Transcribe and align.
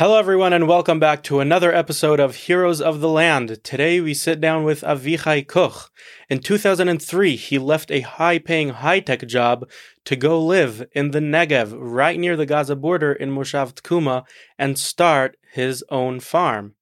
Hello, 0.00 0.18
everyone, 0.18 0.54
and 0.54 0.66
welcome 0.66 0.98
back 0.98 1.22
to 1.24 1.40
another 1.40 1.74
episode 1.74 2.20
of 2.20 2.34
Heroes 2.34 2.80
of 2.80 3.00
the 3.00 3.08
Land. 3.10 3.62
Today, 3.62 4.00
we 4.00 4.14
sit 4.14 4.40
down 4.40 4.64
with 4.64 4.80
Avichai 4.80 5.46
Koch. 5.46 5.90
In 6.30 6.38
2003, 6.38 7.36
he 7.36 7.58
left 7.58 7.90
a 7.90 8.00
high 8.00 8.38
paying 8.38 8.70
high 8.70 9.00
tech 9.00 9.26
job 9.26 9.68
to 10.06 10.16
go 10.16 10.42
live 10.42 10.86
in 10.92 11.10
the 11.10 11.18
Negev, 11.18 11.74
right 11.76 12.18
near 12.18 12.34
the 12.34 12.46
Gaza 12.46 12.76
border 12.76 13.12
in 13.12 13.30
Moshav 13.30 13.74
Tkuma, 13.74 14.24
and 14.58 14.78
start 14.78 15.36
his 15.52 15.84
own 15.90 16.18
farm. 16.18 16.76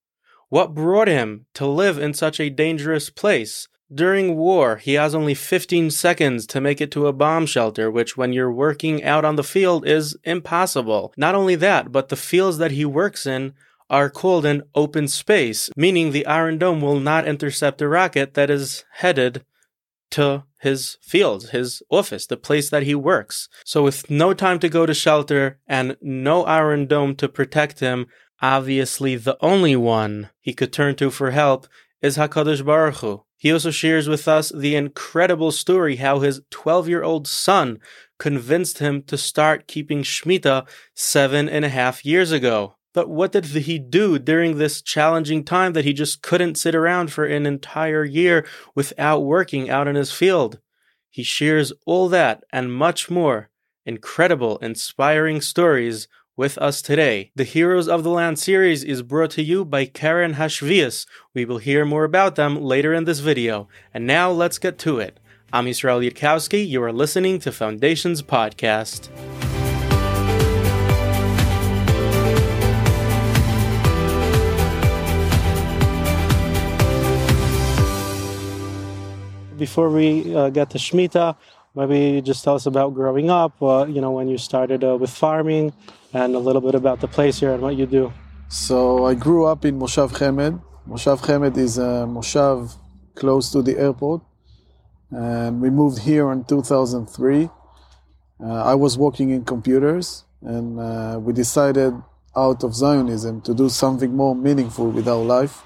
What 0.48 0.72
brought 0.72 1.08
him 1.08 1.46
to 1.54 1.66
live 1.66 1.98
in 1.98 2.14
such 2.14 2.38
a 2.38 2.50
dangerous 2.50 3.10
place? 3.10 3.66
During 3.92 4.36
war, 4.36 4.76
he 4.76 4.94
has 4.94 5.14
only 5.14 5.34
15 5.34 5.90
seconds 5.90 6.46
to 6.48 6.60
make 6.60 6.80
it 6.80 6.90
to 6.90 7.06
a 7.06 7.12
bomb 7.12 7.46
shelter, 7.46 7.90
which 7.90 8.18
when 8.18 8.34
you're 8.34 8.52
working 8.52 9.02
out 9.02 9.24
on 9.24 9.36
the 9.36 9.42
field 9.42 9.86
is 9.86 10.14
impossible. 10.24 11.14
Not 11.16 11.34
only 11.34 11.54
that, 11.54 11.90
but 11.90 12.10
the 12.10 12.16
fields 12.16 12.58
that 12.58 12.72
he 12.72 12.84
works 12.84 13.26
in 13.26 13.54
are 13.88 14.10
called 14.10 14.44
an 14.44 14.62
open 14.74 15.08
space, 15.08 15.70
meaning 15.74 16.12
the 16.12 16.26
Iron 16.26 16.58
Dome 16.58 16.82
will 16.82 17.00
not 17.00 17.26
intercept 17.26 17.80
a 17.80 17.88
rocket 17.88 18.34
that 18.34 18.50
is 18.50 18.84
headed 18.92 19.44
to 20.10 20.44
his 20.60 20.98
field, 21.00 21.50
his 21.50 21.82
office, 21.88 22.26
the 22.26 22.36
place 22.36 22.68
that 22.68 22.82
he 22.82 22.94
works. 22.94 23.48
So 23.64 23.82
with 23.82 24.10
no 24.10 24.34
time 24.34 24.58
to 24.58 24.68
go 24.68 24.84
to 24.84 24.92
shelter 24.92 25.60
and 25.66 25.96
no 26.02 26.44
Iron 26.44 26.86
Dome 26.86 27.14
to 27.16 27.28
protect 27.28 27.80
him, 27.80 28.06
obviously 28.42 29.16
the 29.16 29.38
only 29.40 29.76
one 29.76 30.28
he 30.40 30.52
could 30.52 30.72
turn 30.72 30.94
to 30.96 31.10
for 31.10 31.30
help 31.30 31.66
is 32.02 32.16
HaKadosh 32.18 32.64
Baruch 32.64 32.96
Hu. 32.96 33.24
He 33.38 33.52
also 33.52 33.70
shares 33.70 34.08
with 34.08 34.26
us 34.26 34.50
the 34.50 34.74
incredible 34.74 35.52
story 35.52 35.96
how 35.96 36.18
his 36.18 36.42
12 36.50 36.88
year 36.88 37.04
old 37.04 37.28
son 37.28 37.78
convinced 38.18 38.78
him 38.78 39.02
to 39.04 39.16
start 39.16 39.68
keeping 39.68 40.02
Shemitah 40.02 40.68
seven 40.94 41.48
and 41.48 41.64
a 41.64 41.68
half 41.68 42.04
years 42.04 42.32
ago. 42.32 42.74
But 42.92 43.08
what 43.08 43.30
did 43.30 43.44
he 43.44 43.78
do 43.78 44.18
during 44.18 44.58
this 44.58 44.82
challenging 44.82 45.44
time 45.44 45.72
that 45.74 45.84
he 45.84 45.92
just 45.92 46.20
couldn't 46.20 46.56
sit 46.56 46.74
around 46.74 47.12
for 47.12 47.24
an 47.24 47.46
entire 47.46 48.04
year 48.04 48.44
without 48.74 49.20
working 49.20 49.70
out 49.70 49.86
in 49.86 49.94
his 49.94 50.10
field? 50.10 50.58
He 51.08 51.22
shares 51.22 51.72
all 51.86 52.08
that 52.08 52.42
and 52.52 52.74
much 52.74 53.08
more 53.08 53.50
incredible, 53.86 54.58
inspiring 54.58 55.40
stories 55.40 56.08
with 56.38 56.56
us 56.58 56.80
today. 56.80 57.32
The 57.34 57.42
Heroes 57.42 57.88
of 57.88 58.04
the 58.04 58.10
Land 58.10 58.38
series 58.38 58.84
is 58.84 59.02
brought 59.02 59.32
to 59.32 59.42
you 59.42 59.64
by 59.64 59.86
Keren 59.86 60.34
Hashviis. 60.34 61.04
We 61.34 61.44
will 61.44 61.58
hear 61.58 61.84
more 61.84 62.04
about 62.04 62.36
them 62.36 62.62
later 62.62 62.94
in 62.94 63.06
this 63.06 63.18
video. 63.18 63.66
And 63.92 64.06
now 64.06 64.30
let's 64.30 64.56
get 64.56 64.78
to 64.78 65.00
it. 65.00 65.18
I'm 65.52 65.66
Israel 65.66 65.98
Yitkowski. 65.98 66.66
You 66.66 66.80
are 66.84 66.92
listening 66.92 67.40
to 67.40 67.50
Foundations 67.50 68.22
Podcast. 68.22 69.08
Before 79.58 79.90
we 79.90 80.36
uh, 80.36 80.50
get 80.50 80.70
to 80.70 80.78
Shemitah, 80.78 81.34
maybe 81.74 82.22
just 82.22 82.44
tell 82.44 82.54
us 82.54 82.66
about 82.66 82.94
growing 82.94 83.28
up, 83.28 83.60
uh, 83.60 83.86
you 83.86 84.00
know, 84.00 84.12
when 84.12 84.28
you 84.28 84.38
started 84.38 84.84
uh, 84.84 84.96
with 84.96 85.10
farming, 85.10 85.72
and 86.12 86.34
a 86.34 86.38
little 86.38 86.60
bit 86.60 86.74
about 86.74 87.00
the 87.00 87.08
place 87.08 87.40
here 87.40 87.52
and 87.52 87.62
what 87.62 87.76
you 87.76 87.86
do. 87.86 88.12
So 88.48 89.04
I 89.06 89.14
grew 89.14 89.44
up 89.44 89.64
in 89.64 89.78
Moshav 89.78 90.10
Chemed. 90.12 90.62
Moshav 90.88 91.18
Chemed 91.20 91.56
is 91.56 91.76
a 91.78 92.06
moshav 92.08 92.74
close 93.14 93.50
to 93.52 93.62
the 93.62 93.78
airport, 93.78 94.22
and 95.10 95.60
we 95.60 95.68
moved 95.70 95.98
here 95.98 96.30
in 96.32 96.44
2003. 96.44 97.50
Uh, 98.40 98.46
I 98.46 98.74
was 98.74 98.96
working 98.96 99.30
in 99.30 99.44
computers, 99.44 100.24
and 100.42 100.80
uh, 100.80 101.18
we 101.20 101.32
decided 101.32 101.92
out 102.36 102.62
of 102.62 102.74
Zionism 102.74 103.42
to 103.42 103.52
do 103.52 103.68
something 103.68 104.14
more 104.14 104.34
meaningful 104.34 104.90
with 104.90 105.08
our 105.08 105.22
life, 105.22 105.62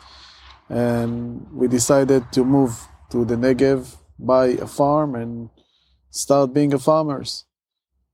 and 0.69 1.47
we 1.53 1.69
decided 1.69 2.33
to 2.33 2.45
move 2.45 2.89
to 3.11 3.25
the 3.25 3.37
Negev, 3.37 3.95
buy 4.19 4.47
a 4.47 4.67
farm, 4.67 5.15
and 5.15 5.51
start 6.11 6.53
being 6.53 6.73
a 6.73 6.79
farmers. 6.79 7.45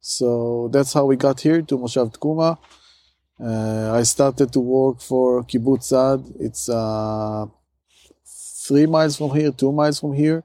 So 0.08 0.68
that's 0.72 0.94
how 0.94 1.04
we 1.04 1.16
got 1.16 1.38
here 1.40 1.60
to 1.60 1.76
Moshav 1.76 2.14
Tkuma. 2.14 2.56
Uh, 3.38 3.92
I 3.92 4.02
started 4.04 4.50
to 4.54 4.60
work 4.60 5.02
for 5.02 5.44
Kibbutz 5.44 5.84
Sa'ad. 5.84 6.24
It's 6.40 6.70
uh, 6.70 7.44
three 8.66 8.86
miles 8.86 9.18
from 9.18 9.32
here, 9.32 9.52
two 9.52 9.70
miles 9.70 10.00
from 10.00 10.14
here. 10.14 10.44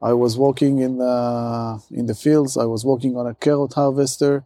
I 0.00 0.14
was 0.14 0.38
working 0.38 0.78
in 0.78 0.96
the, 0.96 1.82
in 1.90 2.06
the 2.06 2.14
fields. 2.14 2.56
I 2.56 2.64
was 2.64 2.82
working 2.82 3.14
on 3.18 3.26
a 3.26 3.34
carrot 3.34 3.74
harvester. 3.74 4.44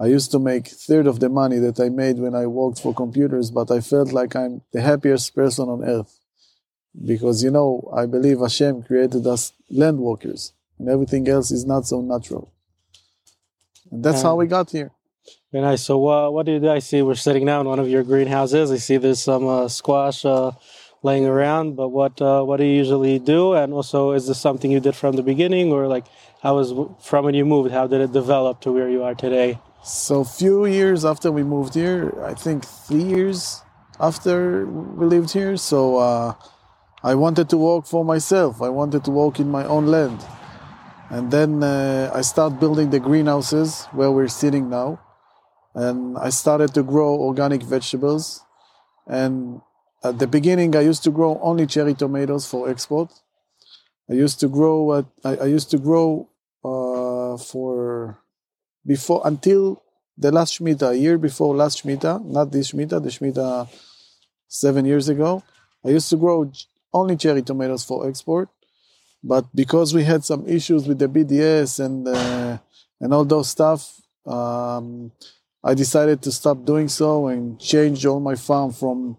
I 0.00 0.06
used 0.06 0.30
to 0.30 0.38
make 0.38 0.68
third 0.68 1.06
of 1.06 1.20
the 1.20 1.28
money 1.28 1.58
that 1.58 1.78
I 1.78 1.90
made 1.90 2.18
when 2.18 2.34
I 2.34 2.46
worked 2.46 2.80
for 2.80 2.94
computers, 2.94 3.50
but 3.50 3.70
I 3.70 3.80
felt 3.80 4.12
like 4.12 4.34
I'm 4.34 4.62
the 4.72 4.80
happiest 4.80 5.34
person 5.34 5.68
on 5.68 5.84
earth 5.84 6.18
because 7.04 7.44
you 7.44 7.50
know 7.50 7.92
I 7.94 8.06
believe 8.06 8.40
Hashem 8.40 8.84
created 8.84 9.26
us 9.26 9.52
land 9.70 9.98
workers, 9.98 10.52
and 10.78 10.88
everything 10.88 11.28
else 11.28 11.50
is 11.50 11.66
not 11.66 11.86
so 11.86 12.00
natural. 12.00 12.50
And 13.94 14.04
that's 14.04 14.22
how 14.22 14.34
we 14.34 14.46
got 14.48 14.70
here. 14.70 14.90
Very 15.52 15.62
nice. 15.62 15.84
So, 15.84 16.08
uh, 16.08 16.28
what 16.28 16.46
did 16.46 16.66
I 16.66 16.80
see? 16.80 17.00
We're 17.00 17.14
sitting 17.14 17.44
now 17.44 17.60
in 17.60 17.68
one 17.68 17.78
of 17.78 17.88
your 17.88 18.02
greenhouses. 18.02 18.72
I 18.72 18.76
see 18.76 18.96
there's 18.96 19.22
some 19.22 19.46
uh, 19.46 19.68
squash 19.68 20.24
uh, 20.24 20.50
laying 21.04 21.26
around. 21.26 21.76
But 21.76 21.90
what 21.90 22.20
uh, 22.20 22.42
what 22.42 22.56
do 22.56 22.64
you 22.64 22.76
usually 22.76 23.20
do? 23.20 23.54
And 23.54 23.72
also, 23.72 24.10
is 24.10 24.26
this 24.26 24.40
something 24.40 24.72
you 24.72 24.80
did 24.80 24.96
from 24.96 25.14
the 25.14 25.22
beginning, 25.22 25.70
or 25.70 25.86
like 25.86 26.06
how 26.42 26.56
was 26.56 26.74
from 27.00 27.24
when 27.24 27.34
you 27.34 27.44
moved? 27.44 27.70
How 27.70 27.86
did 27.86 28.00
it 28.00 28.12
develop 28.12 28.60
to 28.62 28.72
where 28.72 28.90
you 28.90 29.04
are 29.04 29.14
today? 29.14 29.60
So, 29.84 30.22
a 30.22 30.24
few 30.24 30.66
years 30.66 31.04
after 31.04 31.30
we 31.30 31.44
moved 31.44 31.74
here, 31.74 32.12
I 32.24 32.34
think 32.34 32.64
three 32.64 33.04
years 33.04 33.62
after 34.00 34.66
we 34.66 35.06
lived 35.06 35.32
here. 35.32 35.56
So, 35.56 35.98
uh, 35.98 36.34
I 37.04 37.14
wanted 37.14 37.48
to 37.50 37.58
work 37.58 37.86
for 37.86 38.04
myself. 38.04 38.60
I 38.60 38.70
wanted 38.70 39.04
to 39.04 39.12
work 39.12 39.38
in 39.38 39.48
my 39.50 39.64
own 39.64 39.86
land. 39.86 40.18
And 41.10 41.30
then 41.30 41.62
uh, 41.62 42.10
I 42.14 42.22
started 42.22 42.58
building 42.58 42.90
the 42.90 43.00
greenhouses 43.00 43.86
where 43.92 44.10
we're 44.10 44.28
sitting 44.28 44.70
now. 44.70 45.00
And 45.74 46.16
I 46.18 46.30
started 46.30 46.72
to 46.74 46.82
grow 46.82 47.14
organic 47.14 47.62
vegetables. 47.62 48.44
And 49.06 49.60
at 50.02 50.18
the 50.18 50.26
beginning, 50.26 50.76
I 50.76 50.80
used 50.80 51.02
to 51.04 51.10
grow 51.10 51.38
only 51.42 51.66
cherry 51.66 51.94
tomatoes 51.94 52.46
for 52.46 52.68
export. 52.68 53.12
I 54.08 54.14
used 54.14 54.40
to 54.40 54.48
grow. 54.48 55.04
I, 55.24 55.36
I 55.36 55.46
used 55.46 55.70
to 55.70 55.78
grow 55.78 56.28
uh, 56.64 57.36
for 57.38 58.18
before 58.86 59.22
until 59.24 59.82
the 60.16 60.30
last 60.30 60.58
Shemitah, 60.58 60.90
a 60.90 60.96
year 60.96 61.18
before 61.18 61.56
last 61.56 61.82
Shemitah, 61.82 62.24
not 62.24 62.52
this 62.52 62.72
Shemitah, 62.72 63.02
the 63.02 63.08
Shemitah 63.08 63.68
seven 64.46 64.84
years 64.84 65.08
ago. 65.08 65.42
I 65.84 65.88
used 65.88 66.08
to 66.10 66.16
grow 66.16 66.50
only 66.92 67.16
cherry 67.16 67.42
tomatoes 67.42 67.84
for 67.84 68.08
export. 68.08 68.48
But 69.26 69.46
because 69.54 69.94
we 69.94 70.04
had 70.04 70.22
some 70.22 70.46
issues 70.46 70.86
with 70.86 70.98
the 70.98 71.08
BDS 71.08 71.82
and 71.82 72.06
uh, 72.06 72.58
and 73.00 73.14
all 73.14 73.24
those 73.24 73.48
stuff, 73.48 73.80
um, 74.26 75.12
I 75.64 75.72
decided 75.72 76.20
to 76.22 76.30
stop 76.30 76.62
doing 76.66 76.88
so 76.88 77.28
and 77.28 77.58
change 77.58 78.04
all 78.04 78.20
my 78.20 78.34
farm 78.34 78.70
from 78.72 79.16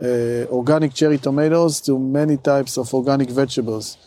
uh, 0.00 0.46
organic 0.58 0.94
cherry 0.94 1.18
tomatoes 1.18 1.80
to 1.80 1.98
many 1.98 2.36
types 2.36 2.78
of 2.78 2.94
organic 2.94 3.28
vegetables. 3.28 3.98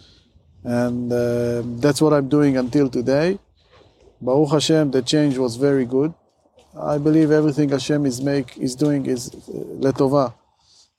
And 0.63 1.11
uh, 1.11 1.63
that's 1.83 2.01
what 2.01 2.13
I'm 2.13 2.29
doing 2.29 2.55
until 2.55 2.88
today. 2.88 3.38
Baruch 4.22 4.51
Hashem, 4.51 4.91
the 4.91 5.01
change 5.01 5.38
was 5.38 5.57
very 5.57 5.85
good. 5.85 6.13
I 6.79 6.97
believe 6.97 7.31
everything 7.31 7.67
Hashem 7.69 8.05
is 8.05 8.22
make 8.22 8.57
is 8.57 8.75
doing 8.75 9.07
is 9.07 9.28
uh, 9.28 9.51
letova. 9.85 10.33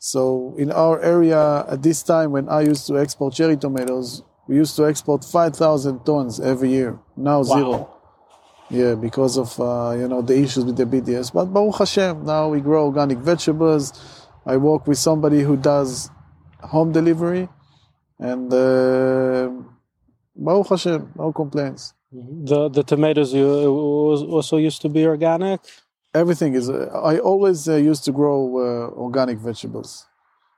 So 0.04 0.52
in 0.58 0.72
our 0.72 1.00
area 1.00 1.64
at 1.68 1.80
this 1.80 2.02
time 2.02 2.32
when 2.32 2.48
I 2.48 2.62
used 2.62 2.88
to 2.88 2.98
export 2.98 3.34
cherry 3.34 3.56
tomatoes, 3.56 4.24
we 4.48 4.56
used 4.56 4.74
to 4.74 4.88
export 4.88 5.24
5,000 5.24 6.04
tons 6.04 6.40
every 6.40 6.70
year. 6.70 6.98
Now 7.16 7.38
wow. 7.42 7.56
zero. 7.56 7.88
Yeah, 8.68 8.96
because 8.96 9.38
of 9.38 9.60
uh, 9.60 9.94
you 9.96 10.08
know 10.08 10.20
the 10.20 10.36
issues 10.36 10.64
with 10.64 10.76
the 10.76 10.86
BDS. 10.86 11.32
But 11.32 11.46
Baruch 11.54 11.78
Hashem, 11.78 12.24
now 12.24 12.48
we 12.48 12.60
grow 12.60 12.86
organic 12.86 13.18
vegetables. 13.18 13.92
I 14.44 14.56
work 14.56 14.88
with 14.88 14.98
somebody 14.98 15.42
who 15.42 15.56
does 15.56 16.10
home 16.62 16.90
delivery, 16.90 17.48
and 18.18 18.52
uh, 18.52 19.50
Baruch 20.34 20.68
Hashem, 20.68 21.12
no 21.14 21.32
complaints. 21.32 21.94
The 22.10 22.68
the 22.70 22.82
tomatoes 22.82 23.32
you 23.32 23.46
also 24.36 24.56
used 24.56 24.82
to 24.82 24.88
be 24.88 25.06
organic 25.06 25.60
everything 26.14 26.54
is 26.54 26.68
uh, 26.68 26.88
i 27.12 27.18
always 27.18 27.68
uh, 27.68 27.76
used 27.76 28.04
to 28.04 28.12
grow 28.12 28.38
uh, 28.58 29.00
organic 29.06 29.38
vegetables. 29.38 30.06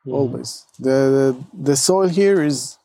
Mm-hmm. 0.07 0.15
always. 0.15 0.67
The, 0.79 0.91
the, 1.17 1.37
the 1.71 1.77
soil 1.77 2.09
here 2.09 2.43
is 2.43 2.77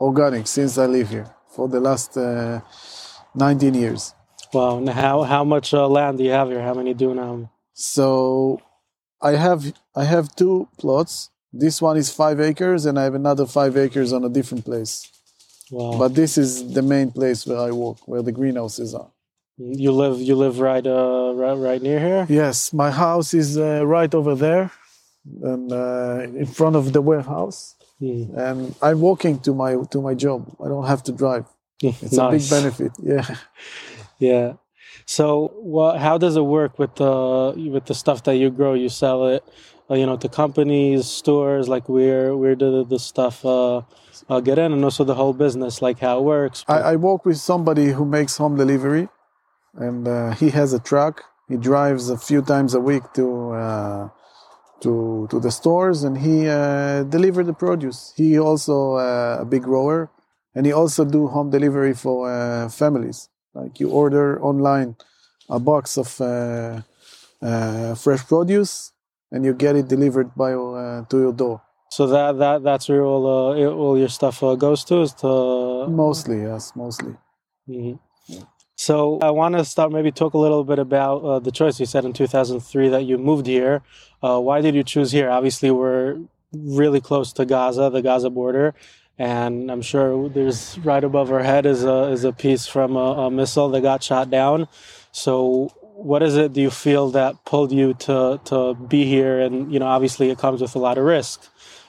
organic 0.00 0.48
since 0.48 0.78
i 0.78 0.86
live 0.86 1.08
here 1.08 1.30
for 1.54 1.68
the 1.68 1.78
last 1.78 2.16
uh, 2.16 2.60
19 3.36 3.74
years. 3.74 4.14
Wow. 4.52 4.78
And 4.78 4.88
how 4.88 5.22
how 5.22 5.44
much 5.44 5.72
uh, 5.72 5.86
land 5.86 6.18
do 6.18 6.24
you 6.24 6.32
have 6.32 6.48
here? 6.48 6.60
How 6.60 6.74
many 6.74 6.92
do 6.92 7.10
dunam 7.10 7.48
so 7.72 8.60
i 9.22 9.32
have 9.32 9.72
i 9.94 10.04
have 10.04 10.34
two 10.34 10.68
plots. 10.78 11.30
This 11.52 11.82
one 11.82 11.96
is 11.96 12.12
five 12.12 12.40
acres 12.40 12.84
and 12.86 12.98
i 12.98 13.04
have 13.04 13.14
another 13.14 13.46
five 13.46 13.76
acres 13.76 14.12
on 14.12 14.24
a 14.24 14.28
different 14.28 14.64
place. 14.64 15.08
Wow. 15.70 15.98
but 15.98 16.16
this 16.16 16.36
is 16.36 16.74
the 16.74 16.82
main 16.82 17.12
place 17.12 17.46
where 17.46 17.60
i 17.68 17.70
work 17.70 17.98
where 18.08 18.22
the 18.22 18.32
greenhouses 18.32 18.92
are 18.92 19.10
You 19.62 19.92
live 19.92 20.22
you 20.22 20.36
live 20.36 20.58
right 20.58 20.86
uh 20.86 21.32
right, 21.34 21.52
right 21.52 21.82
near 21.82 22.00
here. 22.00 22.26
Yes, 22.30 22.72
my 22.72 22.90
house 22.90 23.34
is 23.34 23.58
uh, 23.58 23.84
right 23.84 24.12
over 24.14 24.34
there, 24.34 24.70
and 25.42 25.70
uh, 25.70 26.20
in 26.34 26.46
front 26.46 26.76
of 26.76 26.94
the 26.94 27.02
warehouse. 27.02 27.76
Mm. 28.00 28.34
And 28.38 28.74
I'm 28.80 29.00
walking 29.02 29.38
to 29.40 29.52
my 29.52 29.76
to 29.90 30.00
my 30.00 30.14
job. 30.14 30.50
I 30.64 30.68
don't 30.68 30.86
have 30.86 31.02
to 31.04 31.12
drive. 31.12 31.44
It's 31.82 32.16
a 32.16 32.30
big 32.30 32.48
benefit. 32.48 32.92
Yeah. 33.02 33.26
Yeah. 34.18 34.56
So, 35.06 35.52
what? 35.56 35.98
How 35.98 36.18
does 36.18 36.36
it 36.36 36.44
work 36.44 36.78
with 36.78 36.94
the 36.96 37.54
with 37.72 37.86
the 37.86 37.94
stuff 37.94 38.22
that 38.24 38.36
you 38.36 38.50
grow? 38.50 38.74
You 38.74 38.90
sell 38.90 39.28
it, 39.28 39.42
uh, 39.90 39.94
you 39.94 40.04
know, 40.04 40.18
to 40.18 40.28
companies, 40.28 41.06
stores. 41.06 41.68
Like 41.68 41.88
where 41.88 42.36
where 42.36 42.54
do 42.54 42.84
the 42.84 42.98
stuff 42.98 43.44
uh, 43.44 43.80
uh, 44.28 44.40
get 44.40 44.58
in, 44.58 44.72
and 44.72 44.84
also 44.84 45.04
the 45.04 45.14
whole 45.14 45.32
business, 45.32 45.80
like 45.80 45.98
how 46.00 46.18
it 46.18 46.24
works. 46.24 46.64
I, 46.68 46.92
I 46.92 46.96
work 46.96 47.24
with 47.24 47.38
somebody 47.38 47.86
who 47.92 48.04
makes 48.04 48.36
home 48.36 48.56
delivery, 48.56 49.08
and 49.74 50.06
uh, 50.08 50.30
he 50.32 50.50
has 50.50 50.72
a 50.72 50.78
truck. 50.80 51.24
He 51.48 51.56
drives 51.56 52.10
a 52.10 52.16
few 52.18 52.42
times 52.42 52.74
a 52.74 52.80
week 52.80 53.02
to 53.14 53.50
uh, 53.52 54.08
to 54.80 55.26
to 55.30 55.40
the 55.40 55.50
stores, 55.50 56.04
and 56.04 56.18
he 56.18 56.48
uh, 56.48 57.02
deliver 57.04 57.42
the 57.44 57.52
produce. 57.52 58.12
He 58.16 58.38
also 58.38 58.94
uh, 58.94 59.38
a 59.40 59.44
big 59.44 59.62
grower, 59.62 60.10
and 60.54 60.66
he 60.66 60.72
also 60.72 61.04
do 61.04 61.26
home 61.28 61.50
delivery 61.50 61.94
for 61.94 62.30
uh, 62.30 62.68
families. 62.68 63.28
Like 63.54 63.80
you 63.80 63.90
order 63.90 64.40
online 64.42 64.96
a 65.48 65.58
box 65.58 65.98
of 65.98 66.20
uh, 66.20 66.82
uh, 67.42 67.94
fresh 67.96 68.24
produce, 68.26 68.92
and 69.32 69.44
you 69.44 69.52
get 69.54 69.76
it 69.76 69.88
delivered 69.88 70.34
by 70.36 70.52
uh, 70.54 71.04
to 71.10 71.18
your 71.18 71.32
door. 71.32 71.62
so 71.90 72.06
that 72.06 72.38
that 72.38 72.62
that's 72.62 72.86
where 72.88 73.02
all 73.02 73.24
uh, 73.26 73.66
all 73.82 73.98
your 73.98 74.08
stuff 74.08 74.42
uh, 74.42 74.54
goes 74.54 74.84
to 74.84 75.02
is 75.02 75.12
to 75.22 75.30
Mostly, 75.88 76.42
yes, 76.42 76.72
mostly. 76.76 77.14
Mhm. 77.68 77.98
So 78.80 79.18
I 79.20 79.30
want 79.30 79.56
to 79.56 79.64
start 79.66 79.92
maybe 79.92 80.10
talk 80.10 80.32
a 80.32 80.38
little 80.38 80.64
bit 80.64 80.78
about 80.78 81.16
uh, 81.22 81.38
the 81.38 81.52
choice 81.52 81.78
you 81.78 81.84
said 81.84 82.06
in 82.06 82.14
2003 82.14 82.88
that 82.88 83.04
you 83.04 83.18
moved 83.18 83.46
here. 83.46 83.82
Uh, 84.22 84.40
why 84.40 84.62
did 84.62 84.74
you 84.74 84.82
choose 84.82 85.12
here? 85.12 85.28
Obviously, 85.28 85.70
we're 85.70 86.18
really 86.54 87.02
close 87.02 87.30
to 87.34 87.44
Gaza, 87.44 87.90
the 87.90 88.00
Gaza 88.00 88.30
border, 88.30 88.72
and 89.18 89.70
I'm 89.70 89.82
sure 89.82 90.30
there's 90.30 90.78
right 90.78 91.04
above 91.04 91.30
our 91.30 91.42
head 91.42 91.66
is 91.66 91.84
a 91.84 92.04
is 92.04 92.24
a 92.24 92.32
piece 92.32 92.66
from 92.66 92.96
a, 92.96 93.26
a 93.26 93.30
missile 93.30 93.68
that 93.68 93.82
got 93.82 94.02
shot 94.02 94.30
down. 94.30 94.66
So 95.12 95.74
what 95.82 96.22
is 96.22 96.38
it 96.38 96.54
do 96.54 96.62
you 96.62 96.70
feel 96.70 97.10
that 97.10 97.44
pulled 97.44 97.72
you 97.72 97.92
to 98.08 98.40
to 98.46 98.72
be 98.72 99.04
here? 99.04 99.40
And 99.40 99.70
you 99.70 99.78
know, 99.78 99.88
obviously, 99.88 100.30
it 100.30 100.38
comes 100.38 100.62
with 100.62 100.74
a 100.74 100.78
lot 100.78 100.96
of 100.96 101.04
risk. 101.04 101.46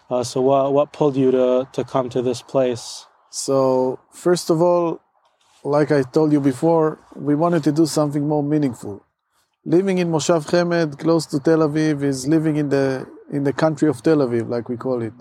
Uh, 0.09 0.25
so 0.25 0.41
what 0.41 0.73
what 0.73 0.91
pulled 0.91 1.15
you 1.15 1.31
to 1.31 1.69
to 1.71 1.85
come 1.85 2.09
to 2.09 2.21
this 2.21 2.41
place? 2.41 3.05
So, 3.29 3.97
first 4.11 4.49
of 4.49 4.61
all, 4.61 4.99
like 5.63 5.91
I 5.91 6.03
told 6.03 6.31
you 6.31 6.39
before, 6.39 6.99
we 7.15 7.35
wanted 7.35 7.63
to 7.65 7.71
do 7.71 7.85
something 7.85 8.27
more 8.27 8.43
meaningful. 8.43 9.05
Living 9.65 9.99
in 9.99 10.09
Moshav 10.09 10.49
Chemed, 10.49 10.97
close 10.97 11.25
to 11.27 11.39
Tel 11.39 11.59
Aviv, 11.59 12.03
is 12.03 12.27
living 12.27 12.55
in 12.55 12.69
the 12.69 13.07
in 13.31 13.43
the 13.43 13.53
country 13.53 13.87
of 13.87 14.01
Tel 14.01 14.17
Aviv, 14.17 14.49
like 14.49 14.67
we 14.69 14.75
call 14.75 15.01
it. 15.01 15.13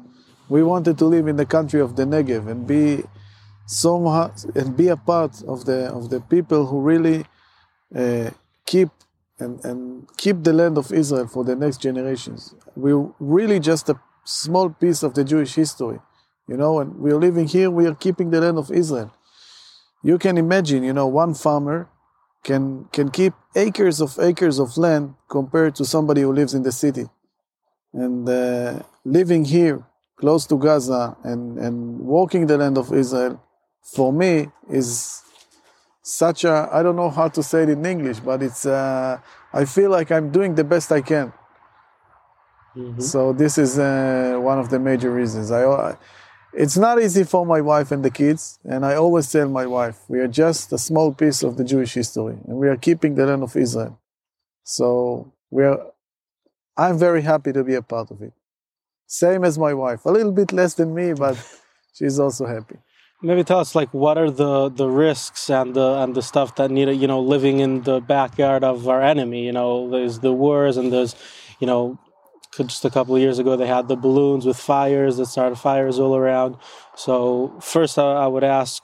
We 0.48 0.62
wanted 0.62 0.98
to 0.98 1.04
live 1.04 1.28
in 1.28 1.36
the 1.36 1.46
country 1.46 1.80
of 1.80 1.94
the 1.96 2.04
Negev 2.04 2.48
and 2.48 2.66
be 2.66 3.04
somehow 3.66 4.32
and 4.54 4.76
be 4.76 4.88
a 4.88 4.96
part 4.96 5.42
of 5.44 5.66
the 5.66 5.92
of 5.92 6.10
the 6.10 6.20
people 6.20 6.66
who 6.66 6.80
really 6.80 7.26
uh, 7.94 8.30
keep 8.66 8.88
and, 9.38 9.62
and 9.64 10.08
keep 10.16 10.42
the 10.42 10.52
land 10.52 10.78
of 10.78 10.90
Israel 10.92 11.26
for 11.26 11.44
the 11.44 11.54
next 11.54 11.82
generations. 11.82 12.54
We're 12.74 13.08
really 13.20 13.60
just 13.60 13.88
a 13.88 14.00
small 14.24 14.70
piece 14.70 15.02
of 15.02 15.14
the 15.14 15.24
Jewish 15.24 15.54
history 15.54 15.98
you 16.50 16.56
know, 16.56 16.80
and 16.80 16.96
we're 16.96 17.16
living 17.16 17.46
here, 17.46 17.70
we 17.70 17.86
are 17.86 17.94
keeping 17.94 18.30
the 18.30 18.40
land 18.40 18.58
of 18.58 18.72
Israel. 18.72 19.14
You 20.02 20.18
can 20.18 20.38
imagine, 20.38 20.82
you 20.82 20.92
know, 20.92 21.06
one 21.06 21.34
farmer 21.34 21.88
can 22.42 22.86
can 22.92 23.10
keep 23.10 23.34
acres 23.54 24.00
of 24.00 24.18
acres 24.18 24.58
of 24.58 24.76
land 24.78 25.14
compared 25.28 25.74
to 25.76 25.84
somebody 25.84 26.22
who 26.22 26.32
lives 26.32 26.54
in 26.54 26.62
the 26.62 26.72
city. 26.72 27.06
And 27.92 28.28
uh, 28.28 28.82
living 29.04 29.44
here, 29.44 29.84
close 30.16 30.46
to 30.46 30.56
Gaza, 30.56 31.16
and, 31.24 31.58
and 31.58 32.00
walking 32.00 32.46
the 32.46 32.56
land 32.56 32.78
of 32.78 32.92
Israel, 32.92 33.42
for 33.82 34.12
me 34.12 34.48
is 34.70 35.22
such 36.02 36.44
a 36.44 36.68
I 36.72 36.82
don't 36.82 36.96
know 36.96 37.10
how 37.10 37.28
to 37.28 37.42
say 37.42 37.64
it 37.64 37.68
in 37.70 37.84
English, 37.84 38.20
but 38.20 38.42
it's 38.42 38.64
uh, 38.64 39.18
I 39.52 39.64
feel 39.64 39.90
like 39.90 40.10
I'm 40.10 40.30
doing 40.30 40.54
the 40.54 40.64
best 40.64 40.92
I 40.92 41.02
can. 41.02 41.32
Mhm. 42.76 43.02
So 43.02 43.32
this 43.32 43.58
is 43.58 43.78
uh, 43.78 44.38
one 44.40 44.58
of 44.58 44.70
the 44.70 44.78
major 44.78 45.10
reasons. 45.10 45.50
I, 45.50 45.64
I- 45.64 45.96
it's 46.52 46.76
not 46.76 47.00
easy 47.00 47.24
for 47.24 47.46
my 47.46 47.60
wife 47.60 47.92
and 47.92 48.04
the 48.04 48.10
kids, 48.10 48.58
and 48.64 48.84
I 48.84 48.94
always 48.94 49.30
tell 49.30 49.48
my 49.48 49.66
wife, 49.66 49.98
we 50.08 50.18
are 50.20 50.28
just 50.28 50.72
a 50.72 50.78
small 50.78 51.12
piece 51.12 51.42
of 51.42 51.56
the 51.56 51.64
Jewish 51.64 51.94
history, 51.94 52.36
and 52.46 52.56
we 52.56 52.68
are 52.68 52.76
keeping 52.76 53.14
the 53.14 53.26
land 53.26 53.42
of 53.42 53.56
Israel. 53.56 53.98
So 54.64 55.32
we 55.50 55.64
are. 55.64 55.78
I'm 56.76 56.98
very 56.98 57.22
happy 57.22 57.52
to 57.52 57.62
be 57.62 57.74
a 57.74 57.82
part 57.82 58.10
of 58.10 58.22
it. 58.22 58.32
Same 59.06 59.44
as 59.44 59.58
my 59.58 59.74
wife, 59.74 60.04
a 60.04 60.10
little 60.10 60.32
bit 60.32 60.52
less 60.52 60.74
than 60.74 60.94
me, 60.94 61.12
but 61.12 61.36
she's 61.94 62.18
also 62.18 62.46
happy. 62.46 62.76
Maybe 63.22 63.44
tell 63.44 63.60
us 63.60 63.74
like 63.74 63.92
what 63.92 64.16
are 64.16 64.30
the 64.30 64.70
the 64.70 64.88
risks 64.88 65.50
and 65.50 65.74
the 65.74 65.98
and 66.02 66.14
the 66.14 66.22
stuff 66.22 66.56
that 66.56 66.70
need 66.70 66.88
you 66.88 67.06
know 67.06 67.20
living 67.20 67.60
in 67.60 67.82
the 67.82 68.00
backyard 68.00 68.64
of 68.64 68.88
our 68.88 69.02
enemy. 69.02 69.44
You 69.44 69.52
know, 69.52 69.90
there's 69.90 70.20
the 70.20 70.32
wars 70.32 70.76
and 70.76 70.92
there's 70.92 71.14
you 71.60 71.66
know 71.66 71.98
just 72.58 72.84
a 72.84 72.90
couple 72.90 73.14
of 73.14 73.20
years 73.20 73.38
ago 73.38 73.56
they 73.56 73.66
had 73.66 73.88
the 73.88 73.96
balloons 73.96 74.44
with 74.44 74.56
fires 74.56 75.16
that 75.16 75.26
started 75.26 75.56
fires 75.56 75.98
all 75.98 76.16
around. 76.16 76.56
So 76.96 77.56
first 77.60 77.98
I, 77.98 78.24
I 78.24 78.26
would 78.26 78.44
ask 78.44 78.82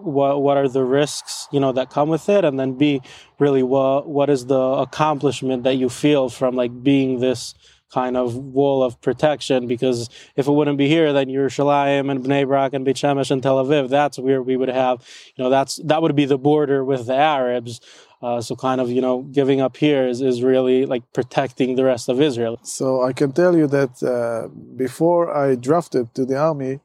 what 0.00 0.42
what 0.42 0.56
are 0.56 0.68
the 0.68 0.84
risks 0.84 1.48
you 1.50 1.60
know 1.60 1.72
that 1.72 1.90
come 1.90 2.08
with 2.08 2.28
it, 2.28 2.44
and 2.44 2.58
then 2.58 2.74
B 2.74 3.02
really 3.38 3.62
what 3.62 4.08
what 4.08 4.30
is 4.30 4.46
the 4.46 4.60
accomplishment 4.60 5.64
that 5.64 5.74
you 5.74 5.88
feel 5.88 6.28
from 6.28 6.54
like 6.54 6.82
being 6.82 7.20
this 7.20 7.54
kind 7.90 8.16
of 8.16 8.36
wall 8.36 8.82
of 8.82 9.00
protection 9.00 9.66
because 9.66 10.10
if 10.36 10.46
it 10.46 10.52
wouldn't 10.52 10.78
be 10.78 10.88
here, 10.88 11.12
then 11.12 11.28
Yerushalayim 11.28 12.10
and 12.10 12.24
Bnei 12.24 12.46
Brak 12.46 12.74
and 12.74 12.84
Beit 12.84 12.96
Shemesh 12.96 13.30
and 13.30 13.42
Tel 13.42 13.64
Aviv, 13.64 13.88
that's 13.88 14.18
where 14.18 14.42
we 14.42 14.56
would 14.56 14.68
have, 14.68 15.02
you 15.36 15.42
know, 15.42 15.50
that's 15.50 15.76
that 15.84 16.02
would 16.02 16.14
be 16.14 16.26
the 16.26 16.38
border 16.38 16.84
with 16.84 17.06
the 17.06 17.14
Arabs. 17.14 17.80
Uh, 18.20 18.40
so 18.40 18.56
kind 18.56 18.80
of, 18.80 18.90
you 18.90 19.00
know, 19.00 19.22
giving 19.22 19.60
up 19.60 19.76
here 19.76 20.08
is, 20.08 20.20
is 20.20 20.42
really 20.42 20.86
like 20.86 21.04
protecting 21.12 21.76
the 21.76 21.84
rest 21.84 22.08
of 22.08 22.20
Israel. 22.20 22.58
So 22.64 23.02
I 23.02 23.12
can 23.12 23.32
tell 23.32 23.56
you 23.56 23.68
that 23.68 24.02
uh, 24.02 24.48
before 24.76 25.34
I 25.34 25.54
drafted 25.54 26.14
to 26.14 26.24
the 26.24 26.36
army, 26.36 26.80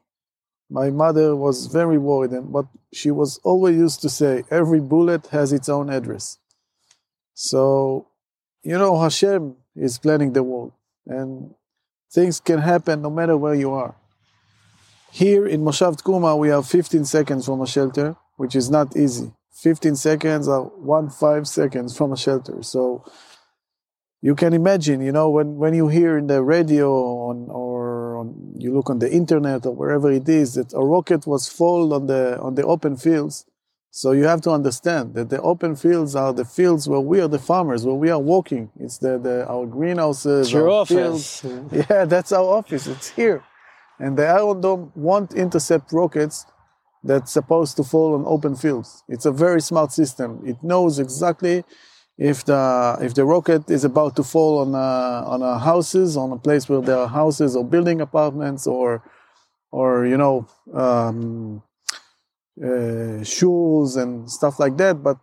my 0.70 0.90
mother 0.90 1.36
was 1.36 1.66
very 1.66 1.98
worried, 1.98 2.30
and 2.30 2.52
but 2.52 2.66
she 2.92 3.10
was 3.10 3.38
always 3.44 3.76
used 3.76 4.00
to 4.02 4.08
say, 4.08 4.44
"Every 4.50 4.80
bullet 4.80 5.26
has 5.28 5.52
its 5.52 5.68
own 5.68 5.90
address." 5.90 6.38
So, 7.34 8.06
you 8.62 8.78
know, 8.78 8.98
Hashem 8.98 9.56
is 9.76 9.98
planning 9.98 10.32
the 10.32 10.42
world, 10.42 10.72
and 11.06 11.54
things 12.10 12.40
can 12.40 12.60
happen 12.60 13.02
no 13.02 13.10
matter 13.10 13.36
where 13.36 13.54
you 13.54 13.72
are. 13.72 13.94
Here 15.10 15.46
in 15.46 15.60
Moshav 15.62 16.00
Tkuma, 16.00 16.36
we 16.38 16.50
are 16.50 16.62
15 16.62 17.04
seconds 17.04 17.46
from 17.46 17.60
a 17.60 17.66
shelter, 17.66 18.16
which 18.36 18.56
is 18.56 18.70
not 18.70 18.96
easy. 18.96 19.32
15 19.64 19.96
seconds 19.96 20.46
are 20.46 20.62
one 20.62 21.08
five 21.10 21.48
seconds 21.48 21.96
from 21.96 22.12
a 22.12 22.16
shelter. 22.16 22.62
So 22.62 23.04
you 24.20 24.34
can 24.34 24.52
imagine, 24.52 25.00
you 25.00 25.12
know, 25.12 25.28
when, 25.36 25.56
when 25.56 25.74
you 25.74 25.88
hear 25.88 26.16
in 26.18 26.26
the 26.28 26.42
radio 26.42 26.88
on, 27.28 27.48
or 27.50 28.16
on, 28.20 28.54
you 28.58 28.72
look 28.76 28.88
on 28.90 28.98
the 28.98 29.10
internet 29.20 29.66
or 29.66 29.74
wherever 29.74 30.10
it 30.20 30.28
is 30.28 30.54
that 30.54 30.72
a 30.74 30.84
rocket 30.94 31.26
was 31.26 31.48
fall 31.48 31.92
on 31.92 32.06
the 32.12 32.38
on 32.46 32.54
the 32.54 32.64
open 32.74 32.96
fields. 32.96 33.44
So 33.90 34.12
you 34.18 34.24
have 34.32 34.40
to 34.46 34.50
understand 34.50 35.14
that 35.14 35.28
the 35.30 35.40
open 35.52 35.76
fields 35.76 36.12
are 36.16 36.32
the 36.32 36.44
fields 36.44 36.82
where 36.90 37.00
we 37.10 37.20
are 37.22 37.28
the 37.28 37.38
farmers, 37.38 37.80
where 37.86 38.00
we 38.04 38.10
are 38.10 38.18
walking. 38.34 38.64
It's 38.84 38.98
the, 38.98 39.12
the 39.18 39.46
our 39.54 39.66
greenhouses, 39.66 40.46
It's 40.48 40.52
your 40.52 40.68
our 40.70 40.80
office. 40.82 41.40
fields. 41.40 41.64
Yeah, 41.90 42.04
that's 42.14 42.32
our 42.32 42.48
office. 42.60 42.84
It's 42.94 43.10
here. 43.20 43.38
And 44.04 44.12
the 44.18 44.26
Iron 44.26 44.60
Dome 44.60 44.92
won't 45.08 45.32
intercept 45.34 45.92
rockets 45.92 46.44
that's 47.04 47.32
supposed 47.32 47.76
to 47.76 47.84
fall 47.84 48.14
on 48.14 48.24
open 48.26 48.56
fields. 48.56 49.04
It's 49.08 49.26
a 49.26 49.30
very 49.30 49.60
smart 49.60 49.92
system. 49.92 50.42
It 50.44 50.56
knows 50.62 50.98
exactly 50.98 51.64
if 52.16 52.44
the 52.44 52.96
if 53.00 53.14
the 53.14 53.24
rocket 53.24 53.70
is 53.70 53.84
about 53.84 54.16
to 54.16 54.22
fall 54.22 54.58
on 54.60 54.74
a, 54.74 55.28
on 55.28 55.42
a 55.42 55.58
houses, 55.58 56.16
on 56.16 56.32
a 56.32 56.38
place 56.38 56.68
where 56.68 56.80
there 56.80 56.98
are 56.98 57.08
houses 57.08 57.56
or 57.56 57.64
building 57.64 58.00
apartments 58.00 58.66
or 58.66 59.02
or 59.70 60.06
you 60.06 60.16
know 60.16 60.46
um, 60.72 61.62
uh, 62.62 63.20
shuls 63.22 63.96
and 64.00 64.30
stuff 64.30 64.58
like 64.58 64.76
that. 64.78 65.02
But 65.02 65.18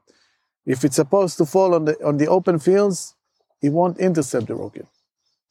if 0.65 0.83
it's 0.83 0.97
supposed 0.97 1.38
to 1.39 1.45
fall 1.45 1.73
on 1.73 1.85
the 1.85 1.95
on 2.05 2.17
the 2.17 2.27
open 2.27 2.59
fields, 2.59 3.15
it 3.61 3.69
won't 3.69 3.97
intercept 3.97 4.47
the 4.47 4.55
rocket. 4.55 4.88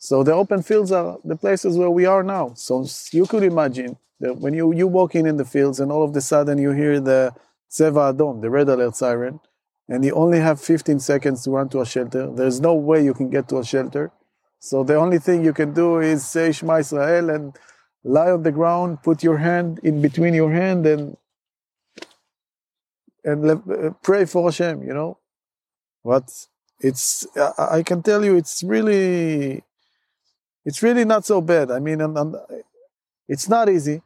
So 0.02 0.23
the 0.23 0.33
open 0.33 0.62
fields 0.62 0.90
are 0.92 1.19
the 1.25 1.37
places 1.37 1.76
where 1.76 1.90
we 1.90 2.07
are 2.07 2.23
now. 2.23 2.54
So 2.54 2.87
you 3.12 3.26
could 3.26 3.42
imagine 3.42 3.99
that 4.21 4.38
when 4.38 4.54
you 4.54 4.73
you 4.73 4.87
walking 4.88 5.21
in 5.21 5.26
in 5.33 5.37
the 5.37 5.45
fields 5.45 5.78
and 5.78 5.92
all 5.92 6.02
of 6.02 6.16
a 6.16 6.23
sudden 6.23 6.57
you 6.57 6.71
hear 6.73 6.99
the 7.00 7.35
Tseva 7.71 8.14
Adom, 8.14 8.40
the 8.40 8.49
red 8.49 8.71
alert 8.71 8.97
siren, 8.97 9.40
and 9.90 10.02
you 10.02 10.14
only 10.14 10.40
have 10.40 10.59
15 10.59 11.00
seconds 11.00 11.45
to 11.45 11.50
run 11.50 11.69
to 11.69 11.83
a 11.83 11.87
shelter. 11.87 12.33
There's 12.35 12.62
no 12.62 12.75
way 12.75 13.04
you 13.04 13.12
can 13.12 13.28
get 13.28 13.47
to 13.50 13.59
a 13.59 13.64
shelter. 13.64 14.11
So 14.59 14.85
the 14.85 14.95
only 14.95 15.19
thing 15.19 15.45
you 15.45 15.52
can 15.52 15.75
do 15.75 16.00
is 16.00 16.26
say 16.26 16.52
Shema 16.52 16.78
Israel 16.78 17.28
and 17.28 17.54
lie 18.02 18.30
on 18.30 18.42
the 18.42 18.52
ground, 18.52 19.02
put 19.02 19.23
your 19.23 19.37
hand 19.37 19.80
in 19.83 20.00
between 20.00 20.33
your 20.33 20.50
hand 20.50 20.87
and 20.87 21.16
and 23.23 23.50
uh, 23.50 23.90
pray 24.02 24.25
for 24.25 24.49
Hashem, 24.49 24.83
you 24.83 24.95
know. 24.95 25.19
but 26.02 26.25
it's 26.80 27.26
I 27.59 27.83
can 27.83 28.02
tell 28.02 28.25
you 28.25 28.35
it's 28.37 28.62
really 28.62 29.62
it's 30.64 30.82
really 30.82 31.04
not 31.04 31.24
so 31.24 31.40
bad. 31.40 31.70
I 31.70 31.78
mean, 31.78 32.00
it's 33.28 33.48
not 33.48 33.68
easy, 33.68 34.02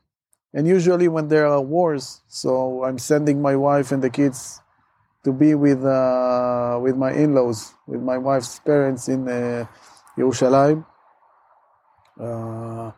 and 0.53 0.67
usually 0.67 1.09
when 1.09 1.29
there 1.29 1.47
are 1.47 1.61
wars, 1.61 2.23
so 2.29 2.85
I'm 2.85 2.99
sending 2.99 3.41
my 3.43 3.57
wife 3.57 3.93
and 3.93 4.03
the 4.03 4.11
kids 4.11 4.61
to 5.25 5.33
be 5.33 5.55
with 5.55 5.85
uh, 5.85 6.79
with 6.83 6.97
my 6.97 7.13
in-laws, 7.13 7.75
with 7.87 8.03
my 8.03 8.19
wife's 8.19 8.59
parents 8.61 9.09
in 9.09 9.29
uh, 9.29 9.67
Yerushalayim. 10.17 10.85
Uh, 12.21 12.93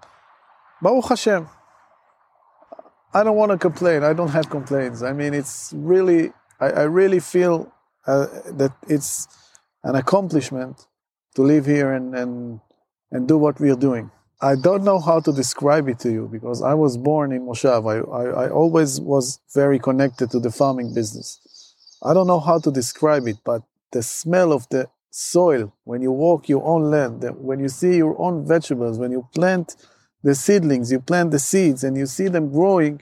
Baruch 0.82 1.08
Hashem. 1.08 1.48
I 3.14 3.22
don't 3.24 3.36
want 3.36 3.52
to 3.52 3.58
complain. 3.58 4.02
I 4.02 4.12
don't 4.12 4.28
have 4.28 4.50
complaints. 4.50 5.02
I 5.02 5.12
mean, 5.12 5.32
it's 5.32 5.72
really, 5.74 6.32
I, 6.60 6.66
I 6.66 6.82
really 6.82 7.20
feel 7.20 7.72
uh, 8.06 8.26
that 8.52 8.72
it's 8.88 9.26
an 9.82 9.94
accomplishment 9.94 10.86
to 11.34 11.42
live 11.42 11.64
here 11.64 11.92
and, 11.92 12.14
and, 12.14 12.60
and 13.10 13.28
do 13.28 13.38
what 13.38 13.60
we 13.60 13.70
are 13.70 13.76
doing. 13.76 14.10
I 14.40 14.54
don't 14.54 14.84
know 14.84 14.98
how 14.98 15.20
to 15.20 15.32
describe 15.32 15.88
it 15.88 15.98
to 16.00 16.10
you 16.10 16.28
because 16.30 16.60
I 16.62 16.74
was 16.74 16.98
born 16.98 17.32
in 17.32 17.46
Moshav. 17.46 17.88
I, 17.90 17.96
I, 18.10 18.44
I 18.44 18.50
always 18.50 19.00
was 19.00 19.40
very 19.54 19.78
connected 19.78 20.30
to 20.32 20.40
the 20.40 20.50
farming 20.50 20.92
business. 20.92 21.40
I 22.02 22.12
don't 22.12 22.26
know 22.26 22.40
how 22.40 22.58
to 22.58 22.70
describe 22.70 23.26
it, 23.26 23.36
but 23.44 23.62
the 23.92 24.02
smell 24.02 24.52
of 24.52 24.68
the 24.68 24.88
soil 25.10 25.72
when 25.84 26.02
you 26.02 26.12
walk 26.12 26.48
your 26.48 26.62
own 26.64 26.90
land, 26.90 27.24
when 27.38 27.60
you 27.60 27.68
see 27.68 27.96
your 27.96 28.20
own 28.20 28.46
vegetables, 28.46 28.98
when 28.98 29.12
you 29.12 29.26
plant 29.34 29.74
the 30.22 30.34
seedlings, 30.34 30.92
you 30.92 31.00
plant 31.00 31.30
the 31.30 31.38
seeds, 31.38 31.82
and 31.82 31.96
you 31.96 32.04
see 32.04 32.28
them 32.28 32.52
growing, 32.52 33.00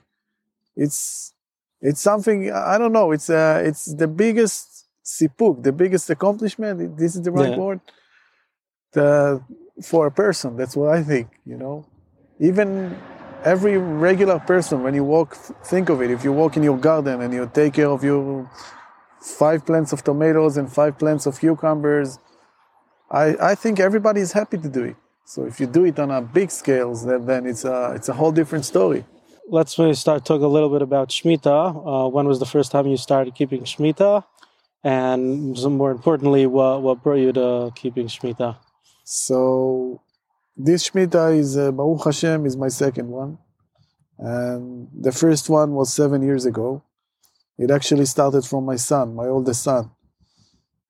it's 0.75 1.33
it's 1.81 2.01
something 2.01 2.51
I 2.51 2.77
don't 2.77 2.93
know. 2.93 3.11
It's 3.11 3.29
uh, 3.29 3.61
it's 3.65 3.93
the 3.93 4.07
biggest 4.07 4.87
sipuk, 5.03 5.63
the 5.63 5.71
biggest 5.71 6.09
accomplishment. 6.09 6.97
This 6.97 7.15
is 7.15 7.21
the 7.21 7.31
right 7.31 7.51
yeah. 7.51 7.57
word. 7.57 7.81
The, 8.93 9.43
for 9.83 10.07
a 10.07 10.11
person, 10.11 10.57
that's 10.57 10.75
what 10.75 10.89
I 10.89 11.03
think. 11.03 11.29
You 11.45 11.57
know, 11.57 11.85
even 12.39 12.97
every 13.43 13.77
regular 13.77 14.39
person, 14.39 14.83
when 14.83 14.93
you 14.93 15.03
walk, 15.03 15.35
think 15.65 15.89
of 15.89 16.01
it. 16.01 16.11
If 16.11 16.23
you 16.23 16.31
walk 16.31 16.57
in 16.57 16.63
your 16.63 16.77
garden 16.77 17.21
and 17.21 17.33
you 17.33 17.49
take 17.53 17.73
care 17.73 17.89
of 17.89 18.03
your 18.03 18.49
five 19.21 19.65
plants 19.65 19.91
of 19.91 20.03
tomatoes 20.03 20.57
and 20.57 20.71
five 20.71 20.97
plants 20.97 21.25
of 21.25 21.39
cucumbers, 21.39 22.19
I, 23.11 23.35
I 23.41 23.55
think 23.55 23.79
everybody 23.79 24.21
is 24.21 24.31
happy 24.31 24.57
to 24.57 24.69
do 24.69 24.83
it. 24.83 24.95
So 25.25 25.45
if 25.45 25.59
you 25.59 25.65
do 25.65 25.85
it 25.85 25.97
on 25.99 26.11
a 26.11 26.21
big 26.21 26.51
scale, 26.51 26.93
then, 26.95 27.25
then 27.25 27.45
it's 27.47 27.65
a 27.65 27.93
it's 27.95 28.09
a 28.09 28.13
whole 28.13 28.31
different 28.31 28.65
story. 28.65 29.05
Let's 29.49 29.73
start 29.73 30.25
talk 30.25 30.41
a 30.41 30.47
little 30.47 30.69
bit 30.69 30.81
about 30.81 31.09
Shemitah. 31.09 32.05
Uh, 32.05 32.09
when 32.09 32.27
was 32.27 32.39
the 32.39 32.45
first 32.45 32.71
time 32.71 32.87
you 32.87 32.97
started 32.97 33.35
keeping 33.35 33.63
Shemitah? 33.63 34.23
And 34.83 35.57
more 35.63 35.91
importantly, 35.91 36.45
what, 36.45 36.83
what 36.83 37.01
brought 37.01 37.15
you 37.15 37.31
to 37.33 37.71
keeping 37.75 38.07
Shemitah? 38.07 38.57
So 39.05 40.01
this 40.57 40.89
Shemitah 40.89 41.37
is, 41.37 41.55
uh, 41.55 41.71
Baruch 41.71 42.03
Hashem, 42.05 42.45
is 42.47 42.57
my 42.57 42.69
second 42.69 43.07
one. 43.07 43.37
And 44.17 44.89
the 44.99 45.11
first 45.11 45.47
one 45.47 45.73
was 45.73 45.93
seven 45.93 46.23
years 46.23 46.45
ago. 46.45 46.81
It 47.57 47.69
actually 47.69 48.05
started 48.05 48.43
from 48.45 48.65
my 48.65 48.77
son, 48.77 49.15
my 49.15 49.27
oldest 49.27 49.61
son, 49.61 49.91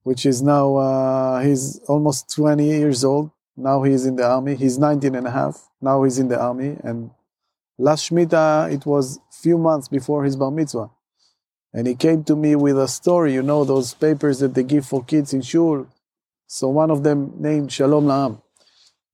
which 0.03 0.25
is 0.25 0.41
now, 0.41 0.77
uh, 0.77 1.41
he's 1.41 1.79
almost 1.89 2.33
20 2.33 2.65
years 2.65 3.03
old. 3.03 3.31
Now 3.57 3.83
he's 3.83 4.05
in 4.05 4.15
the 4.15 4.25
army. 4.25 4.55
He's 4.55 4.79
19 4.79 5.13
and 5.13 5.27
a 5.27 5.31
half. 5.31 5.67
Now 5.81 6.03
he's 6.03 6.17
in 6.17 6.29
the 6.29 6.39
army. 6.39 6.77
And 6.83 7.11
last 7.77 8.09
Shemitah, 8.09 8.71
it 8.71 8.85
was 8.85 9.19
few 9.29 9.57
months 9.57 9.89
before 9.89 10.23
his 10.23 10.37
bar 10.37 10.51
mitzvah. 10.51 10.89
And 11.73 11.85
he 11.85 11.95
came 11.95 12.23
to 12.23 12.35
me 12.37 12.55
with 12.55 12.79
a 12.79 12.87
story, 12.87 13.33
you 13.33 13.43
know, 13.43 13.65
those 13.65 13.93
papers 13.93 14.39
that 14.39 14.53
they 14.53 14.63
give 14.63 14.85
for 14.85 15.03
kids 15.03 15.33
in 15.33 15.41
shul. 15.41 15.87
So 16.47 16.69
one 16.69 16.91
of 16.91 17.03
them 17.03 17.33
named 17.37 17.71
Shalom 17.71 18.05
La'am. 18.05 18.41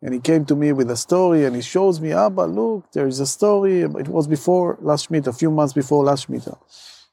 And 0.02 0.14
he 0.14 0.20
came 0.20 0.46
to 0.46 0.56
me 0.56 0.74
with 0.74 0.90
a 0.90 0.98
story 0.98 1.46
and 1.46 1.56
he 1.56 1.62
shows 1.62 2.02
me, 2.02 2.12
Abba, 2.12 2.46
look, 2.46 2.92
there 2.92 3.08
is 3.08 3.20
a 3.20 3.28
story. 3.28 3.82
It 3.82 4.08
was 4.08 4.28
before 4.28 4.78
last 4.82 5.10
Shemitah, 5.10 5.28
a 5.28 5.34
few 5.34 5.52
months 5.52 5.74
before 5.74 6.04
last 6.04 6.28
Shemitah 6.28 6.58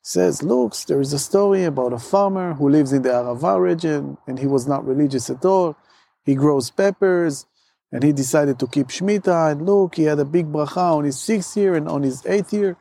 says, 0.08 0.42
looks, 0.42 0.84
there 0.84 1.02
is 1.02 1.12
a 1.12 1.18
story 1.18 1.64
about 1.64 1.92
a 1.92 1.98
farmer 1.98 2.54
who 2.54 2.70
lives 2.70 2.94
in 2.94 3.02
the 3.02 3.10
Arava 3.10 3.60
region 3.60 4.16
and 4.26 4.38
he 4.38 4.46
was 4.46 4.66
not 4.66 4.86
religious 4.86 5.28
at 5.28 5.44
all. 5.44 5.76
He 6.24 6.34
grows 6.34 6.70
peppers 6.70 7.44
and 7.92 8.02
he 8.02 8.12
decided 8.12 8.58
to 8.60 8.66
keep 8.66 8.88
Shemitah. 8.88 9.52
And 9.52 9.66
look, 9.66 9.96
he 9.96 10.04
had 10.04 10.18
a 10.18 10.24
big 10.24 10.46
bracha 10.46 10.96
on 10.96 11.04
his 11.04 11.20
sixth 11.20 11.54
year 11.58 11.74
and 11.74 11.86
on 11.86 12.02
his 12.02 12.24
eighth 12.24 12.54
year. 12.54 12.78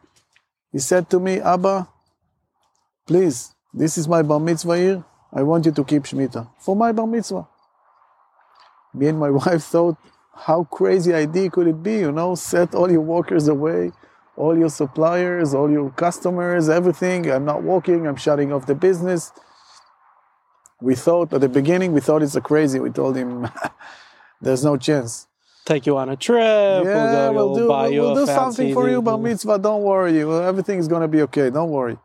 He 0.71 0.79
said 0.79 1.09
to 1.09 1.19
me, 1.19 1.41
Abba, 1.41 1.89
please, 3.05 3.53
this 3.73 3.97
is 3.97 4.07
my 4.07 4.21
bar 4.21 4.39
mitzvah 4.39 4.79
year. 4.79 5.03
I 5.33 5.43
want 5.43 5.65
you 5.65 5.71
to 5.71 5.83
keep 5.83 6.03
Shemitah 6.03 6.49
for 6.59 6.75
my 6.75 6.91
bar 6.91 7.07
mitzvah. 7.07 7.47
Me 8.93 9.07
and 9.07 9.19
my 9.19 9.29
wife 9.41 9.63
thought, 9.63 9.97
how 10.33 10.63
crazy 10.63 11.13
idea 11.13 11.49
could 11.49 11.67
it 11.67 11.81
be? 11.81 11.97
You 11.97 12.11
know, 12.11 12.35
set 12.35 12.75
all 12.75 12.91
your 12.91 13.01
workers 13.01 13.47
away 13.47 13.91
all 14.37 14.57
your 14.57 14.69
suppliers, 14.69 15.53
all 15.53 15.69
your 15.69 15.89
customers, 15.89 16.69
everything. 16.69 17.29
I'm 17.29 17.43
not 17.43 17.63
working, 17.63 18.07
I'm 18.07 18.15
shutting 18.15 18.53
off 18.53 18.67
the 18.67 18.75
business. 18.75 19.33
We 20.79 20.93
thought 20.93 21.33
at 21.33 21.41
the 21.41 21.49
beginning, 21.49 21.91
we 21.91 22.01
thought 22.01 22.21
it's 22.21 22.35
a 22.35 22.41
crazy. 22.41 22.79
We 22.79 22.91
told 22.91 23.17
him, 23.17 23.49
there's 24.41 24.63
no 24.63 24.77
chance. 24.77 25.27
Take 25.65 25.87
you 25.87 25.97
on 25.97 26.09
a 26.09 26.15
trip. 26.15 26.39
Yeah, 26.85 27.29
we'll, 27.31 27.55
do, 27.55 27.67
we'll, 27.67 27.91
we'll 27.91 28.15
do 28.15 28.25
something 28.27 28.73
for 28.73 28.87
you, 28.87 29.01
bar 29.01 29.17
mitzvah. 29.17 29.57
Don't 29.57 29.81
worry. 29.81 30.21
Everything 30.21 30.79
is 30.79 30.87
going 30.87 31.01
to 31.01 31.07
be 31.07 31.23
okay. 31.23 31.49
Don't 31.49 31.71
worry. 31.71 31.97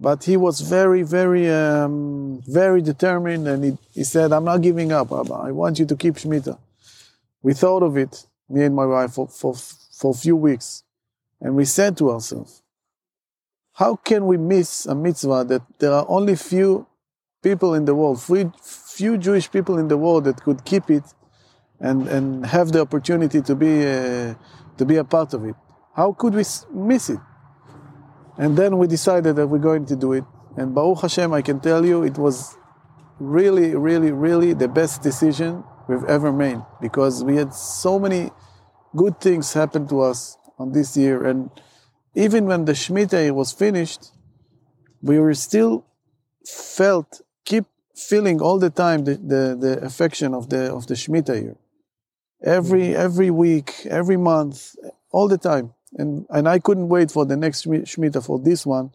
But 0.00 0.24
he 0.24 0.38
was 0.38 0.62
very, 0.62 1.02
very, 1.02 1.50
um, 1.50 2.42
very 2.46 2.80
determined. 2.80 3.46
And 3.46 3.64
he, 3.64 3.78
he 3.92 4.04
said, 4.04 4.32
I'm 4.32 4.44
not 4.44 4.62
giving 4.62 4.92
up, 4.92 5.12
Abba. 5.12 5.34
I 5.34 5.50
want 5.50 5.78
you 5.78 5.84
to 5.84 5.94
keep 5.94 6.14
Shemitah. 6.14 6.58
We 7.42 7.52
thought 7.52 7.82
of 7.82 7.98
it, 7.98 8.24
me 8.48 8.64
and 8.64 8.74
my 8.74 8.86
wife, 8.86 9.12
for, 9.12 9.28
for, 9.28 9.54
for 9.54 10.12
a 10.12 10.14
few 10.14 10.36
weeks. 10.36 10.84
And 11.40 11.54
we 11.54 11.66
said 11.66 11.98
to 11.98 12.10
ourselves, 12.10 12.62
how 13.74 13.96
can 13.96 14.26
we 14.26 14.36
miss 14.36 14.86
a 14.86 14.94
mitzvah 14.94 15.44
that 15.48 15.62
there 15.78 15.92
are 15.92 16.06
only 16.08 16.34
few 16.34 16.86
people 17.42 17.74
in 17.74 17.84
the 17.84 17.94
world, 17.94 18.22
few, 18.22 18.52
few 18.62 19.16
Jewish 19.18 19.50
people 19.50 19.78
in 19.78 19.88
the 19.88 19.96
world 19.96 20.24
that 20.24 20.42
could 20.42 20.64
keep 20.64 20.90
it 20.90 21.04
and, 21.78 22.08
and 22.08 22.44
have 22.46 22.72
the 22.72 22.80
opportunity 22.80 23.40
to 23.42 23.54
be, 23.54 23.86
uh, 23.86 24.34
to 24.76 24.84
be 24.84 24.96
a 24.96 25.04
part 25.04 25.34
of 25.34 25.44
it? 25.44 25.54
How 25.94 26.12
could 26.12 26.34
we 26.34 26.44
miss 26.72 27.10
it? 27.10 27.20
And 28.40 28.56
then 28.56 28.78
we 28.78 28.86
decided 28.86 29.36
that 29.36 29.48
we're 29.48 29.66
going 29.70 29.84
to 29.84 29.96
do 29.96 30.14
it. 30.14 30.24
And 30.56 30.74
Baruch 30.74 31.02
Hashem, 31.02 31.30
I 31.34 31.42
can 31.42 31.60
tell 31.60 31.84
you, 31.84 32.02
it 32.02 32.16
was 32.16 32.56
really, 33.18 33.76
really, 33.76 34.12
really 34.12 34.54
the 34.54 34.66
best 34.66 35.02
decision 35.02 35.62
we've 35.86 36.04
ever 36.04 36.32
made 36.32 36.62
because 36.80 37.22
we 37.22 37.36
had 37.36 37.52
so 37.52 37.98
many 37.98 38.30
good 38.96 39.20
things 39.20 39.52
happen 39.52 39.86
to 39.88 40.00
us 40.00 40.38
on 40.58 40.72
this 40.72 40.96
year. 40.96 41.26
And 41.26 41.50
even 42.14 42.46
when 42.46 42.64
the 42.64 42.72
Shemitah 42.72 43.30
was 43.32 43.52
finished, 43.52 44.10
we 45.02 45.18
were 45.18 45.34
still 45.34 45.84
felt, 46.46 47.20
keep 47.44 47.66
feeling 47.94 48.40
all 48.40 48.58
the 48.58 48.70
time 48.70 49.04
the, 49.04 49.16
the, 49.16 49.58
the 49.60 49.84
affection 49.84 50.32
of 50.32 50.48
the 50.48 50.72
of 50.72 50.86
the 50.86 50.94
Shemitah 50.94 51.42
year. 51.42 51.56
Every 52.42 52.96
every 52.96 53.30
week, 53.30 53.86
every 53.90 54.16
month, 54.16 54.74
all 55.12 55.28
the 55.28 55.36
time. 55.36 55.74
And 55.96 56.26
and 56.30 56.48
I 56.48 56.58
couldn't 56.58 56.88
wait 56.88 57.10
for 57.10 57.26
the 57.26 57.36
next 57.36 57.66
Shemitah 57.66 58.24
for 58.24 58.38
this 58.38 58.64
one 58.64 58.92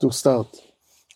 to 0.00 0.10
start. 0.10 0.56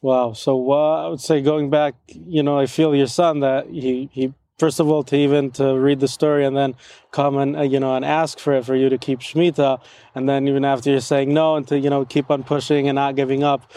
Wow. 0.02 0.32
So 0.32 0.72
uh, 0.72 1.06
I 1.06 1.08
would 1.08 1.20
say 1.20 1.40
going 1.40 1.70
back, 1.70 1.94
you 2.08 2.42
know, 2.42 2.58
I 2.58 2.66
feel 2.66 2.94
your 2.94 3.06
son 3.06 3.40
that 3.40 3.68
he 3.68 4.10
he 4.12 4.34
first 4.58 4.80
of 4.80 4.88
all 4.88 5.02
to 5.02 5.16
even 5.16 5.50
to 5.50 5.78
read 5.78 5.98
the 5.98 6.06
story 6.06 6.44
and 6.44 6.56
then 6.56 6.74
come 7.10 7.36
and 7.36 7.56
uh, 7.56 7.62
you 7.62 7.80
know 7.80 7.96
and 7.96 8.04
ask 8.04 8.38
for 8.38 8.52
it 8.52 8.64
for 8.64 8.76
you 8.76 8.88
to 8.88 8.98
keep 8.98 9.18
shmita 9.18 9.80
and 10.14 10.28
then 10.28 10.46
even 10.46 10.64
after 10.64 10.88
you're 10.90 11.00
saying 11.00 11.34
no 11.34 11.56
and 11.56 11.66
to 11.66 11.76
you 11.76 11.90
know 11.90 12.04
keep 12.04 12.30
on 12.30 12.44
pushing 12.44 12.86
and 12.88 12.94
not 12.94 13.16
giving 13.16 13.42
up 13.42 13.72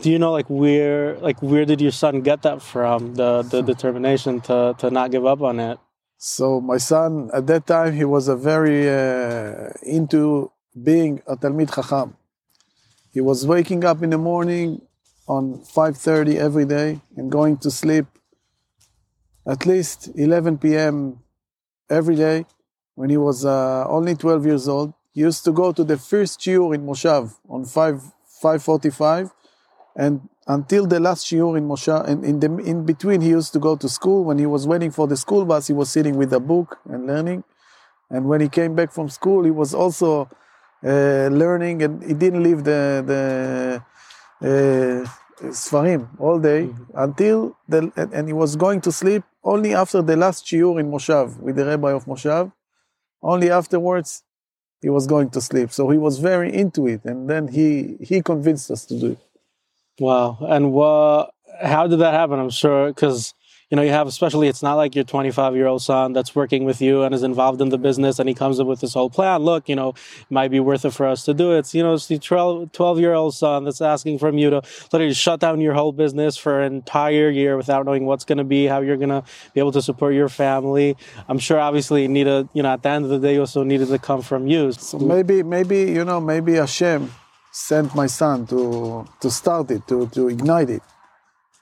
do 0.00 0.10
you 0.12 0.20
know 0.20 0.30
like 0.30 0.48
where 0.48 1.18
like 1.18 1.42
where 1.42 1.64
did 1.64 1.80
your 1.80 1.90
son 1.90 2.20
get 2.20 2.42
that 2.42 2.62
from 2.62 3.14
the 3.14 3.42
the 3.42 3.62
determination 3.72 4.40
to 4.40 4.74
to 4.78 4.90
not 4.90 5.10
give 5.10 5.26
up 5.26 5.40
on 5.42 5.58
it 5.58 5.78
so 6.24 6.60
my 6.60 6.76
son 6.76 7.28
at 7.34 7.48
that 7.48 7.66
time 7.66 7.92
he 7.92 8.04
was 8.04 8.28
a 8.28 8.36
very 8.36 8.88
uh, 8.88 9.68
into 9.82 10.52
being 10.88 11.20
a 11.26 11.34
talmid 11.36 11.74
chacham 11.74 12.16
he 13.12 13.20
was 13.20 13.44
waking 13.44 13.84
up 13.84 14.02
in 14.04 14.10
the 14.10 14.18
morning 14.18 14.80
on 15.26 15.58
5:30 15.58 16.36
every 16.36 16.64
day 16.64 17.00
and 17.16 17.30
going 17.30 17.56
to 17.58 17.70
sleep 17.70 18.06
at 19.46 19.66
least 19.66 20.10
11 20.14 20.58
p.m. 20.58 21.18
every 21.90 22.14
day 22.14 22.46
when 22.94 23.10
he 23.10 23.16
was 23.16 23.44
uh, 23.44 23.84
only 23.88 24.14
12 24.14 24.46
years 24.46 24.68
old. 24.68 24.94
He 25.12 25.20
used 25.20 25.44
to 25.44 25.52
go 25.52 25.72
to 25.72 25.84
the 25.84 25.98
first 25.98 26.40
shiur 26.40 26.74
in 26.74 26.86
Moshav 26.86 27.34
on 27.48 27.64
5 27.64 28.02
5:45, 28.42 29.30
and 29.96 30.28
until 30.46 30.86
the 30.86 30.98
last 31.00 31.26
shiur 31.26 31.56
in 31.56 31.68
Moshav, 31.68 32.08
and 32.08 32.24
in 32.24 32.40
the 32.40 32.56
in 32.58 32.84
between, 32.84 33.20
he 33.20 33.30
used 33.30 33.52
to 33.52 33.58
go 33.58 33.76
to 33.76 33.88
school. 33.88 34.24
When 34.24 34.38
he 34.38 34.46
was 34.46 34.66
waiting 34.66 34.90
for 34.90 35.06
the 35.06 35.16
school 35.16 35.44
bus, 35.44 35.66
he 35.68 35.72
was 35.72 35.90
sitting 35.90 36.16
with 36.16 36.32
a 36.32 36.40
book 36.40 36.78
and 36.88 37.06
learning. 37.06 37.44
And 38.10 38.26
when 38.26 38.40
he 38.40 38.48
came 38.48 38.74
back 38.74 38.92
from 38.92 39.08
school, 39.08 39.44
he 39.44 39.50
was 39.50 39.72
also 39.74 40.28
uh, 40.84 41.28
learning, 41.30 41.82
and 41.82 42.02
he 42.02 42.14
didn't 42.14 42.42
leave 42.42 42.64
the 42.64 43.02
the 43.06 43.22
uh, 44.42 45.08
Sfarim 45.50 46.08
all 46.18 46.38
day 46.38 46.62
Mm-hmm. 46.66 46.98
until 46.98 47.56
the 47.68 47.92
and, 47.96 48.12
and 48.12 48.28
he 48.28 48.32
was 48.34 48.56
going 48.56 48.80
to 48.82 48.92
sleep 48.92 49.22
only 49.42 49.74
after 49.74 50.02
the 50.02 50.16
last 50.16 50.46
shiur 50.46 50.78
in 50.78 50.90
Moshav 50.90 51.38
with 51.40 51.56
the 51.56 51.64
rabbi 51.66 51.92
of 51.92 52.04
Moshav. 52.06 52.52
Only 53.22 53.50
afterwards 53.50 54.24
he 54.80 54.90
was 54.90 55.06
going 55.06 55.30
to 55.30 55.40
sleep. 55.40 55.70
So 55.70 55.90
he 55.90 55.98
was 55.98 56.18
very 56.18 56.52
into 56.52 56.86
it, 56.88 57.04
and 57.04 57.30
then 57.30 57.48
he 57.48 57.96
he 58.00 58.22
convinced 58.22 58.70
us 58.70 58.84
to 58.86 58.98
do 58.98 59.06
it. 59.12 59.18
Wow. 60.02 60.38
And 60.40 60.72
what? 60.72 61.32
How 61.62 61.86
did 61.86 62.00
that 62.00 62.12
happen? 62.12 62.40
I'm 62.40 62.50
sure 62.50 62.88
because 62.88 63.34
you 63.70 63.76
know 63.76 63.82
you 63.82 63.90
have 63.90 64.08
especially 64.08 64.48
it's 64.48 64.60
not 64.60 64.74
like 64.74 64.96
your 64.96 65.04
25 65.04 65.54
year 65.54 65.68
old 65.68 65.80
son 65.80 66.12
that's 66.12 66.34
working 66.34 66.64
with 66.64 66.82
you 66.82 67.04
and 67.04 67.14
is 67.14 67.22
involved 67.22 67.60
in 67.60 67.68
the 67.68 67.78
business 67.78 68.18
and 68.18 68.28
he 68.28 68.34
comes 68.34 68.58
up 68.58 68.66
with 68.66 68.80
this 68.80 68.94
whole 68.94 69.10
plan. 69.10 69.42
Look, 69.42 69.68
you 69.68 69.76
know, 69.76 69.90
it 69.90 70.28
might 70.28 70.50
be 70.50 70.58
worth 70.58 70.84
it 70.84 70.90
for 70.90 71.06
us 71.06 71.24
to 71.26 71.34
do 71.34 71.52
it. 71.52 71.60
It's, 71.60 71.74
you 71.76 71.84
know, 71.84 71.94
it's 71.94 72.08
the 72.08 72.18
12 72.18 72.98
year 72.98 73.12
old 73.14 73.36
son 73.36 73.62
that's 73.62 73.80
asking 73.80 74.18
from 74.18 74.38
you 74.38 74.50
to 74.50 74.62
literally 74.92 75.14
shut 75.14 75.38
down 75.38 75.60
your 75.60 75.74
whole 75.74 75.92
business 75.92 76.36
for 76.36 76.60
an 76.62 76.74
entire 76.74 77.30
year 77.30 77.56
without 77.56 77.86
knowing 77.86 78.04
what's 78.04 78.24
going 78.24 78.38
to 78.38 78.44
be, 78.44 78.66
how 78.66 78.80
you're 78.80 78.96
going 78.96 79.08
to 79.08 79.22
be 79.54 79.60
able 79.60 79.70
to 79.70 79.82
support 79.82 80.14
your 80.14 80.28
family. 80.28 80.96
I'm 81.28 81.38
sure 81.38 81.60
obviously 81.60 82.08
need 82.08 82.26
a 82.26 82.48
you 82.54 82.64
know 82.64 82.72
at 82.72 82.82
the 82.82 82.88
end 82.88 83.04
of 83.04 83.10
the 83.12 83.20
day 83.20 83.34
you 83.34 83.40
also 83.40 83.62
needed 83.62 83.86
to 83.86 84.00
come 84.00 84.20
from 84.20 84.48
you. 84.48 84.72
So 84.72 84.98
maybe 84.98 85.44
maybe 85.44 85.82
you 85.82 86.04
know 86.04 86.20
maybe 86.20 86.56
a 86.56 86.62
Hashem 86.62 87.08
sent 87.52 87.94
my 87.94 88.06
son 88.06 88.46
to 88.46 89.06
to 89.20 89.30
start 89.30 89.70
it 89.70 89.86
to 89.88 90.06
to 90.08 90.28
ignite 90.28 90.70
it. 90.70 90.82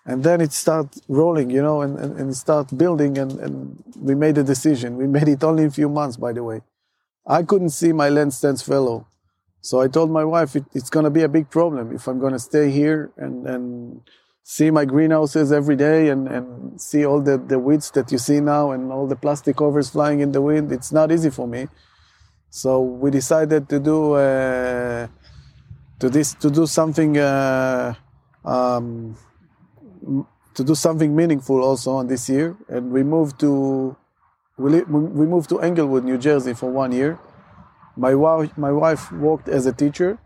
And 0.07 0.25
then 0.25 0.41
it 0.41 0.53
start 0.53 0.97
rolling 1.09 1.51
you 1.51 1.63
know 1.63 1.83
and, 1.83 1.99
and, 1.99 2.19
and 2.19 2.37
start 2.37 2.77
building 2.77 3.19
and, 3.19 3.33
and 3.39 3.85
we 3.97 4.15
made 4.15 4.39
a 4.39 4.45
decision. 4.45 4.97
We 4.97 5.07
made 5.19 5.29
it 5.29 5.45
only 5.45 5.65
in 5.65 5.69
a 5.69 5.73
few 5.73 5.89
months 5.89 6.17
by 6.17 6.33
the 6.33 6.43
way. 6.43 6.63
I 7.27 7.43
couldn't 7.43 7.71
see 7.71 7.93
my 7.93 8.09
land 8.09 8.33
stands 8.33 8.63
fellow. 8.63 9.07
So 9.63 9.81
i 9.81 9.89
told 9.89 10.11
my 10.11 10.25
wife 10.25 10.57
it, 10.57 10.65
it's 10.73 10.89
going 10.89 11.05
to 11.05 11.11
be 11.11 11.23
a 11.23 11.29
big 11.29 11.51
problem 11.51 11.95
if 11.95 12.09
i'm 12.09 12.19
going 12.19 12.33
to 12.33 12.39
stay 12.39 12.71
here 12.71 13.11
and, 13.19 13.47
and 13.47 14.01
see 14.57 14.69
my 14.69 14.85
greenhouses 14.85 15.53
every 15.53 15.77
day 15.77 16.09
and, 16.09 16.27
and 16.27 16.81
see 16.81 17.05
all 17.07 17.21
the, 17.21 17.39
the 17.39 17.57
weeds 17.57 17.91
that 17.93 18.11
you 18.11 18.19
see 18.19 18.41
now 18.41 18.73
and 18.73 18.91
all 18.91 19.07
the 19.07 19.15
plastic 19.15 19.57
covers 19.57 19.91
flying 19.91 20.19
in 20.19 20.33
the 20.33 20.43
wind. 20.43 20.73
It's 20.73 20.91
not 20.91 21.13
easy 21.13 21.31
for 21.31 21.47
me. 21.47 21.69
So 22.51 22.81
we 22.81 23.13
decided 23.13 23.69
to 23.69 23.79
do 23.79 24.15
uh, 24.15 25.07
to 26.01 26.09
this 26.09 26.35
to 26.35 26.51
do 26.51 26.67
something 26.67 27.17
uh, 27.19 27.95
um, 28.45 29.17
to 30.55 30.65
do 30.65 30.75
something 30.75 31.15
meaningful 31.15 31.63
also 31.63 31.93
on 31.93 32.09
this 32.09 32.29
year, 32.29 32.57
and 32.69 32.91
we 32.91 33.03
moved 33.03 33.39
to 33.41 33.97
we, 34.59 34.83
we 34.83 35.27
moved 35.27 35.49
to 35.51 35.61
Englewood, 35.61 36.05
New 36.05 36.19
Jersey, 36.19 36.55
for 36.55 36.71
one 36.71 36.93
year. 36.93 37.19
My 37.97 38.15
wife 38.15 38.57
my 38.57 38.73
wife 38.73 39.13
worked 39.13 39.49
as 39.49 39.67
a 39.67 39.73
teacher, 39.73 40.19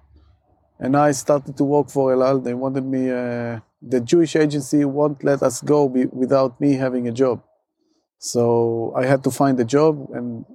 and 0.79 0.97
I 0.97 1.13
started 1.13 1.57
to 1.57 1.65
work 1.65 1.91
for 1.91 2.13
El 2.13 2.23
Al. 2.23 2.39
They 2.41 2.55
wanted 2.55 2.85
me. 2.85 3.11
Uh, 3.11 3.61
the 3.83 4.01
Jewish 4.01 4.35
agency 4.35 4.85
won't 4.85 5.23
let 5.23 5.43
us 5.43 5.61
go 5.61 5.89
be, 5.91 6.07
without 6.07 6.59
me 6.59 6.73
having 6.75 7.07
a 7.07 7.13
job, 7.13 7.43
so 8.19 8.95
I 8.97 9.05
had 9.05 9.23
to 9.25 9.31
find 9.31 9.61
a 9.61 9.65
job 9.65 10.09
and 10.15 10.47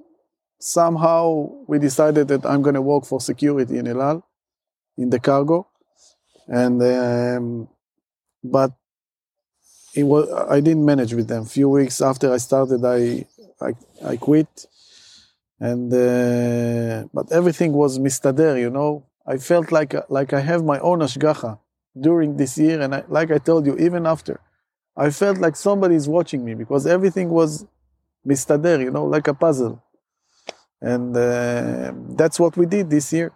somehow 0.60 1.48
we 1.66 1.78
decided 1.78 2.28
that 2.28 2.44
I'm 2.44 2.62
going 2.62 2.74
to 2.74 2.82
work 2.82 3.06
for 3.06 3.20
security 3.20 3.78
in 3.78 3.86
El 3.86 4.02
Al, 4.02 4.29
in 4.96 5.10
the 5.10 5.18
cargo, 5.18 5.66
and 6.48 6.82
um, 6.82 7.68
but 8.42 8.72
it 9.94 10.04
was 10.04 10.30
I 10.48 10.60
didn't 10.60 10.84
manage 10.84 11.14
with 11.14 11.28
them. 11.28 11.42
A 11.42 11.46
few 11.46 11.68
weeks 11.68 12.00
after 12.00 12.32
I 12.32 12.38
started, 12.38 12.84
I 12.84 13.26
I, 13.60 13.74
I 14.04 14.16
quit, 14.16 14.66
and 15.58 15.92
uh, 15.92 17.08
but 17.12 17.32
everything 17.32 17.72
was 17.72 17.98
mistader, 17.98 18.58
you 18.60 18.70
know. 18.70 19.04
I 19.26 19.38
felt 19.38 19.72
like 19.72 19.94
like 20.10 20.32
I 20.32 20.40
have 20.40 20.64
my 20.64 20.78
own 20.80 21.00
ashgacha 21.00 21.58
during 21.98 22.36
this 22.36 22.58
year, 22.58 22.80
and 22.80 22.94
I, 22.94 23.04
like 23.08 23.30
I 23.30 23.38
told 23.38 23.66
you, 23.66 23.76
even 23.78 24.06
after, 24.06 24.40
I 24.96 25.10
felt 25.10 25.38
like 25.38 25.56
somebody 25.56 25.94
is 25.94 26.08
watching 26.08 26.44
me 26.44 26.54
because 26.54 26.86
everything 26.86 27.28
was 27.30 27.66
mistader, 28.26 28.80
you 28.82 28.90
know, 28.90 29.04
like 29.06 29.28
a 29.28 29.34
puzzle 29.34 29.82
and 30.80 31.16
uh, 31.16 31.92
that's 32.16 32.40
what 32.40 32.56
we 32.56 32.66
did 32.66 32.90
this 32.90 33.12
year. 33.12 33.32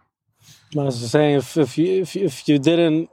I 0.76 0.84
was 0.84 1.10
saying 1.10 1.36
if 1.36 1.56
if 1.56 1.78
you 1.78 2.02
if, 2.02 2.16
if 2.16 2.48
you 2.48 2.58
didn't 2.58 3.08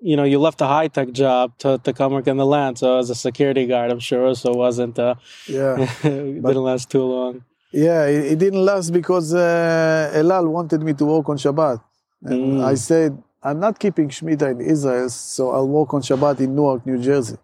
you 0.00 0.16
know 0.16 0.24
you 0.24 0.38
left 0.38 0.60
a 0.60 0.66
high 0.66 0.88
tech 0.88 1.10
job 1.12 1.56
to, 1.58 1.78
to 1.78 1.92
come 1.92 2.12
work 2.12 2.26
in 2.26 2.36
the 2.36 2.44
land 2.46 2.78
so 2.78 2.98
as 2.98 3.08
a 3.10 3.14
security 3.14 3.66
guard 3.66 3.90
I'm 3.90 4.00
sure 4.00 4.26
also 4.26 4.52
wasn't 4.54 4.98
uh, 4.98 5.14
Yeah, 5.48 5.76
it 6.04 6.42
didn't 6.42 6.62
last 6.70 6.90
too 6.90 7.02
long. 7.16 7.44
yeah, 7.72 8.04
it, 8.06 8.32
it 8.32 8.38
didn't 8.38 8.64
last 8.64 8.90
because 8.92 9.32
uh, 9.34 10.10
El 10.20 10.30
Al 10.32 10.46
wanted 10.48 10.82
me 10.82 10.92
to 10.94 11.04
work 11.04 11.26
on 11.32 11.36
Shabbat, 11.44 11.80
and 12.22 12.60
Mm. 12.60 12.64
I 12.72 12.74
said 12.88 13.10
I'm 13.42 13.60
not 13.60 13.78
keeping 13.78 14.08
Shemitah 14.08 14.50
in 14.54 14.60
Israel, 14.74 15.08
so 15.08 15.50
I'll 15.54 15.68
work 15.68 15.94
on 15.94 16.02
Shabbat 16.02 16.40
in 16.40 16.54
Newark, 16.56 16.84
New 16.86 16.98
Jersey. 17.08 17.38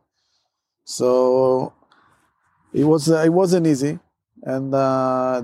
So 0.85 1.73
it 2.73 2.85
was 2.85 3.11
uh, 3.11 3.23
it 3.29 3.33
wasn't 3.33 3.67
easy, 3.67 3.99
and 4.43 4.75
uh, 4.75 5.43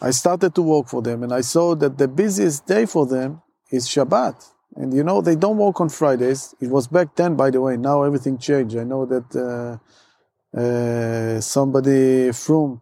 I 0.00 0.10
started 0.10 0.54
to 0.54 0.62
work 0.62 0.88
for 0.88 1.02
them, 1.02 1.22
and 1.22 1.32
I 1.32 1.42
saw 1.42 1.74
that 1.74 1.98
the 1.98 2.08
busiest 2.08 2.66
day 2.66 2.86
for 2.86 3.06
them 3.06 3.42
is 3.70 3.86
Shabbat. 3.86 4.34
And 4.76 4.94
you 4.94 5.02
know 5.02 5.20
they 5.20 5.36
don't 5.36 5.58
work 5.58 5.80
on 5.80 5.88
Fridays. 5.88 6.54
It 6.60 6.70
was 6.70 6.86
back 6.86 7.14
then, 7.16 7.34
by 7.34 7.50
the 7.50 7.60
way. 7.60 7.76
Now 7.76 8.04
everything 8.04 8.38
changed. 8.38 8.76
I 8.76 8.84
know 8.84 9.04
that 9.04 9.28
uh, 9.36 10.58
uh, 10.58 11.40
somebody 11.40 12.32
from 12.32 12.80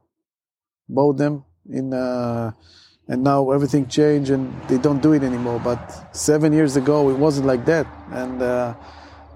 bought 0.89 1.17
them 1.17 1.45
in, 1.69 1.93
uh, 1.93 2.53
and 3.09 3.25
now 3.25 3.51
everything 3.51 3.89
changed 3.89 4.31
and 4.31 4.53
they 4.69 4.79
don't 4.79 5.03
do 5.03 5.13
it 5.13 5.23
anymore. 5.23 5.61
But 5.65 6.15
seven 6.15 6.53
years 6.53 6.77
ago, 6.77 7.09
it 7.11 7.19
wasn't 7.19 7.47
like 7.47 7.65
that, 7.65 7.87
and 8.13 8.43
uh, 8.43 8.75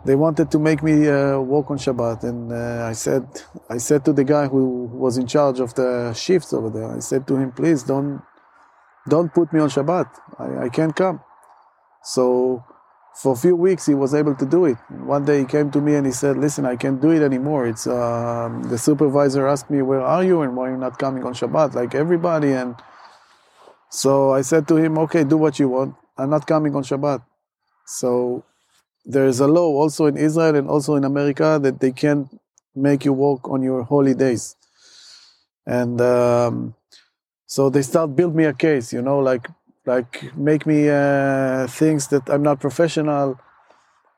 they 0.04 0.14
wanted 0.16 0.50
to 0.50 0.58
make 0.58 0.82
me 0.82 1.08
uh, 1.08 1.38
work 1.38 1.70
on 1.70 1.78
Shabbat. 1.78 2.24
And 2.24 2.52
uh, 2.52 2.86
I 2.88 2.92
said, 2.92 3.26
I 3.70 3.78
said 3.78 4.04
to 4.04 4.12
the 4.12 4.24
guy 4.24 4.48
who 4.48 4.86
was 4.92 5.16
in 5.18 5.26
charge 5.26 5.60
of 5.60 5.74
the 5.74 6.12
shifts 6.14 6.52
over 6.52 6.70
there, 6.70 6.90
I 6.96 7.00
said 7.00 7.26
to 7.28 7.36
him, 7.36 7.52
please 7.52 7.82
don't, 7.82 8.22
don't 9.08 9.32
put 9.32 9.52
me 9.52 9.60
on 9.60 9.68
Shabbat. 9.68 10.08
I, 10.38 10.64
I 10.64 10.68
can't 10.68 10.94
come. 10.94 11.20
So 12.02 12.64
for 13.14 13.32
a 13.32 13.36
few 13.36 13.54
weeks 13.54 13.86
he 13.86 13.94
was 13.94 14.14
able 14.14 14.34
to 14.34 14.46
do 14.46 14.64
it. 14.64 14.76
One 14.88 15.24
day 15.24 15.40
he 15.40 15.44
came 15.44 15.70
to 15.72 15.80
me 15.80 15.94
and 15.94 16.06
he 16.06 16.12
said, 16.12 16.36
"Listen, 16.36 16.64
I 16.64 16.76
can't 16.76 17.00
do 17.00 17.10
it 17.10 17.22
anymore. 17.22 17.66
It's 17.66 17.86
um, 17.86 18.64
the 18.64 18.78
supervisor 18.78 19.46
asked 19.46 19.70
me 19.70 19.82
where 19.82 20.00
are 20.00 20.24
you 20.24 20.42
and 20.42 20.56
why 20.56 20.68
you're 20.68 20.78
not 20.78 20.98
coming 20.98 21.24
on 21.24 21.34
Shabbat 21.34 21.74
like 21.74 21.94
everybody." 21.94 22.52
And 22.52 22.76
so 23.90 24.32
I 24.32 24.40
said 24.42 24.66
to 24.68 24.76
him, 24.76 24.98
"Okay, 24.98 25.24
do 25.24 25.36
what 25.36 25.58
you 25.58 25.68
want. 25.68 25.94
I'm 26.16 26.30
not 26.30 26.46
coming 26.46 26.74
on 26.74 26.82
Shabbat." 26.82 27.22
So 27.86 28.44
there 29.04 29.26
is 29.26 29.40
a 29.40 29.46
law 29.46 29.66
also 29.66 30.06
in 30.06 30.16
Israel 30.16 30.56
and 30.56 30.68
also 30.68 30.94
in 30.94 31.04
America 31.04 31.58
that 31.62 31.80
they 31.80 31.92
can't 31.92 32.28
make 32.74 33.04
you 33.04 33.12
work 33.12 33.48
on 33.48 33.62
your 33.62 33.82
holy 33.82 34.14
days. 34.14 34.56
And 35.66 36.00
um, 36.00 36.74
so 37.46 37.70
they 37.70 37.82
start 37.82 38.16
build 38.16 38.34
me 38.34 38.44
a 38.44 38.52
case, 38.52 38.92
you 38.92 39.02
know, 39.02 39.18
like 39.18 39.48
like 39.84 40.36
make 40.36 40.64
me 40.66 40.88
uh, 40.88 41.66
things 41.66 42.08
that 42.08 42.28
I'm 42.30 42.42
not 42.42 42.60
professional. 42.60 43.38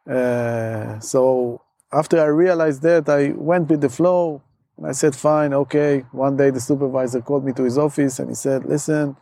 Uh, 0.08 0.98
so 1.00 1.62
after 1.92 2.20
I 2.20 2.26
realized 2.26 2.82
that, 2.82 3.08
I 3.08 3.30
went 3.30 3.70
with 3.70 3.80
the 3.80 3.88
flow. 3.88 4.42
And 4.76 4.86
I 4.86 4.92
said, 4.92 5.14
fine, 5.14 5.54
okay. 5.54 6.04
One 6.12 6.36
day 6.36 6.50
the 6.50 6.60
supervisor 6.60 7.20
called 7.22 7.44
me 7.44 7.52
to 7.54 7.62
his 7.62 7.78
office 7.78 8.18
and 8.18 8.28
he 8.28 8.34
said, 8.34 8.64
listen, 8.64 9.16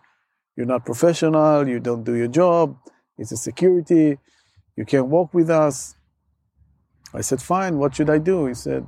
you're 0.57 0.67
not 0.67 0.85
professional. 0.85 1.69
You 1.69 1.79
don't 1.79 2.05
do 2.05 2.15
your 2.15 2.29
job. 2.29 2.77
It's 3.19 3.33
a 3.33 3.37
security. 3.37 4.19
You 4.77 4.85
can't 4.85 5.09
work 5.09 5.35
with 5.35 5.51
us. 5.51 5.97
I 7.15 7.21
said, 7.21 7.43
fine. 7.43 7.79
What 7.79 7.95
should 7.95 8.09
I 8.09 8.19
do? 8.19 8.47
He 8.47 8.55
said, 8.55 8.87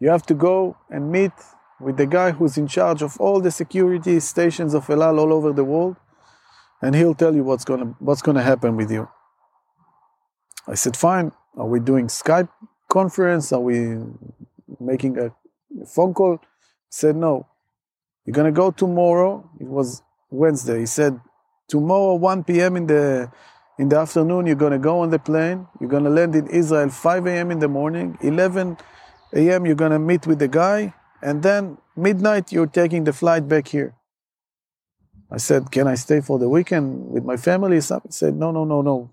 you 0.00 0.10
have 0.10 0.26
to 0.26 0.34
go 0.34 0.76
and 0.90 1.10
meet 1.10 1.32
with 1.80 1.96
the 1.96 2.06
guy 2.06 2.32
who's 2.32 2.58
in 2.58 2.66
charge 2.66 3.02
of 3.02 3.18
all 3.20 3.40
the 3.40 3.50
security 3.50 4.20
stations 4.20 4.74
of 4.74 4.86
Elal 4.86 5.18
all 5.18 5.32
over 5.32 5.52
the 5.52 5.64
world 5.64 5.96
and 6.82 6.94
he'll 6.94 7.14
tell 7.14 7.34
you 7.34 7.42
what's 7.42 7.64
gonna 7.64 7.94
what's 7.98 8.22
gonna 8.22 8.42
happen 8.42 8.76
with 8.76 8.90
you. 8.90 9.08
I 10.66 10.74
said, 10.74 10.96
fine. 10.96 11.32
Are 11.56 11.66
we 11.66 11.80
doing 11.80 12.08
Skype 12.08 12.48
conference? 12.88 13.52
Are 13.52 13.60
we 13.60 13.96
making 14.78 15.18
a 15.18 15.32
phone 15.86 16.14
call? 16.14 16.38
He 16.38 16.46
said, 16.90 17.16
no. 17.16 17.46
You're 18.24 18.34
gonna 18.34 18.52
go 18.52 18.70
tomorrow. 18.70 19.48
It 19.58 19.66
was 19.66 20.02
Wednesday. 20.30 20.80
He 20.80 20.86
said, 20.86 21.20
tomorrow 21.68 22.14
1 22.14 22.44
p.m. 22.44 22.76
in 22.76 22.86
the 22.86 23.32
in 23.78 23.88
the 23.88 23.96
afternoon, 23.96 24.46
you're 24.46 24.56
gonna 24.56 24.78
go 24.78 25.00
on 25.00 25.10
the 25.10 25.18
plane. 25.18 25.66
You're 25.80 25.88
gonna 25.88 26.10
land 26.10 26.34
in 26.34 26.48
Israel 26.48 26.88
5 26.88 27.26
a.m. 27.26 27.50
in 27.52 27.60
the 27.60 27.68
morning. 27.68 28.18
11 28.22 28.76
a.m. 29.34 29.66
You're 29.66 29.76
gonna 29.76 30.00
meet 30.00 30.26
with 30.26 30.40
the 30.40 30.48
guy, 30.48 30.94
and 31.22 31.42
then 31.42 31.78
midnight 31.96 32.50
you're 32.52 32.66
taking 32.66 33.04
the 33.04 33.12
flight 33.12 33.46
back 33.48 33.68
here. 33.68 33.94
I 35.30 35.36
said, 35.36 35.70
Can 35.70 35.86
I 35.86 35.94
stay 35.94 36.20
for 36.20 36.38
the 36.38 36.48
weekend 36.48 37.10
with 37.10 37.24
my 37.24 37.36
family? 37.36 37.80
Some 37.80 38.02
he 38.04 38.12
said, 38.12 38.34
No, 38.34 38.50
no, 38.50 38.64
no, 38.64 38.82
no. 38.82 39.10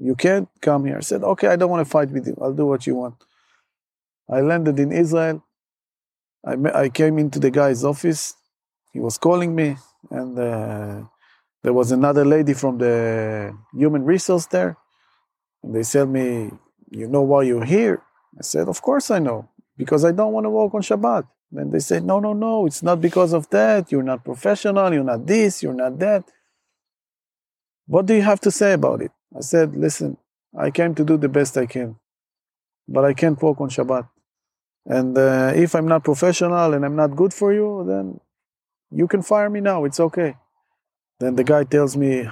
You 0.00 0.14
can't 0.14 0.48
come 0.62 0.86
here. 0.86 0.96
I 0.96 1.00
said, 1.00 1.22
Okay, 1.22 1.48
I 1.48 1.56
don't 1.56 1.70
want 1.70 1.84
to 1.84 1.90
fight 1.90 2.10
with 2.10 2.26
you. 2.26 2.36
I'll 2.40 2.54
do 2.54 2.66
what 2.66 2.86
you 2.86 2.94
want. 2.94 3.16
I 4.30 4.40
landed 4.40 4.78
in 4.78 4.92
Israel. 4.92 5.44
I, 6.46 6.54
I 6.84 6.88
came 6.88 7.18
into 7.18 7.38
the 7.38 7.50
guy's 7.50 7.84
office. 7.84 8.34
He 8.92 9.00
was 9.00 9.18
calling 9.18 9.54
me, 9.54 9.76
and 10.10 10.38
uh, 10.38 11.02
there 11.62 11.72
was 11.72 11.92
another 11.92 12.24
lady 12.24 12.54
from 12.54 12.78
the 12.78 13.54
human 13.74 14.04
resource 14.04 14.46
there. 14.46 14.76
And 15.62 15.74
they 15.74 15.82
said 15.82 16.08
me, 16.08 16.50
You 16.90 17.08
know 17.08 17.22
why 17.22 17.42
you're 17.42 17.64
here? 17.64 18.02
I 18.38 18.42
said, 18.42 18.68
Of 18.68 18.80
course 18.80 19.10
I 19.10 19.18
know, 19.18 19.48
because 19.76 20.04
I 20.04 20.12
don't 20.12 20.32
want 20.32 20.44
to 20.44 20.50
work 20.50 20.74
on 20.74 20.82
Shabbat. 20.82 21.28
Then 21.52 21.70
they 21.70 21.80
said, 21.80 22.04
No, 22.04 22.20
no, 22.20 22.32
no, 22.32 22.66
it's 22.66 22.82
not 22.82 23.00
because 23.00 23.32
of 23.32 23.50
that. 23.50 23.92
You're 23.92 24.02
not 24.02 24.24
professional. 24.24 24.92
You're 24.92 25.04
not 25.04 25.26
this. 25.26 25.62
You're 25.62 25.74
not 25.74 25.98
that. 25.98 26.24
What 27.86 28.06
do 28.06 28.14
you 28.14 28.22
have 28.22 28.40
to 28.40 28.50
say 28.50 28.72
about 28.72 29.02
it? 29.02 29.10
I 29.36 29.40
said, 29.40 29.76
Listen, 29.76 30.16
I 30.56 30.70
came 30.70 30.94
to 30.94 31.04
do 31.04 31.16
the 31.18 31.28
best 31.28 31.58
I 31.58 31.66
can, 31.66 31.96
but 32.88 33.04
I 33.04 33.12
can't 33.12 33.40
work 33.42 33.60
on 33.60 33.68
Shabbat. 33.68 34.08
And 34.86 35.16
uh, 35.18 35.52
if 35.54 35.74
I'm 35.74 35.86
not 35.86 36.04
professional 36.04 36.72
and 36.72 36.84
I'm 36.84 36.96
not 36.96 37.14
good 37.14 37.34
for 37.34 37.52
you, 37.52 37.84
then 37.86 38.18
you 38.90 39.06
can 39.06 39.22
fire 39.22 39.50
me 39.50 39.60
now. 39.60 39.84
It's 39.84 40.00
okay. 40.00 40.36
Then 41.20 41.36
the 41.36 41.44
guy 41.44 41.64
tells 41.64 41.96
me, 41.96 42.24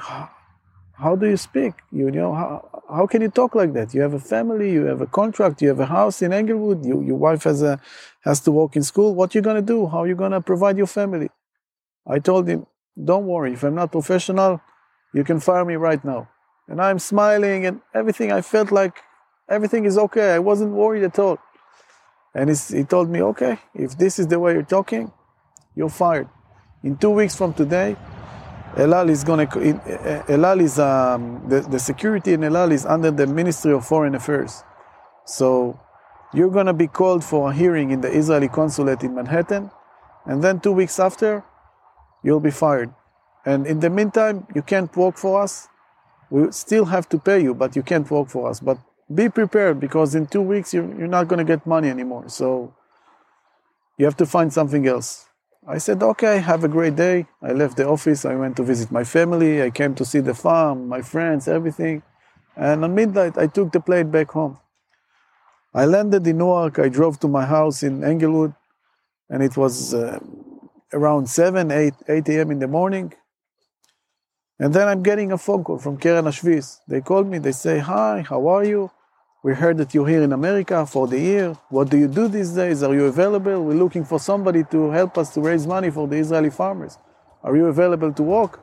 How 0.94 1.14
do 1.14 1.29
you 1.29 1.37
speak? 1.37 1.74
You, 1.92 2.11
know, 2.11 2.35
how, 2.35 2.83
how 2.88 3.07
can 3.07 3.20
you 3.20 3.29
talk 3.29 3.55
like 3.55 3.74
that? 3.74 3.94
You 3.94 4.01
have 4.01 4.14
a 4.14 4.18
family, 4.18 4.72
you 4.72 4.87
have 4.87 5.03
a 5.03 5.07
contract, 5.07 5.61
you 5.62 5.68
have 5.68 5.79
a 5.79 5.87
house 5.87 6.22
in 6.22 6.33
Englewood, 6.33 6.85
you, 6.85 7.03
your 7.03 7.16
wife 7.16 7.44
has, 7.44 7.62
a, 7.62 7.79
has 8.22 8.40
to 8.40 8.51
work 8.51 8.77
in 8.77 8.83
school. 8.83 9.14
What 9.14 9.35
are 9.35 9.38
you 9.38 9.42
going 9.42 9.57
to 9.57 9.62
do? 9.62 9.87
How 9.87 9.98
are 10.03 10.09
you 10.09 10.14
going 10.14 10.33
to 10.33 10.40
provide 10.40 10.79
your 10.79 10.87
family? 10.87 11.29
I 12.07 12.18
told 12.18 12.48
him, 12.48 12.66
Don't 13.03 13.27
worry. 13.27 13.53
If 13.53 13.62
I'm 13.62 13.74
not 13.74 13.92
professional, 13.92 14.61
you 15.12 15.22
can 15.22 15.38
fire 15.38 15.66
me 15.66 15.77
right 15.77 16.03
now. 16.03 16.29
And 16.66 16.81
I'm 16.81 16.98
smiling 16.98 17.66
and 17.66 17.81
everything. 17.94 18.33
I 18.33 18.40
felt 18.40 18.72
like 18.72 19.03
everything 19.51 19.85
is 19.85 19.98
okay. 19.98 20.33
I 20.33 20.38
wasn't 20.38 20.72
worried 20.72 21.05
at 21.05 21.18
all. 21.18 21.38
And 22.35 22.51
he 22.51 22.85
told 22.85 23.11
me, 23.11 23.20
okay, 23.22 23.59
if 23.74 23.98
this 23.98 24.18
is 24.18 24.27
the 24.29 24.38
way 24.38 24.53
you're 24.53 24.62
talking, 24.62 25.12
you're 25.74 25.88
fired. 25.88 26.29
In 26.83 26.96
two 26.96 27.11
weeks 27.11 27.35
from 27.35 27.53
today, 27.53 27.96
El 28.79 28.95
Al 28.95 29.11
is 29.11 29.25
going 29.25 29.49
to, 29.49 30.25
El 30.29 30.47
Al 30.47 30.61
is, 30.61 30.79
um, 30.79 31.43
the, 31.49 31.61
the 31.61 31.81
security 31.81 32.33
in 32.35 32.45
El 32.45 32.57
Al 32.57 32.71
is 32.71 32.87
under 32.87 33.11
the 33.11 33.27
Ministry 33.27 33.73
of 33.73 33.85
Foreign 33.85 34.14
Affairs. 34.14 34.62
So 35.25 35.81
you're 36.33 36.51
going 36.51 36.67
to 36.67 36.73
be 36.73 36.87
called 36.87 37.25
for 37.25 37.51
a 37.51 37.53
hearing 37.53 37.91
in 37.91 38.01
the 38.01 38.09
Israeli 38.09 38.49
consulate 38.49 39.03
in 39.03 39.17
Manhattan. 39.17 39.73
And 40.27 40.45
then 40.45 40.61
two 40.61 40.73
weeks 40.73 41.01
after, 41.01 41.45
you'll 42.23 42.38
be 42.38 42.53
fired. 42.53 42.95
And 43.45 43.67
in 43.67 43.81
the 43.81 43.91
meantime, 43.91 44.47
you 44.55 44.62
can't 44.62 44.95
work 44.97 45.17
for 45.17 45.43
us. 45.43 45.69
We 46.31 46.53
still 46.53 46.85
have 46.85 47.09
to 47.09 47.19
pay 47.19 47.43
you, 47.43 47.55
but 47.55 47.75
you 47.75 47.83
can't 47.83 48.09
work 48.11 48.29
for 48.29 48.49
us. 48.49 48.61
But 48.61 48.79
be 49.12 49.29
prepared 49.29 49.81
because 49.81 50.14
in 50.14 50.27
two 50.27 50.43
weeks 50.43 50.73
you're, 50.73 50.87
you're 50.99 51.09
not 51.09 51.27
going 51.29 51.38
to 51.38 51.45
get 51.45 51.67
money 51.67 51.88
anymore. 51.88 52.29
So 52.29 52.75
you 53.97 54.05
have 54.05 54.17
to 54.19 54.27
find 54.27 54.53
something 54.53 54.87
else. 54.87 55.28
I 55.70 55.76
said, 55.76 56.02
okay, 56.02 56.38
have 56.38 56.64
a 56.64 56.68
great 56.68 56.96
day. 56.96 57.26
I 57.42 57.52
left 57.52 57.76
the 57.76 57.87
office. 57.87 58.24
I 58.24 58.35
went 58.37 58.57
to 58.57 58.62
visit 58.62 58.90
my 58.90 59.04
family. 59.04 59.62
I 59.62 59.68
came 59.68 59.94
to 59.96 60.04
see 60.04 60.20
the 60.20 60.33
farm, 60.33 60.88
my 60.88 61.02
friends, 61.02 61.46
everything. 61.46 62.02
And 62.57 62.83
on 62.85 62.94
midnight, 62.94 63.37
I 63.37 63.48
took 63.48 63.72
the 63.72 63.81
plane 63.81 64.11
back 64.11 64.31
home. 64.31 64.59
I 65.74 65.85
landed 65.85 66.26
in 66.26 66.38
Newark. 66.38 66.78
I 66.78 66.88
drove 66.88 67.20
to 67.20 67.28
my 67.28 67.44
house 67.44 67.83
in 67.83 68.02
Englewood, 68.02 68.54
and 69.28 69.42
it 69.42 69.59
was 69.59 69.92
uh, 69.92 70.18
around 70.94 71.28
7, 71.28 71.70
8, 71.70 71.94
8 72.09 72.28
a.m. 72.31 72.50
in 72.50 72.61
the 72.61 72.66
morning. 72.66 73.12
And 74.59 74.72
then 74.72 74.88
I'm 74.88 75.02
getting 75.02 75.33
a 75.33 75.38
phone 75.38 75.64
call 75.64 75.78
from 75.78 75.98
Keren 75.98 76.24
Ashvis. 76.24 76.81
They 76.88 77.02
called 77.02 77.28
me, 77.28 77.38
they 77.38 77.52
say, 77.52 77.78
Hi, 77.78 78.24
how 78.26 78.48
are 78.48 78.64
you? 78.64 78.90
We 79.42 79.55
heard 79.55 79.77
that 79.79 79.94
you're 79.94 80.09
here 80.09 80.22
in 80.22 80.33
America 80.33 80.85
for 80.85 81.07
the 81.07 81.18
year. 81.18 81.57
What 81.68 81.90
do 81.90 81.96
you 81.96 82.09
do 82.09 82.27
these 82.27 82.51
days? 82.51 82.83
Are 82.83 82.92
you 82.92 83.05
available? 83.05 83.62
We're 83.62 83.74
looking 83.74 84.05
for 84.05 84.18
somebody 84.18 84.64
to 84.72 84.90
help 84.90 85.16
us 85.16 85.33
to 85.35 85.40
raise 85.40 85.64
money 85.64 85.90
for 85.90 86.09
the 86.09 86.16
Israeli 86.16 86.51
farmers. 86.51 86.98
Are 87.44 87.57
you 87.57 87.66
available 87.66 88.12
to 88.12 88.22
work? 88.22 88.61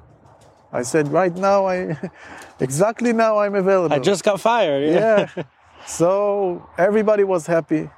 I 0.74 0.82
said, 0.82 1.08
right 1.08 1.34
now, 1.34 1.66
I 1.66 1.98
exactly 2.60 3.14
now 3.14 3.38
I'm 3.38 3.56
available. 3.56 3.96
I 3.96 4.00
just 4.00 4.26
got 4.26 4.42
fired. 4.42 4.84
Yeah. 4.90 5.30
yeah. 5.38 5.44
so 5.88 6.68
everybody 6.78 7.24
was 7.24 7.48
happy. 7.48 7.90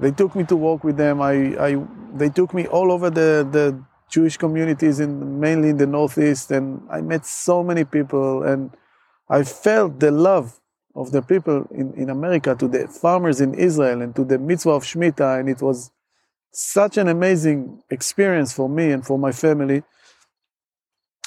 They 0.00 0.10
took 0.10 0.34
me 0.34 0.42
to 0.44 0.56
work 0.56 0.82
with 0.82 0.96
them. 0.96 1.20
I, 1.20 1.32
I, 1.68 1.84
they 2.14 2.30
took 2.30 2.52
me 2.52 2.66
all 2.66 2.90
over 2.90 3.10
the, 3.10 3.46
the 3.48 3.80
Jewish 4.10 4.36
communities 4.36 4.98
in 4.98 5.38
mainly 5.38 5.68
in 5.68 5.76
the 5.76 5.86
Northeast, 5.86 6.50
and 6.50 6.82
I 6.90 7.00
met 7.00 7.26
so 7.26 7.62
many 7.62 7.84
people, 7.84 8.42
and 8.42 8.70
I 9.28 9.44
felt 9.44 10.00
the 10.00 10.10
love 10.10 10.60
of 10.98 11.12
the 11.12 11.22
people 11.22 11.66
in, 11.70 11.94
in 11.94 12.10
America 12.10 12.56
to 12.58 12.66
the 12.66 12.88
farmers 12.88 13.40
in 13.40 13.54
Israel 13.54 14.02
and 14.02 14.16
to 14.16 14.24
the 14.24 14.38
mitzvah 14.38 14.70
of 14.70 14.82
Shemitah, 14.82 15.38
and 15.38 15.48
it 15.48 15.62
was 15.62 15.92
such 16.52 16.98
an 16.98 17.06
amazing 17.06 17.82
experience 17.88 18.52
for 18.52 18.68
me 18.68 18.90
and 18.90 19.06
for 19.06 19.16
my 19.16 19.30
family. 19.30 19.84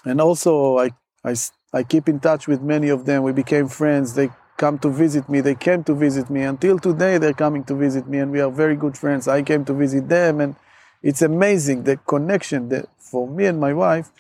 And 0.03 0.19
also, 0.19 0.77
I, 0.77 0.91
I, 1.23 1.35
I 1.71 1.83
keep 1.83 2.09
in 2.09 2.19
touch 2.19 2.47
with 2.47 2.61
many 2.61 2.89
of 2.89 3.05
them. 3.05 3.23
We 3.23 3.31
became 3.31 3.69
friends. 3.69 4.15
They 4.15 4.29
come 4.57 4.77
to 4.79 4.89
visit 4.89 5.29
me. 5.29 5.39
They 5.39 5.55
came 5.55 5.85
to 5.85 5.93
visit 5.93 6.29
me. 6.29 6.41
Until 6.43 6.77
today, 6.77 7.17
they're 7.17 7.33
coming 7.33 7.63
to 7.65 7.75
visit 7.75 8.07
me, 8.07 8.17
and 8.19 8.29
we 8.29 8.41
are 8.41 8.51
very 8.51 8.75
good 8.75 8.97
friends. 8.97 9.27
I 9.27 9.41
came 9.41 9.63
to 9.65 9.73
visit 9.73 10.09
them, 10.09 10.41
and 10.41 10.55
it's 11.01 11.21
amazing 11.21 11.83
the 11.83 11.95
connection 11.95 12.67
that 12.69 12.89
for 12.97 13.25
me 13.27 13.45
and 13.45 13.59
my 13.59 13.73
wife, 13.73 14.11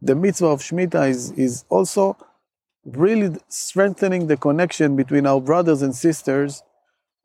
the 0.00 0.14
mitzvah 0.14 0.46
of 0.46 0.60
Shemitah 0.60 1.08
is, 1.08 1.32
is 1.32 1.64
also 1.68 2.16
really 2.84 3.36
strengthening 3.48 4.26
the 4.26 4.36
connection 4.36 4.96
between 4.96 5.26
our 5.26 5.40
brothers 5.40 5.82
and 5.82 5.94
sisters 5.94 6.62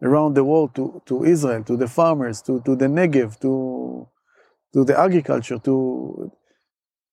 around 0.02 0.34
the 0.34 0.44
world 0.44 0.76
to, 0.76 1.02
to 1.06 1.24
Israel, 1.24 1.64
to 1.64 1.78
the 1.78 1.88
farmers, 1.88 2.42
to, 2.42 2.62
to 2.62 2.76
the 2.76 2.86
Negev, 2.86 3.40
to, 3.40 4.08
to 4.74 4.84
the 4.84 5.00
agriculture, 5.00 5.58
to, 5.60 6.32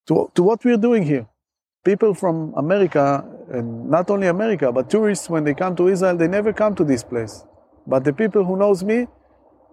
to, 0.07 0.31
to 0.35 0.43
what 0.43 0.63
we're 0.65 0.77
doing 0.77 1.03
here. 1.03 1.27
People 1.85 2.13
from 2.13 2.53
America, 2.55 3.25
and 3.51 3.89
not 3.89 4.09
only 4.09 4.27
America, 4.27 4.71
but 4.71 4.89
tourists, 4.89 5.29
when 5.29 5.43
they 5.43 5.53
come 5.53 5.75
to 5.75 5.87
Israel, 5.87 6.15
they 6.15 6.27
never 6.27 6.53
come 6.53 6.75
to 6.75 6.83
this 6.83 7.03
place. 7.03 7.43
But 7.85 8.03
the 8.03 8.13
people 8.13 8.45
who 8.45 8.57
knows 8.57 8.83
me, 8.83 9.07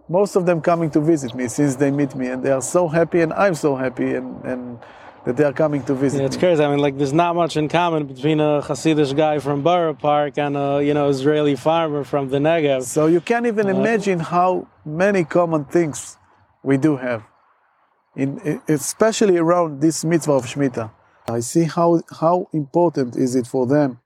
most 0.08 0.34
of 0.34 0.44
them 0.44 0.60
coming 0.60 0.90
to 0.90 1.00
visit 1.00 1.34
me 1.34 1.46
since 1.46 1.76
they 1.76 1.90
meet 1.90 2.16
me, 2.16 2.28
and 2.28 2.42
they 2.42 2.50
are 2.50 2.62
so 2.62 2.88
happy, 2.88 3.20
and 3.20 3.32
I'm 3.32 3.54
so 3.54 3.76
happy, 3.76 4.14
and, 4.14 4.44
and 4.44 4.78
that 5.24 5.36
they 5.36 5.44
are 5.44 5.52
coming 5.52 5.82
to 5.84 5.94
visit. 5.94 6.20
Yeah, 6.20 6.26
it's 6.26 6.36
crazy. 6.36 6.62
I 6.62 6.68
mean, 6.68 6.78
like, 6.78 6.96
there's 6.96 7.12
not 7.12 7.36
much 7.36 7.56
in 7.56 7.68
common 7.68 8.06
between 8.06 8.40
a 8.40 8.62
Hasidic 8.62 9.14
guy 9.16 9.38
from 9.38 9.62
Borough 9.62 9.94
Park 9.94 10.38
and 10.38 10.56
a 10.56 10.82
you 10.82 10.94
know 10.94 11.08
Israeli 11.08 11.56
farmer 11.56 12.04
from 12.04 12.28
the 12.30 12.38
Negev. 12.38 12.82
So 12.84 13.06
you 13.06 13.20
can't 13.20 13.46
even 13.46 13.66
uh, 13.66 13.78
imagine 13.78 14.20
how 14.20 14.66
many 14.84 15.24
common 15.24 15.64
things 15.64 16.16
we 16.62 16.76
do 16.76 16.96
have, 16.96 17.22
in 18.16 18.60
especially 18.68 19.36
around 19.36 19.80
this 19.80 20.04
mitzvah 20.04 20.32
of 20.32 20.46
Shemitah. 20.46 20.90
I 21.28 21.40
see 21.40 21.64
how 21.64 22.02
how 22.20 22.48
important 22.52 23.16
is 23.16 23.34
it 23.34 23.46
for 23.46 23.66
them 23.66 24.00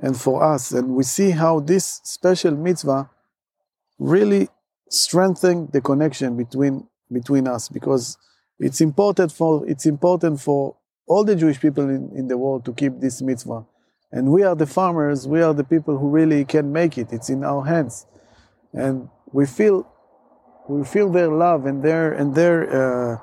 and 0.00 0.20
for 0.20 0.42
us, 0.42 0.72
and 0.72 0.96
we 0.96 1.04
see 1.04 1.30
how 1.30 1.60
this 1.60 2.00
special 2.02 2.56
mitzvah 2.56 3.08
really 3.98 4.48
strengthen 4.90 5.68
the 5.72 5.80
connection 5.80 6.36
between 6.36 6.88
between 7.12 7.46
us 7.46 7.68
because 7.68 8.18
it's 8.58 8.80
important 8.80 9.32
for 9.32 9.68
it's 9.68 9.86
important 9.86 10.40
for 10.40 10.76
all 11.06 11.24
the 11.24 11.36
Jewish 11.36 11.60
people 11.60 11.84
in, 11.88 12.10
in 12.16 12.28
the 12.28 12.38
world 12.38 12.64
to 12.64 12.72
keep 12.72 13.00
this 13.00 13.20
mitzvah. 13.20 13.64
And 14.10 14.30
we 14.30 14.42
are 14.42 14.54
the 14.54 14.66
farmers, 14.66 15.26
we 15.26 15.42
are 15.42 15.52
the 15.52 15.64
people 15.64 15.98
who 15.98 16.08
really 16.08 16.44
can 16.44 16.72
make 16.72 16.96
it. 16.96 17.12
It's 17.12 17.28
in 17.28 17.44
our 17.44 17.64
hands. 17.64 18.06
And 18.72 19.08
we 19.32 19.46
feel 19.46 19.86
we 20.68 20.84
feel 20.84 21.10
their 21.10 21.28
love 21.28 21.66
and 21.66 21.82
their 21.82 22.12
and 22.12 22.34
their 22.34 22.58
uh, 22.70 23.18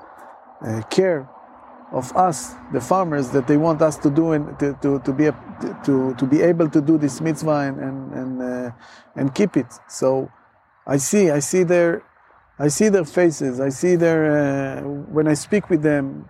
uh, 0.66 0.82
care 0.82 1.28
of 1.92 2.14
us, 2.16 2.54
the 2.72 2.80
farmers, 2.80 3.30
that 3.30 3.46
they 3.46 3.56
want 3.56 3.82
us 3.82 3.98
to 3.98 4.10
do 4.10 4.32
and 4.32 4.58
to, 4.58 4.78
to, 4.80 4.98
to 5.00 5.12
be 5.12 5.26
a, 5.26 5.32
to, 5.84 6.14
to 6.14 6.26
be 6.26 6.40
able 6.40 6.70
to 6.70 6.80
do 6.80 6.96
this 6.96 7.20
mitzvah 7.20 7.50
and 7.68 7.78
and 7.80 8.12
and, 8.12 8.42
uh, 8.42 8.70
and 9.16 9.34
keep 9.34 9.56
it. 9.56 9.66
So 9.88 10.30
I 10.86 10.96
see, 10.96 11.30
I 11.30 11.38
see 11.38 11.62
their, 11.62 12.02
I 12.62 12.68
see 12.68 12.88
their 12.90 13.04
faces. 13.04 13.58
I 13.58 13.70
see 13.70 13.96
their, 13.96 14.20
uh, 14.38 14.82
when 15.16 15.26
I 15.26 15.34
speak 15.34 15.68
with 15.68 15.82
them, 15.82 16.28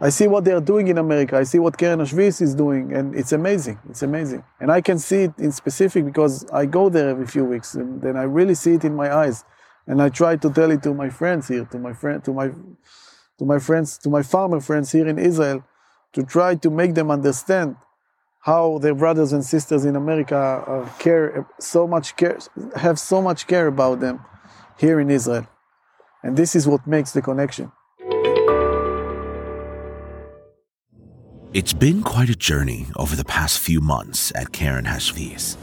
I 0.00 0.08
see 0.08 0.26
what 0.26 0.44
they 0.46 0.52
are 0.52 0.66
doing 0.72 0.88
in 0.88 0.96
America. 0.96 1.36
I 1.36 1.42
see 1.42 1.58
what 1.58 1.76
Keren 1.76 2.00
Ashvis 2.00 2.40
is 2.40 2.54
doing, 2.54 2.94
and 2.94 3.14
it's 3.14 3.32
amazing. 3.32 3.78
It's 3.90 4.02
amazing, 4.02 4.42
and 4.58 4.72
I 4.72 4.80
can 4.80 4.98
see 4.98 5.24
it 5.24 5.34
in 5.36 5.52
specific 5.52 6.06
because 6.06 6.48
I 6.50 6.64
go 6.64 6.88
there 6.88 7.10
every 7.10 7.26
few 7.26 7.44
weeks, 7.44 7.74
and 7.74 8.00
then 8.00 8.16
I 8.16 8.22
really 8.22 8.54
see 8.54 8.72
it 8.72 8.84
in 8.86 8.96
my 8.96 9.14
eyes, 9.14 9.44
and 9.86 10.00
I 10.00 10.08
try 10.08 10.36
to 10.36 10.48
tell 10.50 10.70
it 10.70 10.82
to 10.84 10.94
my 10.94 11.10
friends 11.10 11.48
here, 11.48 11.66
to 11.66 11.78
my 11.78 11.92
friend, 11.92 12.24
to 12.24 12.32
my, 12.32 12.46
to 13.38 13.44
my 13.44 13.58
friends, 13.58 13.98
to 13.98 14.08
my 14.08 14.22
farmer 14.22 14.60
friends 14.60 14.90
here 14.92 15.06
in 15.06 15.18
Israel, 15.18 15.62
to 16.14 16.22
try 16.22 16.54
to 16.54 16.70
make 16.70 16.94
them 16.94 17.10
understand 17.10 17.76
how 18.48 18.78
their 18.78 18.94
brothers 18.94 19.34
and 19.34 19.44
sisters 19.44 19.84
in 19.84 19.94
America 19.94 20.90
care 20.98 21.46
so 21.58 21.86
much 21.86 22.16
care 22.16 22.38
have 22.76 22.98
so 22.98 23.20
much 23.20 23.46
care 23.46 23.66
about 23.66 24.00
them 24.00 24.24
here 24.80 24.98
in 24.98 25.10
Israel, 25.10 25.46
and 26.22 26.36
this 26.38 26.56
is 26.56 26.66
what 26.66 26.86
makes 26.86 27.12
the 27.12 27.20
connection. 27.20 27.70
It's 31.52 31.74
been 31.74 32.02
quite 32.02 32.30
a 32.30 32.34
journey 32.34 32.86
over 32.96 33.14
the 33.14 33.24
past 33.24 33.58
few 33.58 33.80
months 33.80 34.32
at 34.34 34.52
Keren 34.52 34.86
Hashviis. 34.86 35.56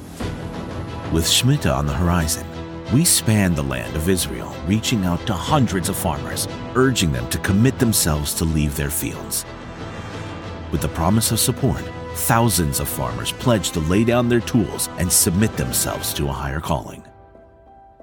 With 1.12 1.24
Shemitah 1.26 1.76
on 1.76 1.88
the 1.88 1.94
horizon, 1.94 2.46
we 2.94 3.06
span 3.06 3.56
the 3.56 3.64
land 3.64 3.96
of 3.96 4.08
Israel, 4.08 4.54
reaching 4.68 5.06
out 5.06 5.26
to 5.26 5.34
hundreds 5.34 5.90
of 5.90 5.96
farmers, 5.96 6.48
urging 6.76 7.12
them 7.12 7.28
to 7.30 7.40
commit 7.40 7.80
themselves 7.80 8.36
to 8.36 8.46
leave 8.46 8.76
their 8.76 8.92
fields. 8.92 9.46
With 10.72 10.82
the 10.82 10.90
promise 10.90 11.32
of 11.32 11.40
support, 11.40 11.82
thousands 12.14 12.80
of 12.80 12.88
farmers 12.88 13.32
pledged 13.32 13.74
to 13.74 13.80
lay 13.80 14.04
down 14.04 14.30
their 14.30 14.42
tools 14.42 14.90
and 15.00 15.12
submit 15.12 15.56
themselves 15.58 16.14
to 16.14 16.28
a 16.28 16.34
higher 16.34 16.60
calling. 16.60 17.07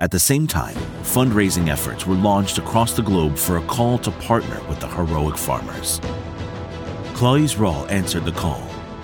At 0.04 0.10
the 0.10 0.20
same 0.20 0.46
time, 0.46 0.76
fundraising 1.02 1.70
efforts 1.70 2.06
were 2.06 2.14
launched 2.14 2.58
across 2.58 2.92
the 2.92 3.00
globe 3.00 3.38
for 3.38 3.56
a 3.56 3.62
call 3.62 3.96
to 4.00 4.10
partner 4.10 4.60
with 4.68 4.78
the 4.78 4.86
heroic 4.86 5.38
farmers. 5.38 5.98
Klal 7.14 7.40
Yisrael 7.40 7.90
answered 7.90 8.26
the 8.26 8.32
call 8.32 8.62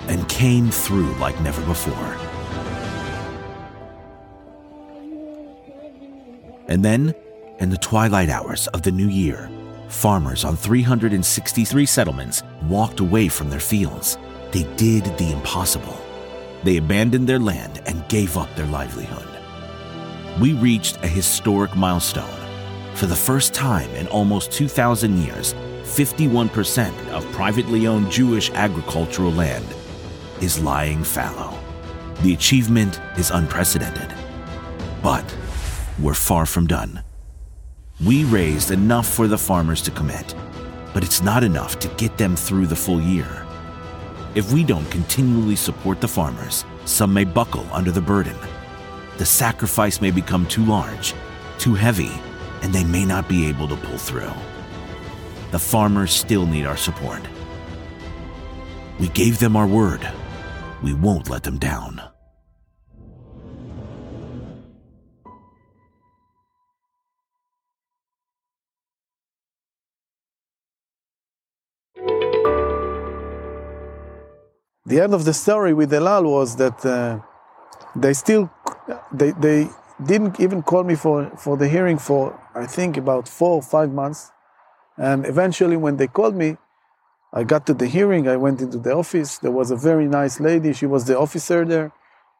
and 0.09 0.29
came 0.29 0.69
through 0.69 1.11
like 1.15 1.41
never 1.41 1.59
before. 1.65 2.15
And 6.67 6.85
then, 6.85 7.15
in 7.57 7.71
the 7.71 7.77
twilight 7.77 8.29
hours 8.29 8.67
of 8.67 8.83
the 8.83 8.91
new 8.91 9.09
year, 9.09 9.49
farmers 9.87 10.45
on 10.45 10.55
363 10.55 11.83
settlements 11.87 12.43
walked 12.69 12.99
away 12.99 13.27
from 13.27 13.49
their 13.49 13.59
fields. 13.59 14.19
They 14.51 14.71
did 14.75 15.05
the 15.17 15.31
impossible. 15.31 15.99
They 16.63 16.77
abandoned 16.77 17.27
their 17.27 17.39
land 17.39 17.81
and 17.87 18.07
gave 18.07 18.37
up 18.37 18.53
their 18.55 18.67
livelihood. 18.67 19.30
We 20.39 20.53
reached 20.53 20.97
a 21.03 21.07
historic 21.07 21.75
milestone. 21.75 22.37
For 22.95 23.05
the 23.05 23.15
first 23.15 23.53
time 23.53 23.89
in 23.91 24.07
almost 24.07 24.51
2,000 24.51 25.17
years, 25.17 25.53
51% 25.83 27.09
of 27.09 27.29
privately 27.33 27.85
owned 27.85 28.09
Jewish 28.09 28.49
agricultural 28.51 29.31
land 29.31 29.65
is 30.39 30.63
lying 30.63 31.03
fallow. 31.03 31.57
The 32.21 32.33
achievement 32.33 33.01
is 33.17 33.31
unprecedented. 33.31 34.13
But 35.03 35.25
we're 35.99 36.13
far 36.13 36.45
from 36.45 36.65
done. 36.65 37.03
We 38.03 38.23
raised 38.23 38.71
enough 38.71 39.07
for 39.07 39.27
the 39.27 39.37
farmers 39.37 39.81
to 39.83 39.91
commit, 39.91 40.33
but 40.93 41.03
it's 41.03 41.21
not 41.21 41.43
enough 41.43 41.77
to 41.79 41.87
get 41.89 42.17
them 42.17 42.35
through 42.35 42.67
the 42.67 42.75
full 42.75 43.01
year. 43.01 43.45
If 44.33 44.53
we 44.53 44.63
don't 44.63 44.89
continually 44.89 45.57
support 45.57 45.99
the 45.99 46.07
farmers, 46.07 46.63
some 46.85 47.13
may 47.13 47.25
buckle 47.25 47.67
under 47.71 47.91
the 47.91 48.01
burden. 48.01 48.37
The 49.21 49.27
sacrifice 49.27 50.01
may 50.01 50.09
become 50.09 50.47
too 50.47 50.65
large, 50.65 51.13
too 51.59 51.75
heavy, 51.75 52.09
and 52.63 52.73
they 52.73 52.83
may 52.83 53.05
not 53.05 53.29
be 53.29 53.45
able 53.45 53.67
to 53.67 53.75
pull 53.75 53.99
through. 53.99 54.33
The 55.51 55.59
farmers 55.59 56.11
still 56.11 56.47
need 56.47 56.65
our 56.65 56.75
support. 56.75 57.21
We 58.99 59.09
gave 59.09 59.37
them 59.37 59.55
our 59.55 59.67
word. 59.67 60.01
We 60.81 60.95
won't 60.95 61.29
let 61.29 61.43
them 61.43 61.59
down. 61.59 62.01
the 74.87 74.99
end 74.99 75.13
of 75.13 75.25
the 75.25 75.33
story 75.33 75.73
with 75.75 75.93
El 75.93 76.23
was 76.23 76.55
that 76.55 76.83
uh, 76.83 77.19
they 77.95 78.13
still 78.13 78.49
they, 79.11 79.31
they 79.31 79.69
didn't 80.05 80.39
even 80.39 80.61
call 80.63 80.83
me 80.83 80.95
for, 80.95 81.29
for 81.37 81.57
the 81.57 81.67
hearing 81.67 81.97
for 81.97 82.39
I 82.55 82.65
think 82.65 82.97
about 82.97 83.27
four 83.27 83.55
or 83.55 83.61
five 83.61 83.91
months. 83.91 84.31
And 84.97 85.25
eventually 85.25 85.77
when 85.77 85.97
they 85.97 86.07
called 86.07 86.35
me, 86.35 86.57
I 87.33 87.43
got 87.43 87.65
to 87.67 87.73
the 87.73 87.87
hearing, 87.87 88.27
I 88.27 88.35
went 88.35 88.61
into 88.61 88.77
the 88.77 88.93
office. 88.93 89.37
There 89.37 89.51
was 89.51 89.71
a 89.71 89.75
very 89.75 90.07
nice 90.07 90.39
lady, 90.39 90.73
she 90.73 90.85
was 90.85 91.05
the 91.05 91.17
officer 91.17 91.63
there. 91.63 91.91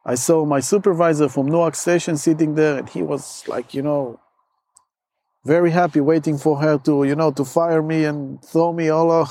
I 0.04 0.16
saw 0.16 0.44
my 0.44 0.60
supervisor 0.60 1.28
from 1.28 1.46
Newark 1.46 1.76
Station 1.76 2.16
sitting 2.16 2.56
there, 2.56 2.76
and 2.78 2.88
he 2.88 3.02
was 3.02 3.46
like, 3.46 3.72
you 3.72 3.82
know, 3.82 4.18
very 5.44 5.70
happy 5.70 6.00
waiting 6.00 6.38
for 6.38 6.58
her 6.58 6.76
to, 6.78 7.04
you 7.04 7.14
know, 7.14 7.30
to 7.32 7.44
fire 7.44 7.82
me 7.82 8.04
and 8.04 8.42
throw 8.44 8.72
me 8.72 8.88
all 8.88 9.28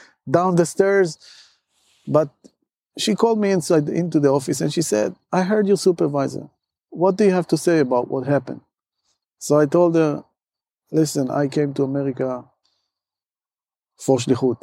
down 0.30 0.56
the 0.56 0.66
stairs. 0.66 1.18
But 2.06 2.30
she 2.98 3.14
called 3.14 3.38
me 3.38 3.50
inside 3.50 3.88
into 3.88 4.20
the 4.20 4.28
office 4.28 4.60
and 4.60 4.72
she 4.72 4.82
said, 4.82 5.14
I 5.32 5.42
heard 5.42 5.66
your 5.66 5.76
supervisor. 5.76 6.48
What 6.90 7.16
do 7.16 7.24
you 7.24 7.30
have 7.30 7.46
to 7.48 7.56
say 7.56 7.78
about 7.78 8.10
what 8.10 8.26
happened? 8.26 8.60
So 9.38 9.58
I 9.58 9.66
told 9.66 9.94
her, 9.94 10.24
listen, 10.90 11.30
I 11.30 11.48
came 11.48 11.72
to 11.74 11.84
America 11.84 12.44
for 13.96 14.18
shlichut. 14.18 14.62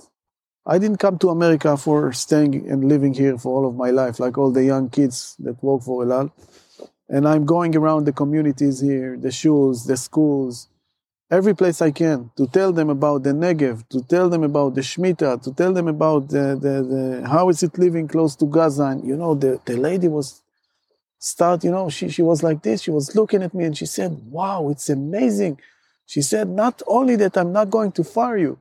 I 0.65 0.77
didn't 0.77 0.97
come 0.97 1.17
to 1.19 1.29
America 1.29 1.75
for 1.77 2.13
staying 2.13 2.69
and 2.69 2.87
living 2.87 3.13
here 3.13 3.37
for 3.37 3.55
all 3.55 3.67
of 3.67 3.75
my 3.75 3.89
life, 3.89 4.19
like 4.19 4.37
all 4.37 4.51
the 4.51 4.63
young 4.63 4.89
kids 4.89 5.35
that 5.39 5.63
work 5.63 5.81
for 5.81 6.03
El 6.03 6.13
Al. 6.13 6.33
And 7.07 7.27
I'm 7.27 7.45
going 7.45 7.75
around 7.75 8.05
the 8.05 8.13
communities 8.13 8.79
here, 8.79 9.17
the 9.17 9.29
shuls, 9.29 9.87
the 9.87 9.97
schools, 9.97 10.67
every 11.31 11.55
place 11.55 11.81
I 11.81 11.91
can 11.91 12.31
to 12.37 12.47
tell 12.47 12.71
them 12.73 12.89
about 12.89 13.23
the 13.23 13.31
Negev, 13.31 13.87
to 13.89 14.01
tell 14.01 14.29
them 14.29 14.43
about 14.43 14.75
the 14.75 14.81
Shemitah, 14.81 15.41
to 15.43 15.53
tell 15.53 15.73
them 15.73 15.87
about 15.87 16.29
the, 16.29 16.57
the, 16.59 17.21
the 17.21 17.27
how 17.27 17.49
is 17.49 17.61
it 17.63 17.77
living 17.77 18.07
close 18.07 18.35
to 18.37 18.45
Gaza. 18.45 18.83
And 18.83 19.07
you 19.07 19.15
know, 19.15 19.35
the, 19.35 19.59
the 19.65 19.77
lady 19.77 20.07
was 20.07 20.41
start, 21.19 21.63
you 21.63 21.71
know, 21.71 21.89
she, 21.89 22.09
she 22.09 22.21
was 22.21 22.41
like 22.41 22.63
this. 22.63 22.81
She 22.81 22.91
was 22.91 23.15
looking 23.15 23.43
at 23.43 23.53
me 23.53 23.65
and 23.65 23.77
she 23.77 23.85
said, 23.85 24.19
Wow, 24.25 24.69
it's 24.69 24.89
amazing. 24.89 25.59
She 26.05 26.21
said, 26.21 26.49
Not 26.49 26.81
only 26.87 27.15
that 27.17 27.37
I'm 27.37 27.51
not 27.51 27.69
going 27.69 27.91
to 27.93 28.03
fire 28.03 28.37
you, 28.37 28.59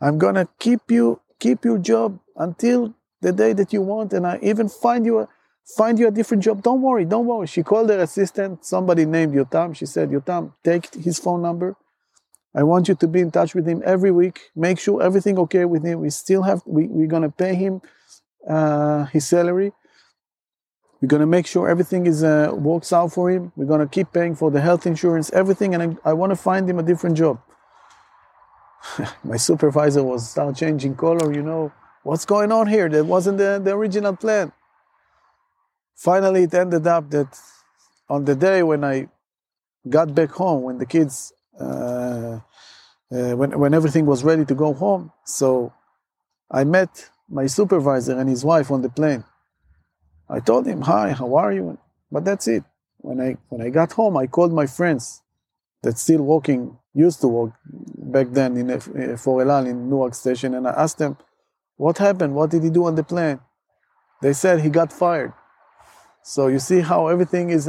I'm 0.00 0.18
gonna 0.18 0.48
keep 0.58 0.90
you 0.90 1.20
keep 1.38 1.64
your 1.64 1.78
job 1.78 2.18
until 2.36 2.94
the 3.20 3.32
day 3.32 3.52
that 3.52 3.72
you 3.72 3.82
want, 3.82 4.12
and 4.12 4.26
I 4.26 4.38
even 4.42 4.68
find 4.68 5.04
you 5.06 5.20
a 5.20 5.28
find 5.76 5.98
you 5.98 6.08
a 6.08 6.10
different 6.10 6.42
job. 6.42 6.62
Don't 6.62 6.82
worry, 6.82 7.04
don't 7.04 7.26
worry. 7.26 7.46
She 7.46 7.62
called 7.62 7.90
her 7.90 7.98
assistant, 7.98 8.64
somebody 8.64 9.04
named 9.04 9.34
Yotam. 9.34 9.76
She 9.76 9.86
said, 9.86 10.10
Yotam, 10.10 10.52
take 10.64 10.92
his 10.94 11.18
phone 11.18 11.42
number 11.42 11.76
I 12.54 12.62
want 12.62 12.88
you 12.88 12.94
to 12.94 13.06
be 13.06 13.20
in 13.20 13.30
touch 13.30 13.54
with 13.54 13.66
him 13.66 13.82
every 13.84 14.10
week. 14.10 14.50
Make 14.56 14.78
sure 14.78 15.02
everything 15.02 15.38
okay 15.38 15.64
with 15.64 15.84
him. 15.84 16.00
We 16.00 16.10
still 16.10 16.42
have 16.42 16.62
we, 16.66 16.86
we're 16.86 17.06
gonna 17.06 17.30
pay 17.30 17.54
him 17.54 17.82
uh, 18.48 19.04
his 19.06 19.26
salary. 19.26 19.72
We're 21.00 21.08
gonna 21.08 21.26
make 21.26 21.46
sure 21.46 21.68
everything 21.68 22.06
is 22.06 22.24
uh, 22.24 22.50
works 22.54 22.92
out 22.92 23.12
for 23.12 23.30
him. 23.30 23.52
We're 23.54 23.66
gonna 23.66 23.86
keep 23.86 24.12
paying 24.12 24.34
for 24.34 24.50
the 24.50 24.60
health 24.60 24.86
insurance, 24.86 25.30
everything, 25.30 25.74
and 25.74 25.82
I, 26.04 26.10
I 26.10 26.12
want 26.14 26.30
to 26.30 26.36
find 26.36 26.68
him 26.68 26.78
a 26.78 26.82
different 26.82 27.16
job. 27.16 27.40
My 29.24 29.36
supervisor 29.36 30.02
was 30.02 30.30
start 30.30 30.56
changing 30.56 30.96
color. 30.96 31.32
You 31.32 31.42
know 31.42 31.72
what's 32.02 32.24
going 32.24 32.50
on 32.50 32.66
here? 32.66 32.88
That 32.88 33.04
wasn't 33.04 33.38
the, 33.38 33.60
the 33.62 33.72
original 33.72 34.16
plan. 34.16 34.52
Finally, 35.94 36.44
it 36.44 36.54
ended 36.54 36.86
up 36.86 37.10
that 37.10 37.38
on 38.08 38.24
the 38.24 38.34
day 38.34 38.62
when 38.62 38.84
I 38.84 39.08
got 39.88 40.14
back 40.14 40.30
home, 40.30 40.62
when 40.62 40.78
the 40.78 40.86
kids 40.86 41.32
Uh, 41.60 42.40
uh, 43.10 43.32
when, 43.32 43.58
when 43.58 43.74
everything 43.74 44.06
was 44.06 44.22
ready 44.22 44.44
to 44.44 44.54
go 44.54 44.72
home. 44.74 45.12
So 45.24 45.72
I 46.50 46.64
met 46.64 47.10
my 47.28 47.46
supervisor 47.46 48.18
and 48.18 48.28
his 48.28 48.44
wife 48.44 48.70
on 48.70 48.82
the 48.82 48.88
plane. 48.88 49.24
I 50.28 50.40
told 50.40 50.66
him, 50.66 50.82
"Hi, 50.82 51.12
how 51.12 51.34
are 51.36 51.52
you?" 51.52 51.78
But 52.10 52.24
that's 52.24 52.46
it. 52.48 52.64
When 52.98 53.20
I 53.20 53.36
when 53.48 53.62
I 53.62 53.70
got 53.70 53.92
home, 53.92 54.16
I 54.16 54.26
called 54.26 54.52
my 54.52 54.66
friends 54.66 55.22
that 55.82 55.98
still 55.98 56.22
working, 56.22 56.78
used 56.92 57.20
to 57.20 57.28
work 57.28 57.52
back 57.64 58.28
then 58.30 58.56
in 58.56 58.70
a, 58.70 59.16
for 59.16 59.40
El 59.40 59.50
Al 59.50 59.66
in 59.66 59.88
Newark 59.88 60.14
Station, 60.14 60.54
and 60.54 60.66
I 60.66 60.72
asked 60.72 60.98
them, 60.98 61.16
"What 61.76 61.98
happened? 61.98 62.34
What 62.34 62.50
did 62.50 62.62
he 62.62 62.70
do 62.70 62.84
on 62.86 62.94
the 62.94 63.04
plane?" 63.04 63.40
They 64.20 64.32
said 64.32 64.60
he 64.60 64.70
got 64.70 64.92
fired. 64.92 65.32
So 66.22 66.48
you 66.48 66.58
see 66.58 66.80
how 66.80 67.06
everything 67.08 67.50
is, 67.50 67.68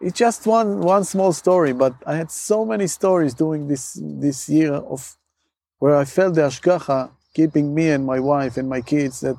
it's 0.00 0.18
just 0.18 0.46
one 0.46 0.80
one 0.80 1.04
small 1.04 1.32
story, 1.32 1.72
but 1.72 1.94
I 2.06 2.16
had 2.16 2.30
so 2.30 2.64
many 2.64 2.86
stories 2.86 3.34
during 3.34 3.68
this 3.68 3.98
this 4.00 4.48
year 4.48 4.72
of 4.72 5.16
where 5.78 5.96
I 5.96 6.04
felt 6.04 6.34
the 6.34 6.42
hashgacha 6.42 7.10
keeping 7.34 7.74
me 7.74 7.90
and 7.90 8.04
my 8.04 8.18
wife 8.18 8.56
and 8.56 8.68
my 8.68 8.80
kids 8.80 9.20
that 9.20 9.36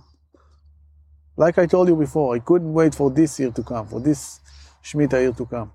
like 1.38 1.58
I 1.58 1.66
told 1.66 1.88
you 1.88 1.96
before, 1.96 2.36
I 2.36 2.40
couldn't 2.40 2.74
wait 2.74 2.94
for 2.94 3.10
this 3.10 3.40
year 3.40 3.52
to 3.52 3.64
come, 3.64 3.88
for 3.88 4.00
this 4.00 4.40
Shemitah 4.84 5.22
year 5.22 5.32
to 5.34 5.46
come. 5.46 5.72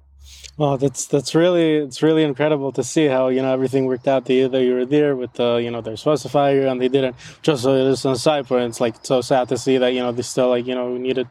Oh, 0.58 0.76
that's 0.76 1.06
that's 1.06 1.34
really 1.34 1.76
it's 1.76 2.02
really 2.02 2.24
incredible 2.24 2.72
to 2.72 2.82
see 2.82 3.06
how 3.06 3.28
you 3.28 3.42
know 3.42 3.52
everything 3.52 3.86
worked 3.86 4.08
out. 4.08 4.24
The 4.24 4.46
that 4.46 4.62
you 4.62 4.74
were 4.74 4.86
there 4.86 5.14
with 5.14 5.32
the 5.34 5.56
you 5.56 5.70
know 5.70 5.80
they're 5.80 5.96
supposed 5.96 6.22
to 6.22 6.28
fire 6.28 6.62
you 6.62 6.68
and 6.68 6.80
they 6.80 6.88
didn't. 6.88 7.16
Just 7.42 7.62
so 7.62 7.74
it 7.74 7.86
is 7.86 8.04
on 8.06 8.16
side 8.16 8.46
point, 8.46 8.64
it's 8.70 8.80
like 8.80 8.94
so 9.02 9.20
sad 9.20 9.48
to 9.50 9.58
see 9.58 9.78
that 9.78 9.92
you 9.92 10.00
know 10.00 10.12
they 10.12 10.22
still 10.22 10.48
like 10.48 10.66
you 10.66 10.74
know 10.74 10.96
needed 10.96 11.28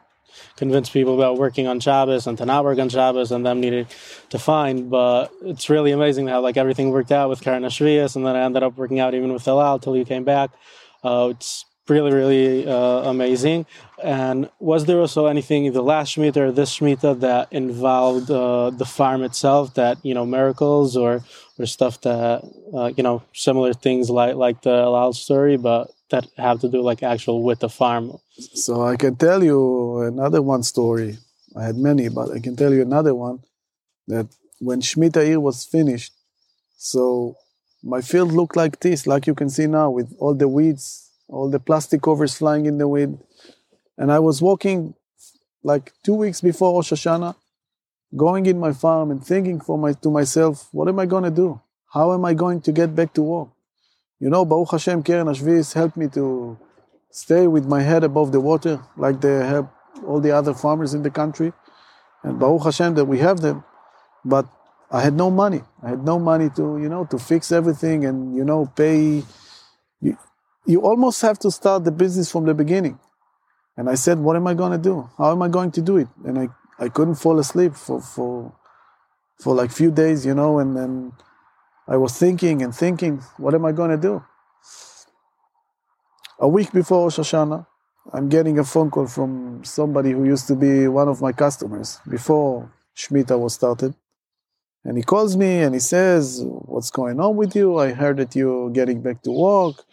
convince 0.56 0.90
people 0.90 1.16
about 1.16 1.38
working 1.38 1.68
on 1.68 1.80
Shabbos 1.80 2.28
and 2.28 2.38
to 2.38 2.46
not 2.46 2.64
work 2.64 2.80
on 2.80 2.90
Shabbos 2.90 3.32
and 3.32 3.46
them 3.46 3.60
needed 3.60 3.88
to 4.30 4.40
find. 4.40 4.90
But 4.90 5.32
it's 5.44 5.70
really 5.70 5.92
amazing 5.92 6.28
how 6.28 6.42
like 6.42 6.58
everything 6.58 6.92
worked 6.92 7.12
out 7.12 7.30
with 7.30 7.42
Karen 7.42 7.64
Ashvias 7.64 8.16
and 8.16 8.26
then 8.26 8.36
I 8.36 8.44
ended 8.44 8.64
up 8.64 8.78
working 8.78 9.00
out 9.00 9.14
even 9.14 9.34
with 9.34 9.48
El 9.48 9.62
Al 9.62 9.80
till 9.80 9.96
you 9.96 10.06
came 10.06 10.24
back. 10.24 10.52
Uh, 11.04 11.30
it's 11.32 11.66
really, 11.88 12.12
really 12.12 12.68
uh, 12.68 13.10
amazing. 13.10 13.66
And 14.04 14.50
was 14.60 14.86
there 14.86 15.00
also 15.00 15.28
anything, 15.28 15.72
the 15.72 15.82
last 15.82 16.16
Shemitah 16.16 16.38
or 16.38 16.52
this 16.52 16.78
Shemitah, 16.78 17.20
that 17.22 17.52
involved 17.52 18.30
uh, 18.30 18.72
the 18.72 18.86
farm 18.86 19.24
itself, 19.24 19.76
that, 19.76 20.04
you 20.04 20.14
know, 20.14 20.26
miracles 20.26 20.98
or, 20.98 21.24
or 21.58 21.66
stuff 21.66 22.02
that, 22.02 22.44
uh, 22.74 22.92
you 22.98 23.04
know, 23.04 23.24
similar 23.34 23.74
things 23.74 24.10
like, 24.10 24.36
like 24.36 24.62
the 24.64 24.72
El 24.72 24.96
Al 24.96 25.14
story, 25.14 25.58
but 25.58 25.92
that 26.12 26.28
have 26.38 26.60
to 26.62 26.70
do 26.70 26.82
like 26.82 27.04
actual 27.04 27.44
with 27.44 27.60
the 27.60 27.70
farm? 27.70 28.18
So 28.54 28.84
I 28.84 28.96
can 28.96 29.16
tell 29.16 29.44
you 29.44 30.02
another 30.02 30.42
one 30.42 30.64
story. 30.64 31.18
I 31.56 31.64
had 31.64 31.78
many, 31.78 32.10
but 32.10 32.32
I 32.32 32.40
can 32.40 32.56
tell 32.56 32.74
you 32.74 32.82
another 32.82 33.16
one 33.16 33.40
that 34.08 34.28
when 34.60 34.82
Shemitah 34.82 35.26
year 35.26 35.40
was 35.40 35.66
finished, 35.66 36.14
so 36.78 37.36
my 37.84 38.02
field 38.02 38.32
looked 38.32 38.56
like 38.56 38.80
this, 38.80 39.08
like 39.08 39.28
you 39.28 39.36
can 39.36 39.50
see 39.50 39.68
now, 39.68 39.90
with 39.90 40.14
all 40.20 40.34
the 40.34 40.48
weeds, 40.48 41.12
all 41.28 41.50
the 41.50 41.60
plastic 41.60 42.02
covers 42.02 42.36
flying 42.36 42.66
in 42.66 42.78
the 42.78 42.88
wind. 42.88 43.20
And 43.98 44.12
I 44.12 44.20
was 44.20 44.42
walking 44.42 44.96
like 45.64 45.94
two 46.04 46.14
weeks 46.14 46.42
before 46.42 46.74
Rosh 46.74 46.92
Hashanah, 46.94 47.36
going 48.16 48.46
in 48.46 48.60
my 48.60 48.74
farm 48.74 49.12
and 49.12 49.26
thinking 49.26 49.60
for 49.60 49.78
my 49.78 49.94
to 49.94 50.12
myself, 50.12 50.70
what 50.72 50.88
am 50.88 51.00
I 51.00 51.06
going 51.06 51.24
to 51.24 51.32
do? 51.32 51.62
How 51.94 52.14
am 52.14 52.26
I 52.26 52.34
going 52.34 52.62
to 52.62 52.72
get 52.72 52.96
back 52.96 53.14
to 53.14 53.22
work? 53.22 53.50
You 54.20 54.30
know, 54.30 54.46
Baruch 54.46 54.72
Hashem, 54.72 55.04
Keren 55.04 55.28
Hashviis 55.28 55.74
helped 55.74 55.98
me 55.98 56.08
to 56.10 56.58
stay 57.10 57.48
with 57.48 57.66
my 57.66 57.82
head 57.82 58.04
above 58.04 58.32
the 58.32 58.40
water, 58.40 58.82
like 58.98 59.22
they 59.22 59.46
help 59.46 59.70
all 60.06 60.20
the 60.20 60.32
other 60.32 60.54
farmers 60.54 60.94
in 60.94 61.04
the 61.04 61.10
country. 61.10 61.52
And 62.24 62.40
Baruch 62.40 62.64
Hashem 62.64 62.96
that 62.96 63.06
we 63.06 63.20
have 63.20 63.42
them. 63.42 63.64
But 64.24 64.48
I 64.90 65.02
had 65.02 65.14
no 65.14 65.30
money. 65.30 65.62
I 65.84 65.90
had 65.90 66.04
no 66.04 66.18
money 66.18 66.50
to, 66.56 66.78
you 66.78 66.90
know, 66.90 67.06
to 67.06 67.20
fix 67.20 67.52
everything 67.52 68.06
and, 68.06 68.36
you 68.36 68.44
know, 68.44 68.66
pay. 68.76 69.24
You, 70.02 70.18
you 70.66 70.82
almost 70.82 71.22
have 71.22 71.38
to 71.40 71.52
start 71.52 71.84
the 71.84 71.92
business 71.92 72.32
from 72.32 72.46
the 72.46 72.54
beginning. 72.54 73.00
And 73.78 73.90
I 73.90 73.96
said, 73.96 74.20
what 74.20 74.36
am 74.36 74.48
I 74.48 74.54
going 74.54 74.72
to 74.72 74.78
do? 74.78 75.10
How 75.18 75.32
am 75.32 75.42
I 75.42 75.50
going 75.50 75.72
to 75.72 75.82
do 75.82 75.98
it? 75.98 76.08
And 76.24 76.40
I, 76.40 76.48
I 76.80 76.90
couldn't 76.90 77.16
fall 77.16 77.40
asleep 77.40 77.76
for, 77.76 78.02
for, 78.02 78.54
for 79.40 79.54
like 79.54 79.72
few 79.72 79.92
days, 79.92 80.26
you 80.26 80.34
know, 80.34 80.60
and 80.60 80.76
then 80.76 81.12
I 81.88 81.98
was 81.98 82.18
thinking 82.18 82.64
and 82.64 82.74
thinking, 82.74 83.20
what 83.38 83.54
am 83.54 83.64
I 83.64 83.72
going 83.72 83.92
to 83.92 83.98
do? 83.98 84.24
A 86.40 86.48
week 86.48 86.72
before 86.72 87.04
Rosh 87.04 87.20
Hashanah, 87.20 87.68
I'm 88.12 88.28
getting 88.28 88.58
a 88.58 88.64
phone 88.64 88.90
call 88.90 89.06
from 89.06 89.64
somebody 89.64 90.12
who 90.12 90.26
used 90.26 90.48
to 90.48 90.56
be 90.56 90.88
one 90.88 91.08
of 91.08 91.22
my 91.22 91.32
customers 91.32 92.00
before 92.10 92.74
Shemitah 92.96 93.40
was 93.40 93.54
started. 93.54 93.94
And 94.84 94.98
he 94.98 95.04
calls 95.04 95.38
me 95.38 95.62
and 95.62 95.76
he 95.76 95.80
says, 95.80 96.42
What's 96.44 96.90
going 96.90 97.20
on 97.20 97.36
with 97.36 97.56
you? 97.56 97.78
I 97.78 97.94
heard 97.94 98.18
that 98.18 98.36
you're 98.36 98.70
getting 98.72 99.02
back 99.02 99.22
to 99.24 99.32
work. 99.32 99.84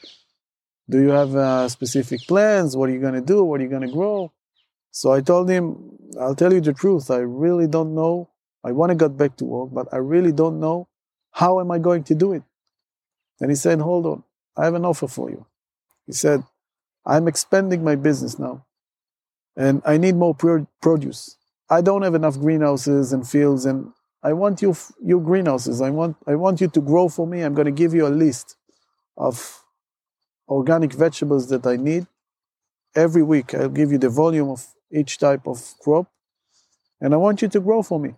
Do 0.88 1.00
you 1.00 1.10
have 1.10 1.34
uh, 1.34 1.68
specific 1.68 2.20
plans? 2.26 2.74
What 2.74 2.88
are 2.88 2.92
you 2.92 3.00
going 3.00 3.14
to 3.14 3.20
do? 3.20 3.44
What 3.44 3.60
are 3.60 3.64
you 3.64 3.70
going 3.70 3.86
to 3.86 3.92
grow? 3.92 4.32
So 4.90 5.12
I 5.12 5.20
told 5.20 5.48
him, 5.48 5.98
I'll 6.20 6.34
tell 6.34 6.52
you 6.52 6.60
the 6.60 6.72
truth. 6.72 7.10
I 7.10 7.18
really 7.18 7.66
don't 7.66 7.94
know. 7.94 8.30
I 8.64 8.72
want 8.72 8.90
to 8.90 8.96
get 8.96 9.16
back 9.16 9.36
to 9.38 9.44
work, 9.44 9.70
but 9.72 9.88
I 9.92 9.96
really 9.98 10.32
don't 10.32 10.58
know 10.58 10.88
how 11.32 11.60
am 11.60 11.70
I 11.70 11.78
going 11.78 12.04
to 12.04 12.14
do 12.14 12.32
it. 12.32 12.42
And 13.40 13.50
he 13.50 13.56
said, 13.56 13.80
Hold 13.80 14.06
on, 14.06 14.22
I 14.56 14.64
have 14.64 14.74
an 14.74 14.84
offer 14.84 15.08
for 15.08 15.30
you. 15.30 15.46
He 16.06 16.12
said, 16.12 16.44
I'm 17.04 17.26
expanding 17.26 17.82
my 17.82 17.96
business 17.96 18.38
now 18.38 18.64
and 19.56 19.82
I 19.84 19.98
need 19.98 20.14
more 20.16 20.34
pro- 20.34 20.66
produce. 20.80 21.36
I 21.68 21.80
don't 21.80 22.02
have 22.02 22.14
enough 22.14 22.38
greenhouses 22.38 23.12
and 23.12 23.28
fields 23.28 23.66
and 23.66 23.92
I 24.22 24.34
want 24.34 24.62
you 24.62 24.76
your 25.02 25.20
greenhouses. 25.20 25.80
I 25.80 25.90
want 25.90 26.16
I 26.26 26.36
want 26.36 26.60
you 26.60 26.68
to 26.68 26.80
grow 26.80 27.08
for 27.08 27.26
me. 27.26 27.40
I'm 27.42 27.54
going 27.54 27.66
to 27.66 27.72
give 27.72 27.92
you 27.92 28.06
a 28.06 28.14
list 28.24 28.56
of 29.16 29.64
organic 30.48 30.92
vegetables 30.92 31.48
that 31.48 31.66
I 31.66 31.76
need. 31.76 32.06
Every 32.94 33.22
week 33.22 33.54
I'll 33.54 33.68
give 33.68 33.90
you 33.90 33.98
the 33.98 34.10
volume 34.10 34.50
of 34.50 34.66
each 34.92 35.18
type 35.18 35.46
of 35.46 35.74
crop 35.80 36.06
and 37.00 37.14
I 37.14 37.16
want 37.16 37.42
you 37.42 37.48
to 37.48 37.60
grow 37.60 37.82
for 37.82 37.98
me. 37.98 38.14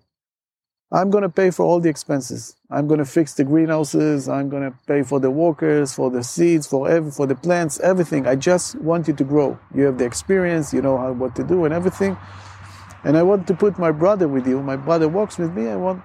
I'm 0.92 1.11
going 1.11 1.23
to 1.23 1.29
pay 1.29 1.51
for 1.51 1.64
all 1.64 1.81
the 1.81 1.88
expenses. 1.88 2.57
I'm 2.70 2.87
going 2.87 2.99
to 2.99 3.05
fix 3.05 3.35
the 3.35 3.44
greenhouses. 3.44 4.29
I'm 4.29 4.49
going 4.49 4.62
to 4.62 4.77
pay 4.87 5.03
for 5.03 5.18
the 5.18 5.31
workers, 5.31 5.92
for 5.94 6.11
the 6.11 6.23
seeds, 6.23 6.66
for 6.66 6.88
every, 6.88 7.11
for 7.11 7.27
the 7.27 7.35
plants, 7.35 7.81
everything. 7.81 8.27
I 8.27 8.37
just 8.37 8.77
want 8.77 9.09
you 9.09 9.14
to 9.14 9.25
grow. 9.25 9.59
You 9.75 9.85
have 9.85 9.99
the 9.99 10.05
experience, 10.05 10.73
you 10.73 10.83
know 10.83 10.97
how, 10.97 11.12
what 11.12 11.35
to 11.37 11.44
do 11.44 11.64
and 11.64 11.75
everything. 11.75 12.16
And 13.03 13.16
I 13.16 13.23
want 13.23 13.47
to 13.49 13.55
put 13.55 13.79
my 13.79 13.90
brother 13.90 14.29
with 14.29 14.47
you. 14.47 14.62
My 14.62 14.77
brother 14.77 15.09
walks 15.09 15.37
with 15.37 15.53
me. 15.53 15.68
I 15.68 15.77
want, 15.77 16.03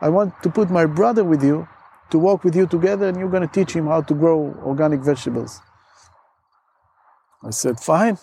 I 0.00 0.08
want 0.08 0.34
to 0.42 0.50
put 0.50 0.70
my 0.70 0.86
brother 0.86 1.24
with 1.24 1.42
you 1.42 1.66
to 2.10 2.18
walk 2.18 2.44
with 2.44 2.56
you 2.56 2.66
together, 2.66 3.08
and 3.08 3.18
you're 3.18 3.30
going 3.30 3.46
to 3.46 3.52
teach 3.52 3.74
him 3.74 3.86
how 3.86 4.02
to 4.02 4.14
grow 4.14 4.54
organic 4.64 5.00
vegetables. 5.00 5.60
I 7.42 7.50
said, 7.50 7.80
fine. 7.80 8.18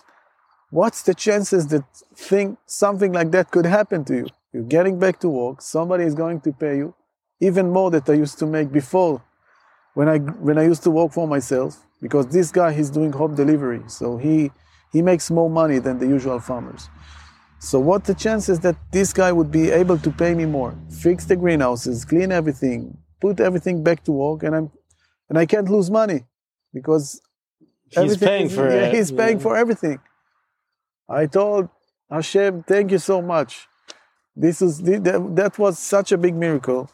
What's 0.72 1.04
the 1.04 1.14
chances 1.14 1.68
that 1.68 1.84
thing, 2.16 2.58
something 2.66 3.14
like 3.14 3.32
that 3.32 3.52
could 3.52 3.66
happen 3.66 4.04
to 4.06 4.16
you? 4.16 4.28
You're 4.56 4.64
getting 4.78 4.98
back 4.98 5.20
to 5.20 5.28
work. 5.28 5.62
Somebody 5.62 6.06
is 6.06 6.16
going 6.16 6.40
to 6.46 6.54
pay 6.54 6.78
you 6.78 6.96
even 7.42 7.72
more 7.78 7.92
that 7.92 8.10
I 8.10 8.14
used 8.14 8.40
to 8.40 8.46
make 8.46 8.72
before 8.72 9.22
when 9.96 10.08
I 10.08 10.18
when 10.48 10.58
I 10.58 10.64
used 10.64 10.84
to 10.84 10.92
work 10.92 11.12
for 11.12 11.28
myself 11.28 11.72
because 12.02 12.26
this 12.28 12.52
guy 12.52 12.72
he's 12.72 12.90
doing 12.90 13.12
home 13.12 13.36
delivery, 13.36 13.82
so 13.88 14.16
he 14.16 14.52
he 14.94 15.02
makes 15.02 15.30
more 15.30 15.50
money 15.50 15.80
than 15.80 16.00
the 16.00 16.08
usual 16.08 16.40
farmers. 16.40 16.88
So 17.60 17.82
what 17.82 18.06
the 18.06 18.14
chances 18.14 18.62
that 18.62 18.78
this 18.94 19.12
guy 19.12 19.34
would 19.34 19.52
be 19.52 19.72
able 19.72 19.98
to 19.98 20.10
pay 20.24 20.34
me 20.34 20.46
more, 20.46 20.74
fix 20.90 21.26
the 21.26 21.36
greenhouses, 21.36 22.06
clean 22.06 22.32
everything, 22.32 22.98
put 23.20 23.42
everything 23.42 23.84
back 23.84 24.06
to 24.06 24.14
work, 24.14 24.44
and 24.44 24.56
I'm 24.56 24.72
and 25.28 25.38
I 25.38 25.46
can't 25.46 25.70
lose 25.70 25.92
money 25.92 26.20
because 26.74 27.22
he's 27.90 28.16
paying 28.16 28.48
for 28.48 28.66
yeah, 28.74 28.86
it. 28.86 28.96
He's 28.96 29.12
paying 29.12 29.38
Yeah. 29.38 29.44
for 29.44 29.58
everything. 29.58 30.00
I 31.10 31.26
told 31.26 31.68
Hashem, 32.10 32.64
thank 32.64 32.92
you 32.92 33.00
so 33.00 33.22
much. 33.22 33.68
This 34.36 34.62
is 34.62 34.82
that, 34.82 35.56
was 35.58 35.80
such 35.80 36.12
a 36.12 36.18
big 36.18 36.36
miracle. 36.36 36.90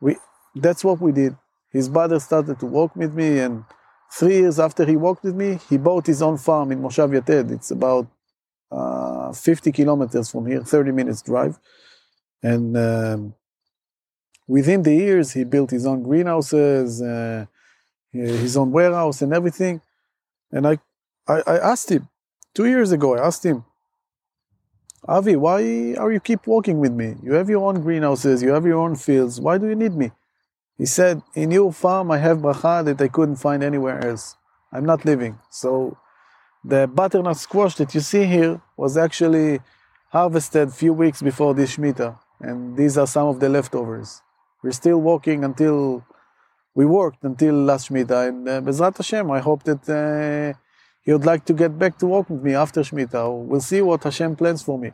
We 0.00 0.16
that's 0.54 0.84
what 0.84 1.00
we 1.00 1.12
did. 1.12 1.36
His 1.70 1.88
brother 1.88 2.18
started 2.18 2.58
to 2.60 2.66
work 2.66 2.96
with 2.96 3.14
me, 3.14 3.38
and 3.38 3.64
three 4.12 4.38
years 4.38 4.58
after 4.58 4.84
he 4.84 4.96
worked 4.96 5.22
with 5.22 5.36
me, 5.36 5.60
he 5.68 5.78
bought 5.78 6.06
his 6.06 6.20
own 6.22 6.36
farm 6.36 6.72
in 6.72 6.82
Moshav 6.82 7.10
Yated. 7.16 7.52
It's 7.52 7.70
about 7.70 8.08
uh, 8.72 9.32
50 9.32 9.70
kilometers 9.72 10.30
from 10.30 10.46
here, 10.46 10.62
30 10.62 10.90
minutes 10.92 11.22
drive. 11.22 11.58
And 12.42 12.76
um, 12.76 13.34
within 14.48 14.82
the 14.82 14.94
years, 14.94 15.32
he 15.32 15.44
built 15.44 15.70
his 15.70 15.86
own 15.86 16.02
greenhouses, 16.02 17.00
uh, 17.00 17.46
his 18.12 18.56
own 18.56 18.72
warehouse, 18.72 19.22
and 19.22 19.32
everything. 19.32 19.80
And 20.50 20.66
I, 20.66 20.78
I, 21.28 21.42
I 21.46 21.58
asked 21.58 21.90
him 21.90 22.08
two 22.54 22.66
years 22.66 22.90
ago. 22.90 23.16
I 23.16 23.24
asked 23.26 23.44
him, 23.44 23.64
Avi, 25.08 25.34
why 25.36 25.94
are 25.98 26.12
you 26.12 26.20
keep 26.20 26.46
walking 26.46 26.78
with 26.78 26.92
me? 26.92 27.16
You 27.22 27.32
have 27.34 27.48
your 27.48 27.66
own 27.66 27.80
greenhouses, 27.80 28.42
you 28.42 28.50
have 28.50 28.66
your 28.66 28.78
own 28.78 28.96
fields. 28.96 29.40
Why 29.40 29.56
do 29.56 29.66
you 29.66 29.74
need 29.74 29.94
me? 29.94 30.12
He 30.76 30.86
said, 30.86 31.22
In 31.34 31.50
your 31.50 31.72
farm, 31.72 32.10
I 32.10 32.18
have 32.18 32.38
bracha 32.38 32.84
that 32.84 33.00
I 33.00 33.08
couldn't 33.08 33.36
find 33.36 33.62
anywhere 33.62 34.06
else. 34.06 34.36
I'm 34.72 34.84
not 34.84 35.04
living. 35.04 35.38
So 35.50 35.96
the 36.64 36.86
butternut 36.86 37.38
squash 37.38 37.76
that 37.76 37.94
you 37.94 38.00
see 38.00 38.24
here 38.24 38.60
was 38.76 38.96
actually 38.96 39.60
harvested 40.10 40.72
few 40.72 40.92
weeks 40.92 41.22
before 41.22 41.54
this 41.54 41.76
Shemitah. 41.76 42.18
And 42.40 42.76
these 42.76 42.98
are 42.98 43.06
some 43.06 43.28
of 43.28 43.40
the 43.40 43.48
leftovers. 43.48 44.22
We're 44.62 44.72
still 44.72 44.98
walking 44.98 45.44
until 45.44 46.04
we 46.74 46.84
worked 46.84 47.24
until 47.24 47.54
last 47.54 47.88
Shemitah. 47.88 48.28
And 48.28 48.48
uh, 48.48 48.60
Bezrat 48.60 48.96
Hashem, 48.96 49.30
I 49.30 49.40
hope 49.40 49.62
that 49.64 49.82
uh, 49.88 50.58
he 51.02 51.12
would 51.12 51.24
like 51.24 51.44
to 51.46 51.52
get 51.52 51.78
back 51.78 51.98
to 51.98 52.06
work 52.06 52.28
with 52.30 52.42
me 52.42 52.54
after 52.54 52.80
Shemitah. 52.82 53.46
We'll 53.46 53.60
see 53.60 53.80
what 53.82 54.04
Hashem 54.04 54.36
plans 54.36 54.62
for 54.62 54.78
me. 54.78 54.92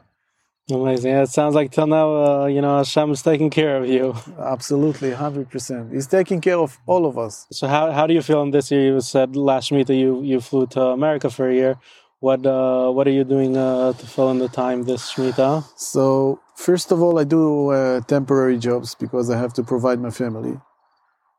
Amazing. 0.69 1.13
Yeah, 1.13 1.23
it 1.23 1.29
sounds 1.29 1.55
like 1.55 1.71
till 1.71 1.87
now, 1.87 2.09
uh, 2.25 2.47
you 2.47 2.61
know, 2.61 2.79
Hashem's 2.79 3.23
taking 3.23 3.51
care 3.51 3.77
of 3.77 3.89
you. 3.89 4.17
Absolutely, 4.39 5.13
100%. 5.13 5.93
He's 5.93 6.09
taking 6.09 6.41
care 6.41 6.59
of 6.59 6.77
all 6.87 7.07
of 7.07 7.17
us. 7.17 7.47
So 7.53 7.69
how 7.69 7.93
how 7.93 8.09
do 8.09 8.15
you 8.15 8.23
feel 8.23 8.43
in 8.43 8.51
this 8.51 8.73
year? 8.73 8.95
You 8.95 9.01
said 9.01 9.37
last 9.37 9.71
Shemitah 9.71 9.97
you 9.97 10.23
you 10.23 10.41
flew 10.41 10.67
to 10.69 10.81
America 10.87 11.31
for 11.31 11.49
a 11.49 11.55
year. 11.55 11.79
What 12.19 12.45
uh 12.45 12.91
what 12.91 13.07
are 13.07 13.13
you 13.13 13.23
doing 13.23 13.57
uh, 13.57 13.93
to 13.93 14.07
fill 14.07 14.31
in 14.33 14.39
the 14.39 14.49
time 14.49 14.83
this 14.83 15.13
Shemitah? 15.13 15.65
So, 15.77 16.41
first 16.57 16.91
of 16.91 17.01
all, 17.01 17.21
I 17.21 17.25
do 17.25 17.71
uh, 17.71 18.01
temporary 18.01 18.59
jobs 18.59 18.97
because 18.97 19.31
I 19.31 19.39
have 19.39 19.53
to 19.55 19.63
provide 19.63 20.01
my 20.01 20.11
family. 20.11 20.59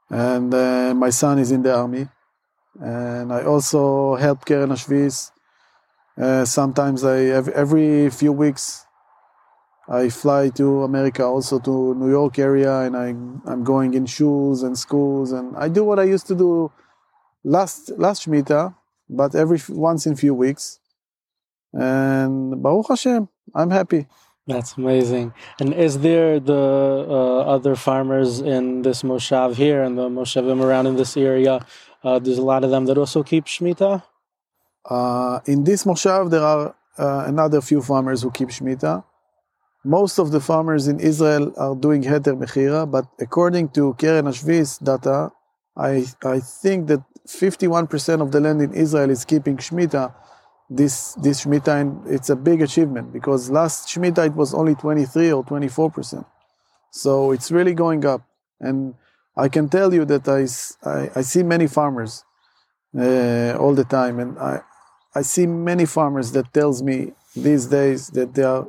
And 0.09 0.53
uh, 0.53 0.93
my 0.95 1.09
son 1.09 1.37
is 1.39 1.51
in 1.51 1.63
the 1.63 1.75
army. 1.75 2.07
And 2.79 3.33
I 3.33 3.43
also 3.43 4.15
help 4.15 4.45
Keren 4.45 4.69
Hashviis. 4.69 5.31
Uh, 6.17 6.45
sometimes 6.45 7.03
I 7.03 7.19
every, 7.25 7.53
every 7.53 8.09
few 8.09 8.31
weeks 8.31 8.85
I 9.89 10.09
fly 10.09 10.49
to 10.49 10.83
America, 10.83 11.23
also 11.23 11.59
to 11.59 11.95
New 11.95 12.09
York 12.09 12.39
area, 12.39 12.81
and 12.81 12.97
I 12.97 13.07
I'm 13.49 13.63
going 13.63 13.93
in 13.93 14.05
schools 14.05 14.63
and 14.63 14.77
schools, 14.77 15.31
and 15.31 15.55
I 15.55 15.69
do 15.69 15.83
what 15.83 15.99
I 15.99 16.03
used 16.03 16.27
to 16.27 16.35
do 16.35 16.71
last 17.43 17.91
last 17.97 18.25
Shemitah, 18.25 18.75
but 19.09 19.33
every 19.33 19.59
once 19.69 20.05
in 20.05 20.15
few 20.15 20.33
weeks. 20.33 20.79
And 21.73 22.61
Baruch 22.61 22.87
Hashem, 22.89 23.29
I'm 23.53 23.71
happy. 23.71 24.07
That's 24.47 24.77
amazing. 24.77 25.33
And 25.59 25.73
is 25.73 25.99
there 25.99 26.39
the 26.39 27.05
uh, 27.09 27.39
other 27.41 27.75
farmers 27.75 28.39
in 28.39 28.81
this 28.81 29.03
moshav 29.03 29.55
here 29.55 29.83
and 29.83 29.97
the 29.97 30.07
moshavim 30.07 30.63
around 30.63 30.87
in 30.87 30.95
this 30.95 31.17
area? 31.17 31.65
Uh, 32.07 32.19
there's 32.19 32.37
a 32.37 32.49
lot 32.53 32.63
of 32.63 32.69
them 32.69 32.85
that 32.85 32.97
also 32.97 33.21
keep 33.21 33.43
Shemitah. 33.45 34.01
Uh, 34.89 35.39
in 35.45 35.65
this 35.65 35.83
moshav, 35.83 36.29
there 36.29 36.45
are 36.53 36.73
uh, 36.97 37.23
another 37.27 37.59
few 37.59 37.81
farmers 37.81 38.21
who 38.21 38.31
keep 38.31 38.47
Shemitah. 38.47 39.03
Most 39.83 40.17
of 40.17 40.31
the 40.31 40.39
farmers 40.39 40.87
in 40.87 41.01
Israel 41.01 41.51
are 41.57 41.75
doing 41.75 42.01
heter 42.03 42.33
mechira, 42.41 42.89
but 42.89 43.05
according 43.19 43.67
to 43.77 43.93
Keren 43.95 44.23
Hashviis 44.23 44.81
data, 44.81 45.31
I, 45.75 46.05
I 46.23 46.39
think 46.39 46.87
that 46.87 47.03
51% 47.27 48.21
of 48.21 48.31
the 48.31 48.39
land 48.39 48.61
in 48.61 48.73
Israel 48.73 49.09
is 49.09 49.25
keeping 49.25 49.57
Shemitah 49.57 50.13
this, 50.69 51.13
this 51.15 51.43
Shemitah, 51.43 51.81
and 51.81 52.07
it's 52.07 52.29
a 52.29 52.37
big 52.37 52.61
achievement 52.61 53.11
because 53.11 53.49
last 53.49 53.89
Shemitah 53.89 54.27
it 54.27 54.35
was 54.35 54.53
only 54.53 54.75
23 54.75 55.33
or 55.33 55.43
24%. 55.43 56.25
So 56.91 57.31
it's 57.33 57.51
really 57.51 57.73
going 57.73 58.05
up. 58.05 58.21
And 58.61 58.95
I 59.37 59.47
can 59.49 59.69
tell 59.69 59.93
you 59.93 60.03
that 60.05 60.27
I 60.27 60.41
I 61.19 61.21
see 61.21 61.43
many 61.43 61.67
farmers 61.67 62.23
uh, 62.97 63.55
all 63.59 63.73
the 63.75 63.83
time, 63.83 64.19
and 64.19 64.37
I, 64.39 64.61
I 65.13 65.21
see 65.21 65.45
many 65.45 65.85
farmers 65.85 66.31
that 66.31 66.51
tells 66.53 66.81
me 66.81 67.13
these 67.35 67.67
days 67.67 68.07
that 68.09 68.33
they 68.33 68.43
are 68.43 68.67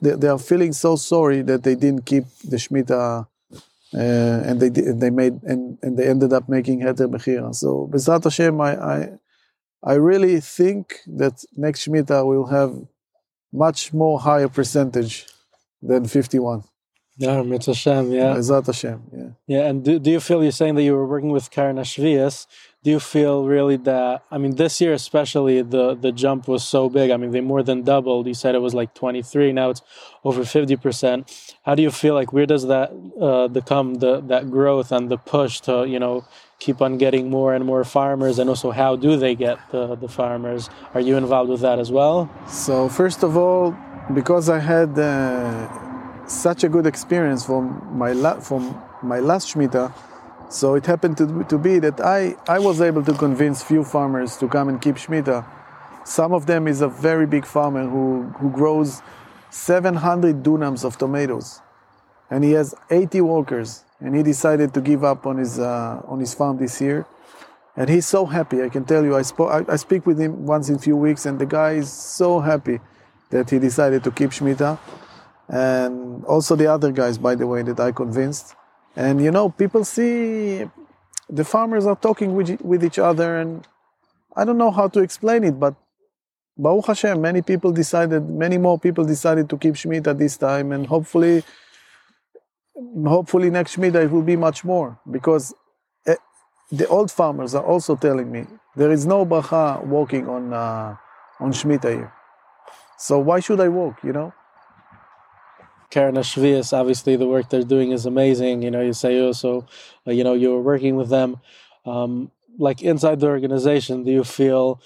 they 0.00 0.28
are 0.28 0.38
feeling 0.38 0.72
so 0.72 0.96
sorry 0.96 1.42
that 1.42 1.62
they 1.62 1.74
didn't 1.74 2.04
keep 2.04 2.24
the 2.44 2.56
shmita 2.56 3.26
uh, 3.94 3.98
and 3.98 4.60
they 4.60 4.68
they 4.68 5.10
made 5.10 5.42
and, 5.44 5.78
and 5.82 5.96
they 5.96 6.08
ended 6.08 6.32
up 6.32 6.48
making 6.48 6.80
heter 6.80 7.08
mechira. 7.08 7.54
So 7.54 7.88
Bezrat 7.92 8.24
Hashem, 8.24 8.60
I, 8.60 8.72
I 8.94 9.08
I 9.84 9.94
really 9.94 10.40
think 10.40 10.96
that 11.06 11.44
next 11.56 11.86
shmita 11.86 12.26
will 12.26 12.46
have 12.46 12.74
much 13.52 13.92
more 13.92 14.18
higher 14.18 14.48
percentage 14.48 15.26
than 15.82 16.06
51. 16.06 16.64
Yeah, 17.18 17.42
Mitzvah 17.42 17.72
Hashem, 17.72 18.12
yeah. 18.12 18.34
Bezrat 18.34 18.66
Hashem, 18.66 19.02
yeah. 19.12 19.28
Yeah, 19.46 19.68
and 19.68 19.84
do, 19.84 19.98
do 19.98 20.10
you 20.10 20.18
feel, 20.18 20.42
you're 20.42 20.50
saying 20.50 20.76
that 20.76 20.82
you 20.82 20.94
were 20.94 21.06
working 21.06 21.30
with 21.30 21.50
Keren 21.50 21.76
Hashviis, 21.76 22.46
do 22.82 22.90
you 22.90 22.98
feel 22.98 23.46
really 23.46 23.76
that, 23.76 24.24
I 24.30 24.38
mean, 24.38 24.56
this 24.56 24.80
year 24.80 24.94
especially, 24.94 25.60
the, 25.60 25.94
the 25.94 26.10
jump 26.10 26.48
was 26.48 26.64
so 26.64 26.88
big. 26.88 27.10
I 27.10 27.18
mean, 27.18 27.30
they 27.30 27.42
more 27.42 27.62
than 27.62 27.82
doubled. 27.82 28.26
You 28.26 28.34
said 28.34 28.54
it 28.54 28.62
was 28.62 28.74
like 28.74 28.94
23, 28.94 29.52
now 29.52 29.70
it's 29.70 29.82
over 30.24 30.40
50%. 30.42 31.54
How 31.64 31.74
do 31.74 31.82
you 31.82 31.90
feel 31.90 32.14
like, 32.14 32.32
where 32.32 32.46
does 32.46 32.66
that 32.66 32.90
uh, 33.20 33.48
become, 33.48 33.96
the, 33.96 34.20
that 34.22 34.50
growth 34.50 34.90
and 34.90 35.10
the 35.10 35.18
push 35.18 35.60
to, 35.60 35.86
you 35.86 35.98
know, 35.98 36.24
keep 36.58 36.80
on 36.80 36.96
getting 36.96 37.28
more 37.28 37.54
and 37.54 37.66
more 37.66 37.84
farmers 37.84 38.38
and 38.38 38.48
also 38.48 38.70
how 38.70 38.94
do 38.94 39.16
they 39.16 39.34
get 39.34 39.58
the, 39.72 39.96
the 39.96 40.06
farmers 40.06 40.70
are 40.94 41.00
you 41.00 41.16
involved 41.16 41.50
with 41.50 41.60
that 41.60 41.80
as 41.80 41.90
well 41.90 42.30
so 42.48 42.88
first 42.88 43.24
of 43.24 43.36
all 43.36 43.76
because 44.14 44.48
i 44.48 44.60
had 44.60 44.96
uh, 44.96 45.91
such 46.32 46.64
a 46.64 46.68
good 46.68 46.86
experience 46.86 47.44
from 47.44 47.86
my 47.96 48.12
la- 48.12 48.40
from 48.40 48.80
my 49.02 49.20
last 49.20 49.54
shmita. 49.54 49.92
So 50.48 50.74
it 50.74 50.86
happened 50.86 51.16
to, 51.18 51.44
to 51.44 51.58
be 51.58 51.78
that 51.78 52.00
I, 52.00 52.36
I 52.46 52.58
was 52.58 52.80
able 52.80 53.02
to 53.04 53.14
convince 53.14 53.62
few 53.62 53.84
farmers 53.84 54.36
to 54.36 54.48
come 54.48 54.68
and 54.68 54.80
keep 54.80 54.96
shmita. 54.96 55.46
Some 56.04 56.32
of 56.32 56.46
them 56.46 56.68
is 56.68 56.80
a 56.80 56.88
very 56.88 57.26
big 57.26 57.46
farmer 57.46 57.88
who, 57.88 58.24
who 58.38 58.50
grows 58.50 59.00
700 59.50 60.42
dunams 60.42 60.84
of 60.84 60.98
tomatoes, 60.98 61.60
and 62.30 62.44
he 62.44 62.52
has 62.52 62.74
80 62.90 63.20
workers. 63.22 63.84
And 64.00 64.16
he 64.16 64.22
decided 64.24 64.74
to 64.74 64.80
give 64.80 65.04
up 65.04 65.26
on 65.26 65.36
his 65.36 65.60
uh, 65.60 66.02
on 66.08 66.18
his 66.18 66.34
farm 66.34 66.58
this 66.58 66.80
year, 66.80 67.06
and 67.76 67.88
he's 67.88 68.04
so 68.04 68.26
happy. 68.26 68.60
I 68.64 68.68
can 68.68 68.84
tell 68.84 69.04
you, 69.04 69.14
I, 69.14 69.22
spoke 69.22 69.52
I, 69.52 69.72
I 69.72 69.76
speak 69.76 70.06
with 70.06 70.18
him 70.18 70.44
once 70.44 70.68
in 70.68 70.74
a 70.74 70.78
few 70.80 70.96
weeks, 70.96 71.24
and 71.24 71.38
the 71.38 71.46
guy 71.46 71.74
is 71.74 71.92
so 71.92 72.40
happy 72.40 72.80
that 73.30 73.48
he 73.50 73.60
decided 73.60 74.02
to 74.02 74.10
keep 74.10 74.30
shmita 74.30 74.76
and 75.48 76.24
also 76.24 76.56
the 76.56 76.66
other 76.66 76.92
guys, 76.92 77.18
by 77.18 77.34
the 77.34 77.46
way, 77.46 77.62
that 77.62 77.80
I 77.80 77.92
convinced. 77.92 78.54
And 78.96 79.22
you 79.22 79.30
know, 79.30 79.48
people 79.50 79.84
see 79.84 80.64
the 81.28 81.44
farmers 81.44 81.86
are 81.86 81.96
talking 81.96 82.34
with, 82.34 82.60
with 82.60 82.84
each 82.84 82.98
other, 82.98 83.38
and 83.38 83.66
I 84.36 84.44
don't 84.44 84.58
know 84.58 84.70
how 84.70 84.88
to 84.88 85.00
explain 85.00 85.44
it, 85.44 85.58
but 85.58 85.74
Baruch 86.56 86.86
Hashem, 86.86 87.20
many 87.20 87.40
people 87.40 87.72
decided, 87.72 88.28
many 88.28 88.58
more 88.58 88.78
people 88.78 89.04
decided 89.04 89.48
to 89.50 89.56
keep 89.56 89.74
Shemitah 89.74 90.16
this 90.16 90.36
time, 90.36 90.72
and 90.72 90.86
hopefully, 90.86 91.42
hopefully 93.06 93.50
next 93.50 93.76
Shemitah 93.76 94.04
it 94.04 94.10
will 94.10 94.22
be 94.22 94.36
much 94.36 94.62
more 94.64 94.98
because 95.10 95.54
eh, 96.06 96.16
the 96.70 96.86
old 96.88 97.10
farmers 97.10 97.54
are 97.54 97.64
also 97.64 97.96
telling 97.96 98.30
me 98.30 98.46
there 98.76 98.92
is 98.92 99.06
no 99.06 99.24
bracha 99.24 99.84
walking 99.86 100.28
on 100.28 100.52
uh, 100.52 100.96
on 101.40 101.52
Shemitah 101.52 101.94
here. 101.94 102.12
So 102.98 103.18
why 103.18 103.40
should 103.40 103.60
I 103.60 103.68
walk? 103.68 104.04
You 104.04 104.12
know. 104.12 104.34
Keren 105.92 106.14
Hashviis, 106.14 106.72
obviously 106.72 107.16
the 107.16 107.28
work 107.28 107.50
they're 107.50 107.62
doing 107.62 107.92
is 107.92 108.06
amazing. 108.06 108.62
You 108.62 108.70
know, 108.70 108.80
you 108.80 108.94
say 108.94 109.20
also, 109.20 109.66
uh, 110.06 110.10
you 110.10 110.24
know, 110.24 110.32
you 110.32 110.50
were 110.50 110.62
working 110.62 110.96
with 110.96 111.10
them. 111.10 111.36
Um, 111.84 112.30
like 112.58 112.80
inside 112.80 113.20
the 113.20 113.26
organization, 113.26 114.02
do 114.02 114.10
you 114.10 114.24
feel, 114.24 114.80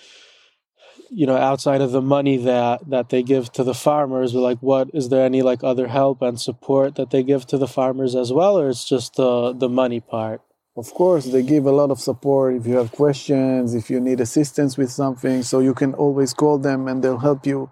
you 1.08 1.24
know, 1.24 1.36
outside 1.36 1.80
of 1.80 1.92
the 1.92 2.02
money 2.02 2.36
that 2.38 2.90
that 2.90 3.10
they 3.10 3.22
give 3.22 3.52
to 3.52 3.62
the 3.62 3.72
farmers, 3.72 4.34
like 4.34 4.58
what 4.58 4.90
is 4.92 5.08
there 5.08 5.24
any 5.24 5.42
like 5.42 5.62
other 5.62 5.86
help 5.86 6.22
and 6.22 6.40
support 6.40 6.96
that 6.96 7.10
they 7.10 7.22
give 7.22 7.46
to 7.46 7.56
the 7.56 7.68
farmers 7.68 8.16
as 8.16 8.32
well, 8.32 8.58
or 8.58 8.68
it's 8.68 8.84
just 8.84 9.14
the 9.14 9.52
the 9.52 9.68
money 9.68 10.00
part? 10.00 10.40
Of 10.76 10.92
course, 10.92 11.26
they 11.26 11.42
give 11.42 11.66
a 11.66 11.72
lot 11.80 11.92
of 11.92 12.00
support 12.00 12.56
if 12.56 12.66
you 12.66 12.76
have 12.78 12.90
questions, 12.90 13.74
if 13.74 13.90
you 13.90 14.00
need 14.00 14.20
assistance 14.20 14.76
with 14.76 14.90
something, 14.90 15.44
so 15.44 15.60
you 15.60 15.72
can 15.72 15.94
always 15.94 16.34
call 16.34 16.58
them 16.58 16.88
and 16.88 17.02
they'll 17.02 17.26
help 17.30 17.46
you. 17.46 17.70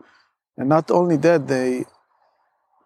And 0.57 0.69
not 0.69 0.91
only 0.93 1.17
that, 1.19 1.49
they 1.49 1.85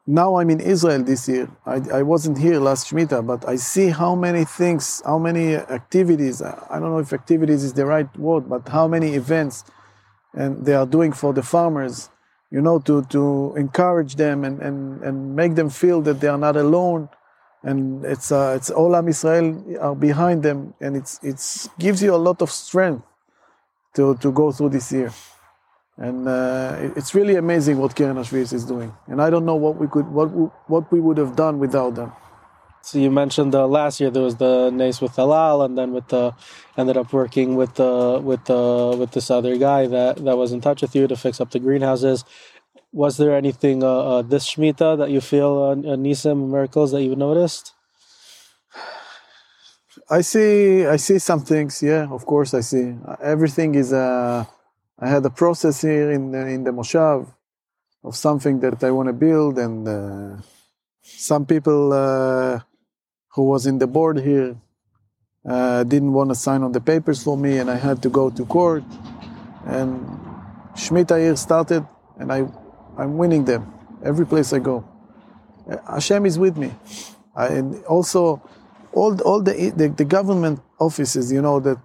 now 0.09 0.36
I'm 0.36 0.48
in 0.48 0.61
Israel 0.61 1.02
this 1.02 1.28
year. 1.28 1.50
I, 1.66 1.82
I 1.92 2.02
wasn't 2.02 2.38
here 2.38 2.59
last 2.59 2.90
Shemitah, 2.90 3.26
but 3.26 3.46
I 3.46 3.56
see 3.56 3.88
how 3.88 4.14
many 4.14 4.46
things, 4.46 5.02
how 5.04 5.18
many 5.18 5.54
activities, 5.54 6.40
I 6.40 6.80
don't 6.80 6.90
know 6.90 6.98
if 6.98 7.12
activities 7.12 7.62
is 7.62 7.74
the 7.74 7.84
right 7.84 8.09
word, 8.16 8.48
but 8.48 8.66
how 8.68 8.88
many 8.88 9.14
events 9.14 9.64
and 10.32 10.64
they 10.64 10.72
are 10.72 10.86
doing 10.86 11.12
for 11.12 11.34
the 11.34 11.42
farmers, 11.42 12.09
you 12.50 12.62
know, 12.62 12.78
to, 12.78 13.04
to 13.11 13.52
encourage 13.59 14.14
them 14.16 14.44
and, 14.44 14.62
and, 14.62 15.02
and 15.02 15.36
make 15.36 15.56
them 15.56 15.68
feel 15.68 16.00
that 16.02 16.20
they 16.20 16.28
are 16.28 16.38
not 16.38 16.56
alone. 16.56 17.11
And 17.62 18.02
it's, 18.06 18.32
uh, 18.32 18.54
it's 18.56 18.70
all 18.70 18.96
Am 18.96 19.09
Israel 19.09 19.62
are 19.78 19.94
behind 19.94 20.42
them. 20.42 20.72
And 20.80 20.96
it's, 20.96 21.20
it's 21.22 21.68
gives 21.78 22.02
you 22.02 22.14
a 22.14 22.22
lot 22.28 22.40
of 22.40 22.50
strength 22.50 23.04
to, 23.94 24.16
to 24.16 24.32
go 24.32 24.52
through 24.52 24.70
this 24.70 24.90
year 24.90 25.12
and 25.99 26.28
uh, 26.28 26.76
it's 26.96 27.14
really 27.14 27.34
amazing 27.34 27.78
what 27.78 27.94
Keren 27.96 28.16
Hashviis 28.16 28.53
is 28.53 28.64
doing. 28.64 28.94
And 29.09 29.20
I 29.20 29.30
don't 29.30 29.44
know 29.44 29.57
what 29.57 29.76
we 29.76 29.88
could, 29.88 30.07
what 30.07 30.28
what 30.68 30.90
we 30.92 31.01
would 31.01 31.18
have 31.18 31.34
done 31.34 31.59
without 31.59 31.96
them. 31.96 32.12
So 32.82 32.99
you 32.99 33.11
mentioned 33.11 33.55
uh, 33.55 33.66
last 33.66 34.01
year 34.01 34.11
there 34.11 34.22
was 34.22 34.36
the 34.36 34.70
Nace 34.70 35.01
with 35.01 35.18
El 35.18 35.34
Al, 35.34 35.62
and 35.62 35.76
then 35.76 35.92
with 35.92 36.09
the 36.09 36.32
ended 36.76 36.96
up 36.96 37.12
working 37.12 37.57
with 37.57 37.74
the 37.74 38.20
with 38.22 38.44
the 38.44 38.96
with 38.96 39.11
this 39.11 39.30
other 39.30 39.57
guy 39.57 39.88
that 39.88 40.24
that 40.24 40.36
was 40.38 40.53
in 40.53 40.61
touch 40.61 40.82
with 40.82 40.94
you 40.94 41.09
to 41.09 41.16
fix 41.16 41.40
up 41.40 41.51
the 41.51 41.59
greenhouses. 41.59 42.24
Was 42.92 43.16
there 43.16 43.36
anything 43.36 43.82
uh, 43.82 43.88
uh, 43.88 44.22
this 44.22 44.49
shmita 44.51 44.96
that 44.99 45.11
you 45.11 45.20
feel 45.20 45.62
uh, 45.62 45.96
nisim 45.96 46.49
miracles 46.49 46.92
that 46.92 47.03
you 47.03 47.16
noticed? 47.16 47.74
I 50.11 50.22
see, 50.22 50.86
I 50.86 50.96
see 50.96 51.18
some 51.18 51.40
things. 51.40 51.82
Yeah, 51.82 52.07
of 52.11 52.24
course, 52.24 52.55
I 52.55 52.61
see. 52.61 52.96
Everything 53.20 53.74
is 53.74 53.92
a 53.92 53.99
uh, 53.99 54.44
I 55.01 55.09
had 55.09 55.24
a 55.24 55.30
process 55.30 55.80
here 55.80 56.11
in 56.11 56.32
the, 56.32 56.46
in 56.46 56.64
the 56.64 56.72
Moshav 56.72 57.32
of 58.03 58.16
something 58.16 58.59
that 58.61 58.82
I 58.82 58.90
want 58.90 59.09
to 59.09 59.12
build, 59.12 59.57
and 59.57 59.86
uh, 59.86 60.42
some 61.03 61.46
people 61.46 61.92
uh, 61.92 62.59
who 63.28 63.44
was 63.44 63.66
in 63.66 63.78
the 63.78 63.86
board 63.86 64.18
here 64.18 64.57
uh, 65.49 65.84
didn't 65.84 66.12
want 66.12 66.30
to 66.30 66.34
sign 66.34 66.64
on 66.64 66.72
the 66.72 66.80
papers 66.80 67.22
for 67.22 67.36
me, 67.36 67.59
and 67.59 67.70
I 67.70 67.76
had 67.76 68.03
to 68.03 68.09
go 68.09 68.28
to 68.28 68.44
court. 68.44 68.82
And 69.66 70.05
Shemitah 70.74 71.20
here 71.20 71.36
started, 71.36 71.86
and 72.18 72.32
I, 72.32 72.49
I'm 72.96 73.16
winning 73.16 73.44
them 73.44 73.72
every 74.05 74.26
place 74.26 74.53
I 74.53 74.59
go. 74.59 74.84
Uh, 75.70 75.76
Hashem 75.92 76.26
is 76.26 76.40
with 76.40 76.57
me, 76.57 76.72
I, 77.36 77.46
and 77.46 77.84
also 77.84 78.42
all 78.92 79.20
all 79.22 79.42
the, 79.42 79.72
the 79.76 79.88
the 79.88 80.05
government 80.05 80.61
offices, 80.80 81.30
you 81.30 81.40
know 81.40 81.61
that 81.61 81.78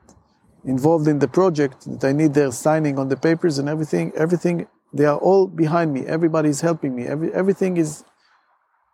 involved 0.65 1.07
in 1.07 1.19
the 1.19 1.27
project 1.27 1.85
that 1.85 2.07
I 2.07 2.11
need 2.11 2.33
their 2.33 2.51
signing 2.51 2.97
on 2.97 3.09
the 3.09 3.17
papers 3.17 3.57
and 3.59 3.67
everything. 3.67 4.11
Everything 4.15 4.67
they 4.93 5.05
are 5.05 5.17
all 5.17 5.47
behind 5.47 5.93
me. 5.93 6.05
Everybody 6.05 6.49
is 6.49 6.61
helping 6.61 6.95
me. 6.95 7.05
Every, 7.05 7.33
everything 7.33 7.77
is. 7.77 8.03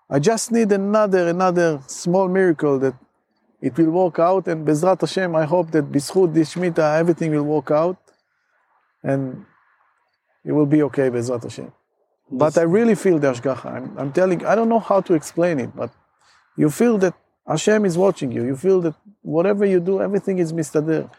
I 0.09 0.19
just 0.19 0.51
need 0.51 0.71
another 0.71 1.27
another 1.27 1.81
small 1.87 2.27
miracle 2.27 2.79
that 2.79 2.95
it 3.61 3.77
will 3.77 3.91
work 3.91 4.17
out. 4.17 4.47
And 4.47 4.65
Bezrat 4.65 5.01
Hashem, 5.01 5.35
I 5.35 5.45
hope 5.45 5.71
that 5.71 5.91
Bishut 5.91 6.33
this 6.33 6.57
everything 6.57 7.31
will 7.31 7.43
work 7.43 7.69
out, 7.69 7.97
and 9.03 9.45
it 10.43 10.51
will 10.51 10.65
be 10.65 10.81
okay. 10.83 11.09
Bezrat 11.09 11.43
Hashem. 11.43 11.71
But 12.31 12.57
I 12.57 12.61
really 12.61 12.95
feel 12.95 13.19
the 13.19 13.31
Ashgacha. 13.33 13.65
I'm, 13.65 13.97
I'm 13.97 14.11
telling. 14.11 14.45
I 14.45 14.55
don't 14.55 14.69
know 14.69 14.79
how 14.79 15.01
to 15.01 15.13
explain 15.13 15.59
it, 15.59 15.75
but 15.75 15.91
you 16.55 16.69
feel 16.69 16.97
that 16.99 17.13
Hashem 17.47 17.85
is 17.85 17.97
watching 17.97 18.31
you. 18.31 18.45
You 18.45 18.55
feel 18.55 18.81
that 18.81 18.95
whatever 19.21 19.65
you 19.65 19.79
do, 19.79 20.01
everything 20.01 20.39
is 20.39 20.53
mistadir 20.53 21.09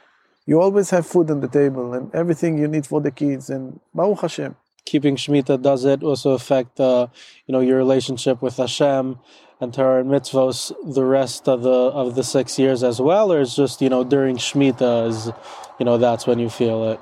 you 0.50 0.60
always 0.60 0.90
have 0.90 1.06
food 1.06 1.30
on 1.30 1.38
the 1.38 1.46
table 1.46 1.94
and 1.94 2.12
everything 2.12 2.58
you 2.58 2.66
need 2.66 2.84
for 2.84 3.00
the 3.00 3.12
kids 3.12 3.50
and 3.50 3.78
Baruch 3.94 4.22
Hashem. 4.22 4.56
Keeping 4.84 5.14
Shemitah, 5.14 5.62
does 5.62 5.84
it 5.84 6.02
also 6.02 6.32
affect 6.32 6.80
uh, 6.80 7.06
you 7.46 7.52
know 7.52 7.60
your 7.60 7.76
relationship 7.76 8.42
with 8.42 8.56
Hashem 8.56 9.20
and 9.60 9.72
Torah 9.72 10.00
and 10.00 10.10
mitzvos 10.10 10.72
the 10.98 11.04
rest 11.04 11.48
of 11.48 11.62
the 11.62 11.78
of 12.02 12.16
the 12.16 12.24
six 12.24 12.58
years 12.58 12.82
as 12.82 13.00
well, 13.00 13.32
or 13.32 13.40
is 13.40 13.54
just 13.54 13.80
you 13.80 13.88
know 13.88 14.02
during 14.02 14.38
Shemitah 14.38 15.08
is 15.10 15.30
you 15.78 15.84
know 15.86 15.96
that's 15.98 16.26
when 16.26 16.40
you 16.40 16.50
feel 16.50 16.78
it? 16.92 17.00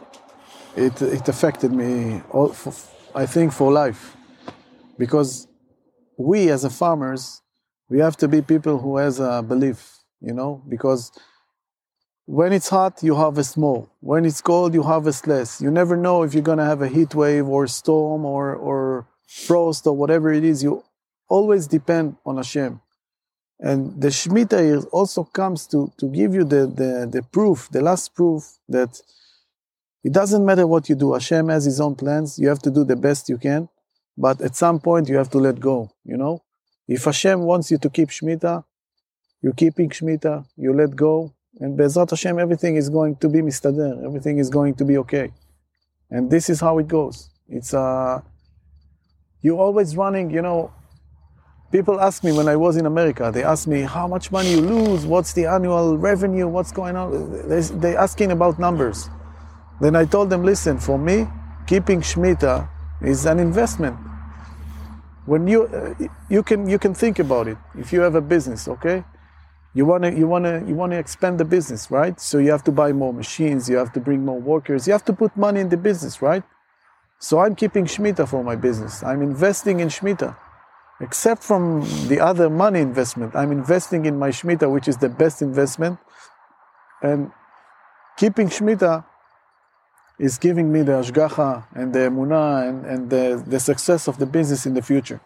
It 0.76 1.00
it 1.00 1.26
affected 1.26 1.72
me 1.72 2.20
all 2.30 2.52
for, 2.52 2.74
I 3.14 3.24
think 3.24 3.54
for 3.54 3.72
life 3.72 4.14
because 4.98 5.48
we 6.18 6.50
as 6.50 6.64
a 6.64 6.70
farmers 6.82 7.40
we 7.88 7.98
have 8.00 8.16
to 8.18 8.28
be 8.28 8.42
people 8.42 8.76
who 8.78 8.98
has 8.98 9.20
a 9.20 9.42
belief 9.42 9.80
you 10.20 10.34
know 10.34 10.62
because 10.68 11.12
when 12.28 12.52
it's 12.52 12.68
hot, 12.68 13.02
you 13.02 13.14
harvest 13.14 13.56
more. 13.56 13.88
When 14.00 14.26
it's 14.26 14.42
cold, 14.42 14.74
you 14.74 14.82
harvest 14.82 15.26
less. 15.26 15.62
You 15.62 15.70
never 15.70 15.96
know 15.96 16.24
if 16.24 16.34
you're 16.34 16.42
going 16.42 16.58
to 16.58 16.64
have 16.72 16.82
a 16.82 16.88
heat 16.88 17.14
wave 17.14 17.48
or 17.48 17.66
storm 17.66 18.26
or, 18.26 18.54
or 18.54 19.06
frost 19.26 19.86
or 19.86 19.96
whatever 19.96 20.30
it 20.30 20.44
is. 20.44 20.62
You 20.62 20.84
always 21.30 21.66
depend 21.66 22.16
on 22.26 22.36
Hashem. 22.36 22.82
And 23.60 24.02
the 24.02 24.08
Shemitah 24.08 24.86
also 24.92 25.24
comes 25.24 25.66
to, 25.68 25.90
to 25.96 26.06
give 26.06 26.34
you 26.34 26.44
the, 26.44 26.66
the, 26.66 27.08
the 27.10 27.22
proof, 27.22 27.70
the 27.72 27.80
last 27.80 28.14
proof 28.14 28.58
that 28.68 29.00
It 30.04 30.12
doesn't 30.12 30.44
matter 30.44 30.66
what 30.66 30.88
you 30.88 30.94
do. 30.94 31.14
Hashem 31.14 31.48
has 31.48 31.64
his 31.64 31.80
own 31.80 31.94
plans. 31.94 32.38
You 32.38 32.48
have 32.48 32.60
to 32.60 32.70
do 32.70 32.84
the 32.84 32.96
best 32.96 33.28
you 33.28 33.38
can. 33.38 33.68
But 34.16 34.40
at 34.40 34.54
some 34.54 34.80
point, 34.80 35.08
you 35.08 35.16
have 35.16 35.30
to 35.30 35.38
let 35.38 35.60
go, 35.60 35.90
you 36.04 36.16
know? 36.16 36.42
If 36.86 37.04
Hashem 37.04 37.40
wants 37.40 37.70
you 37.70 37.78
to 37.78 37.90
keep 37.90 38.10
Shemitah, 38.10 38.64
you're 39.42 39.52
keeping 39.52 39.88
Shemitah, 39.90 40.46
you 40.56 40.72
let 40.72 40.94
go, 40.96 41.32
and 41.60 41.78
Bezrat 41.78 42.10
Hashem, 42.10 42.38
everything 42.38 42.76
is 42.76 42.88
going 42.88 43.16
to 43.16 43.28
be 43.28 43.40
mistader, 43.40 44.04
everything 44.04 44.38
is 44.38 44.48
going 44.48 44.74
to 44.74 44.84
be 44.84 44.98
okay. 44.98 45.32
And 46.10 46.30
this 46.30 46.48
is 46.48 46.60
how 46.60 46.78
it 46.78 46.88
goes. 46.88 47.30
It's, 47.48 47.74
uh, 47.74 48.20
you're 49.42 49.58
always 49.58 49.96
running, 49.96 50.30
you 50.30 50.42
know, 50.42 50.72
people 51.72 52.00
ask 52.00 52.24
me 52.24 52.32
when 52.32 52.48
I 52.48 52.56
was 52.56 52.76
in 52.76 52.86
America, 52.86 53.30
they 53.32 53.42
ask 53.42 53.66
me 53.66 53.80
how 53.82 54.06
much 54.06 54.30
money 54.30 54.52
you 54.52 54.60
lose, 54.60 55.04
what's 55.04 55.32
the 55.32 55.46
annual 55.46 55.98
revenue, 55.98 56.46
what's 56.46 56.72
going 56.72 56.96
on. 56.96 57.48
They, 57.48 57.60
they 57.60 57.96
asking 57.96 58.30
about 58.32 58.58
numbers. 58.58 59.10
Then 59.80 59.96
I 59.96 60.04
told 60.04 60.30
them, 60.30 60.44
listen, 60.44 60.78
for 60.78 60.98
me, 60.98 61.26
keeping 61.66 62.00
Shemitah 62.00 62.68
is 63.02 63.26
an 63.26 63.38
investment. 63.38 63.96
When 65.26 65.46
you, 65.46 65.64
uh, 65.64 65.94
you, 66.30 66.42
can, 66.42 66.68
you 66.68 66.78
can 66.78 66.94
think 66.94 67.18
about 67.18 67.48
it. 67.48 67.58
If 67.76 67.92
you 67.92 68.00
have 68.00 68.14
a 68.14 68.20
business, 68.20 68.66
okay? 68.66 69.04
You 69.78 69.84
want 69.84 70.02
to 70.02 70.10
you 70.12 70.26
want 70.26 70.44
to 70.44 70.64
you 70.66 70.74
want 70.74 70.90
to 70.90 70.98
expand 70.98 71.38
the 71.38 71.44
business, 71.44 71.88
right? 71.88 72.18
So 72.18 72.38
you 72.38 72.50
have 72.50 72.64
to 72.64 72.72
buy 72.72 72.90
more 72.92 73.12
machines, 73.12 73.68
you 73.70 73.76
have 73.76 73.92
to 73.92 74.00
bring 74.00 74.24
more 74.24 74.40
workers, 74.40 74.88
you 74.88 74.92
have 74.92 75.04
to 75.04 75.12
put 75.12 75.36
money 75.36 75.60
in 75.60 75.68
the 75.68 75.76
business, 75.76 76.20
right? 76.20 76.42
So 77.20 77.38
I'm 77.38 77.54
keeping 77.54 77.84
Shemitah 77.84 78.26
for 78.28 78.42
my 78.42 78.56
business. 78.56 79.04
I'm 79.04 79.22
investing 79.22 79.78
in 79.78 79.86
Shemitah. 79.86 80.34
Except 81.00 81.44
from 81.44 81.62
the 82.08 82.18
other 82.18 82.50
money 82.50 82.80
investment, 82.80 83.36
I'm 83.36 83.52
investing 83.52 84.04
in 84.04 84.18
my 84.18 84.30
Shemitah, 84.30 84.68
which 84.68 84.88
is 84.88 84.96
the 84.96 85.08
best 85.08 85.42
investment. 85.42 86.00
And 87.00 87.30
keeping 88.16 88.48
Shemitah 88.48 89.04
is 90.18 90.38
giving 90.38 90.72
me 90.72 90.82
the 90.82 90.96
Ashgacha 91.02 91.66
and 91.72 91.92
the 91.92 92.00
Emunah 92.10 92.68
and, 92.68 92.84
and 92.84 93.10
the, 93.10 93.44
the 93.46 93.60
success 93.60 94.08
of 94.08 94.18
the 94.18 94.26
business 94.26 94.66
in 94.66 94.74
the 94.74 94.82
future. 94.82 95.20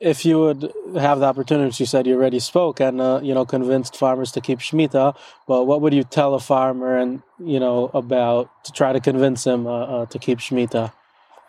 If 0.00 0.24
you 0.24 0.40
would 0.40 0.72
have 0.94 1.20
the 1.20 1.26
opportunity, 1.26 1.82
you 1.82 1.86
said 1.86 2.06
you 2.06 2.14
already 2.14 2.38
spoke 2.40 2.80
and 2.80 3.00
uh, 3.00 3.20
you 3.22 3.34
know 3.34 3.44
convinced 3.44 3.96
farmers 3.96 4.32
to 4.32 4.40
keep 4.40 4.60
Shemitah. 4.60 5.14
Well, 5.46 5.66
what 5.66 5.82
would 5.82 5.92
you 5.92 6.04
tell 6.04 6.34
a 6.34 6.40
farmer 6.40 6.96
and 6.96 7.22
you 7.38 7.60
know 7.60 7.90
about 7.92 8.64
to 8.64 8.72
try 8.72 8.94
to 8.94 9.00
convince 9.00 9.46
him 9.46 9.66
uh, 9.66 9.70
uh, 9.70 10.06
to 10.06 10.18
keep 10.18 10.38
Shemitah? 10.38 10.92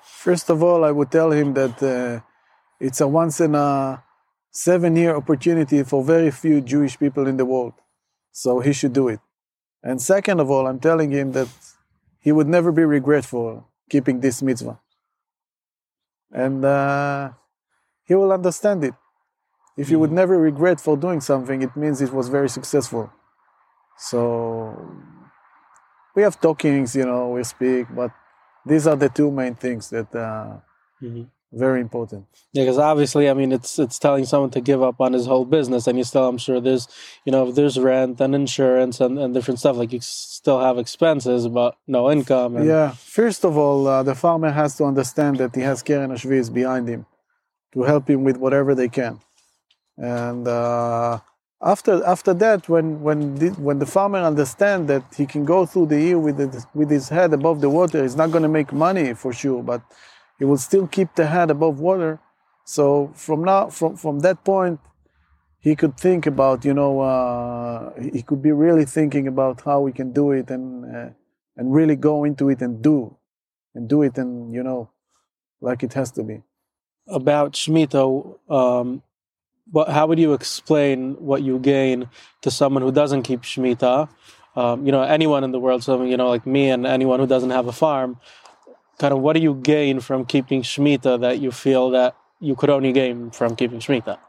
First 0.04 0.50
of 0.50 0.62
all, 0.62 0.84
I 0.84 0.92
would 0.92 1.12
tell 1.12 1.32
him 1.32 1.54
that 1.54 1.82
uh, 1.82 2.22
it's 2.80 3.00
a 3.00 3.08
once 3.08 3.40
in 3.40 3.56
a 3.56 4.04
seven 4.52 4.98
year 4.98 5.16
opportunity 5.16 5.82
for 5.84 6.04
very 6.04 6.30
few 6.30 6.60
Jewish 6.60 7.00
people 7.00 7.28
in 7.28 7.38
the 7.38 7.46
world. 7.46 7.74
So 8.32 8.60
he 8.60 8.74
should 8.74 8.94
do 8.94 9.08
it. 9.08 9.20
And 9.84 10.02
second 10.02 10.40
of 10.40 10.52
all, 10.52 10.68
I'm 10.68 10.80
telling 10.80 11.12
him 11.12 11.32
that 11.32 11.48
he 12.20 12.32
would 12.32 12.48
never 12.48 12.72
be 12.72 12.84
regretful 12.84 13.68
keeping 13.90 14.20
this 14.20 14.42
mitzvah. 14.42 14.80
And 16.32 16.64
uh, 16.64 17.32
he 18.12 18.16
will 18.16 18.34
understand 18.34 18.84
it. 18.84 18.94
If 19.78 19.90
you 19.90 19.98
would 20.00 20.10
mm-hmm. 20.10 20.24
never 20.24 20.38
regret 20.38 20.82
for 20.82 20.98
doing 20.98 21.22
something, 21.22 21.62
it 21.62 21.74
means 21.78 22.02
it 22.02 22.12
was 22.12 22.28
very 22.28 22.50
successful. 22.50 23.10
So 23.98 24.76
we 26.14 26.22
have 26.24 26.36
talkings, 26.42 26.94
you 26.94 27.06
know, 27.06 27.30
we 27.30 27.42
speak, 27.46 27.88
but 27.96 28.12
these 28.66 28.86
are 28.86 28.98
the 28.98 29.08
two 29.08 29.32
main 29.32 29.56
things 29.56 29.90
that 29.92 30.10
uh, 30.14 30.60
mm-hmm 31.02 31.24
very 31.54 31.82
important 31.82 32.26
yeah 32.54 32.64
because 32.64 32.78
obviously 32.78 33.30
i 33.30 33.34
mean 33.34 33.52
it's 33.52 33.78
it's 33.78 34.00
telling 34.00 34.24
someone 34.24 34.50
to 34.50 34.62
give 34.62 34.82
up 34.82 35.02
on 35.02 35.12
his 35.12 35.26
whole 35.26 35.44
business 35.44 35.86
and 35.86 35.98
you 35.98 36.04
still 36.04 36.28
i'm 36.28 36.38
sure 36.38 36.62
there's 36.62 36.88
you 37.26 37.32
know 37.32 37.52
there's 37.52 37.78
rent 37.78 38.22
and 38.22 38.34
insurance 38.34 39.02
and, 39.02 39.20
and 39.20 39.34
different 39.34 39.60
stuff 39.60 39.76
like 39.76 39.92
you 39.92 40.00
still 40.02 40.62
have 40.62 40.78
expenses 40.78 41.50
but 41.50 41.76
no 41.88 42.10
income 42.10 42.56
and... 42.56 42.66
yeah 42.66 42.92
first 42.92 43.44
of 43.44 43.58
all 43.58 43.86
uh, 43.86 44.02
the 44.02 44.16
farmer 44.16 44.50
has 44.50 44.78
to 44.78 44.86
understand 44.86 45.38
that 45.38 45.54
he 45.54 45.62
has 45.62 45.84
Keren 45.84 46.10
Hashviis 46.10 46.54
behind 46.54 46.88
him 46.88 47.06
to 47.74 47.84
help 47.84 48.10
him 48.10 48.24
with 48.24 48.38
whatever 48.38 48.76
they 48.76 48.90
can 48.90 49.20
and 49.98 50.48
uh, 50.48 51.20
after 51.62 52.04
after 52.06 52.34
that 52.34 52.68
when 52.68 53.02
when 53.02 53.36
the, 53.36 53.50
when 53.68 53.80
the 53.80 53.86
farmer 53.86 54.20
understands 54.20 54.88
that 54.88 55.04
he 55.16 55.26
can 55.26 55.46
go 55.46 55.66
through 55.66 55.86
the 55.86 56.00
year 56.00 56.20
with 56.20 56.40
it, 56.40 56.66
with 56.74 56.90
his 56.90 57.10
head 57.10 57.34
above 57.34 57.62
the 57.62 57.70
water 57.70 58.02
he's 58.02 58.16
not 58.16 58.32
going 58.32 58.44
to 58.44 58.50
make 58.50 58.72
money 58.74 59.14
for 59.14 59.32
sure 59.32 59.62
but 59.64 59.82
he 60.42 60.46
will 60.46 60.58
still 60.58 60.88
keep 60.88 61.14
the 61.14 61.28
head 61.28 61.52
above 61.52 61.80
water. 61.80 62.20
So 62.66 63.12
from 63.14 63.44
now, 63.44 63.70
from 63.70 63.96
from 63.96 64.22
that 64.22 64.44
point, 64.44 64.80
he 65.60 65.76
could 65.76 65.96
think 65.96 66.26
about, 66.26 66.66
you 66.66 66.74
know, 66.74 67.00
uh, 67.00 67.92
he 68.16 68.24
could 68.24 68.42
be 68.42 68.52
really 68.52 68.86
thinking 68.86 69.28
about 69.28 69.62
how 69.62 69.82
we 69.82 69.92
can 69.92 70.12
do 70.12 70.32
it 70.32 70.50
and 70.50 70.66
uh, 70.96 71.10
and 71.58 71.72
really 71.72 71.96
go 71.96 72.24
into 72.24 72.50
it 72.50 72.60
and 72.64 72.82
do, 72.82 73.16
and 73.76 73.88
do 73.88 74.02
it 74.02 74.18
and 74.18 74.52
you 74.52 74.64
know, 74.64 74.90
like 75.62 75.84
it 75.84 75.94
has 75.94 76.10
to 76.14 76.24
be. 76.24 76.42
About 77.08 77.54
Shemitah, 77.54 78.38
um, 78.50 79.02
what, 79.72 79.90
how 79.90 80.08
would 80.08 80.20
you 80.20 80.34
explain 80.34 81.16
what 81.16 81.42
you 81.42 81.60
gain 81.60 82.10
to 82.42 82.52
someone 82.52 82.84
who 82.84 82.92
doesn't 82.92 83.24
keep 83.24 83.42
Shemitah? 83.42 84.10
Um, 84.56 84.86
you 84.86 84.92
know, 84.92 85.02
anyone 85.02 85.44
in 85.44 85.52
the 85.52 85.60
world, 85.60 85.84
so 85.84 86.04
you 86.04 86.18
know, 86.18 86.30
like 86.30 86.46
me 86.46 86.70
and 86.70 86.86
anyone 86.86 87.20
who 87.20 87.28
doesn't 87.28 87.52
have 87.52 87.68
a 87.68 87.72
farm 87.72 88.18
kind 89.02 89.16
of 89.16 89.20
what 89.20 89.34
do 89.34 89.42
you 89.42 89.56
gain 89.56 90.00
from 90.00 90.26
keeping 90.26 90.62
Shemitah 90.62 91.22
that 91.22 91.40
you 91.40 91.52
feel 91.52 91.90
that 91.90 92.16
you 92.40 92.56
could 92.56 92.70
only 92.70 92.92
gain 92.92 93.32
from 93.32 93.56
keeping 93.56 93.80
Shemitah? 93.80 94.20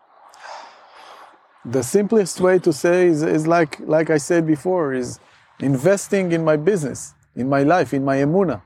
The 1.66 1.82
simplest 1.82 2.40
way 2.40 2.58
to 2.60 2.72
say 2.72 3.06
is, 3.06 3.22
is 3.22 3.46
like, 3.46 3.78
like 3.80 4.08
I 4.08 4.16
said 4.16 4.46
before, 4.46 4.94
is 4.94 5.20
investing 5.60 6.32
in 6.32 6.42
my 6.42 6.56
business, 6.56 7.12
in 7.36 7.50
my 7.50 7.62
life, 7.62 7.92
in 7.92 8.02
my 8.02 8.16
emuna. 8.16 8.62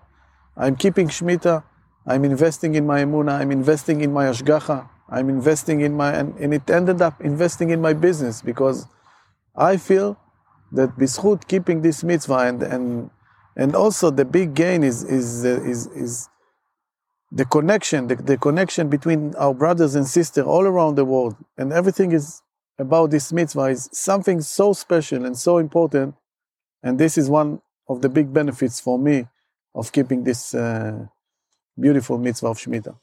I'm 0.57 0.76
keeping 0.76 1.09
Shemitah, 1.09 1.64
I'm 2.07 2.24
investing 2.24 2.74
in 2.74 2.86
my 2.86 3.00
emuna, 3.04 3.40
I'm 3.40 3.50
investing 3.50 4.00
in 4.00 4.12
my 4.12 4.26
ashgacha, 4.26 4.88
I'm 5.09 5.28
investing 5.28 5.80
in 5.80 5.96
my, 5.96 6.12
and, 6.12 6.36
and 6.38 6.54
it 6.54 6.68
ended 6.70 7.02
up 7.02 7.20
investing 7.20 7.70
in 7.70 7.80
my 7.80 7.92
business 7.92 8.42
because 8.42 8.86
I 9.57 9.76
feel 9.76 10.18
that 10.72 10.96
bishut 10.96 11.48
keeping 11.48 11.82
this 11.82 12.04
mitzvah 12.04 12.38
and, 12.38 12.62
and 12.62 13.11
and 13.57 13.74
also 13.74 14.11
the 14.11 14.24
big 14.24 14.54
gain 14.54 14.82
is 14.84 15.02
is 15.02 15.44
uh, 15.44 15.61
is 15.62 15.86
is 15.88 16.28
the 17.32 17.44
connection, 17.44 18.07
the, 18.07 18.16
the 18.16 18.36
connection 18.36 18.88
between 18.88 19.34
our 19.36 19.52
brothers 19.52 19.94
and 19.94 20.07
sisters 20.07 20.44
all 20.44 20.62
around 20.62 20.94
the 20.94 21.04
world, 21.04 21.36
and 21.57 21.72
everything 21.72 22.12
is 22.12 22.42
about 22.78 23.11
this 23.11 23.32
mitzvah 23.32 23.64
is 23.64 23.88
something 23.92 24.40
so 24.40 24.72
special 24.72 25.24
and 25.24 25.36
so 25.36 25.59
important, 25.59 26.14
and 26.82 26.98
this 26.98 27.18
is 27.18 27.28
one 27.28 27.61
of 27.88 28.02
the 28.02 28.09
big 28.09 28.32
benefits 28.32 28.80
for 28.80 28.98
me 28.98 29.26
of 29.74 29.92
keeping 29.92 30.24
this 30.24 30.54
uh, 30.54 31.07
beautiful 31.79 32.18
mitzvah 32.18 32.49
of 32.49 32.59
Shemitah. 32.59 32.97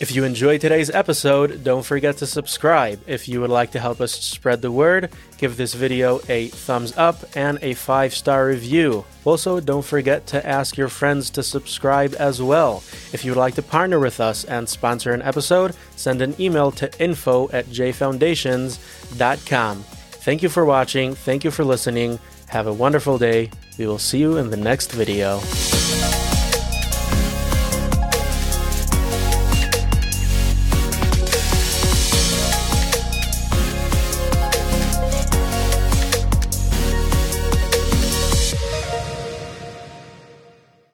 If 0.00 0.14
you 0.14 0.22
enjoyed 0.22 0.60
today's 0.60 0.90
episode, 0.90 1.64
don't 1.64 1.84
forget 1.84 2.18
to 2.18 2.26
subscribe. 2.26 3.00
If 3.08 3.26
you 3.26 3.40
would 3.40 3.50
like 3.50 3.72
to 3.72 3.80
help 3.80 4.00
us 4.00 4.12
spread 4.12 4.62
the 4.62 4.70
word, 4.70 5.10
give 5.38 5.56
this 5.56 5.74
video 5.74 6.20
a 6.28 6.46
thumbs 6.48 6.96
up 6.96 7.16
and 7.34 7.58
a 7.62 7.74
five 7.74 8.14
star 8.14 8.46
review. 8.46 9.04
Also, 9.24 9.58
don't 9.58 9.84
forget 9.84 10.24
to 10.28 10.46
ask 10.46 10.76
your 10.76 10.86
friends 10.86 11.30
to 11.30 11.42
subscribe 11.42 12.14
as 12.16 12.40
well. 12.40 12.84
If 13.12 13.24
you 13.24 13.32
would 13.32 13.40
like 13.40 13.56
to 13.56 13.62
partner 13.62 13.98
with 13.98 14.20
us 14.20 14.44
and 14.44 14.68
sponsor 14.68 15.12
an 15.12 15.22
episode, 15.22 15.74
send 15.96 16.22
an 16.22 16.40
email 16.40 16.70
to 16.72 16.88
info 17.02 17.48
at 17.50 17.66
jfoundations.com. 17.66 19.82
Thank 19.82 20.42
you 20.44 20.48
for 20.48 20.64
watching. 20.64 21.16
Thank 21.16 21.42
you 21.42 21.50
for 21.50 21.64
listening. 21.64 22.20
Have 22.50 22.68
a 22.68 22.72
wonderful 22.72 23.18
day. 23.18 23.50
We 23.78 23.88
will 23.88 23.98
see 23.98 24.20
you 24.20 24.36
in 24.36 24.50
the 24.50 24.56
next 24.56 24.92
video. 24.92 25.40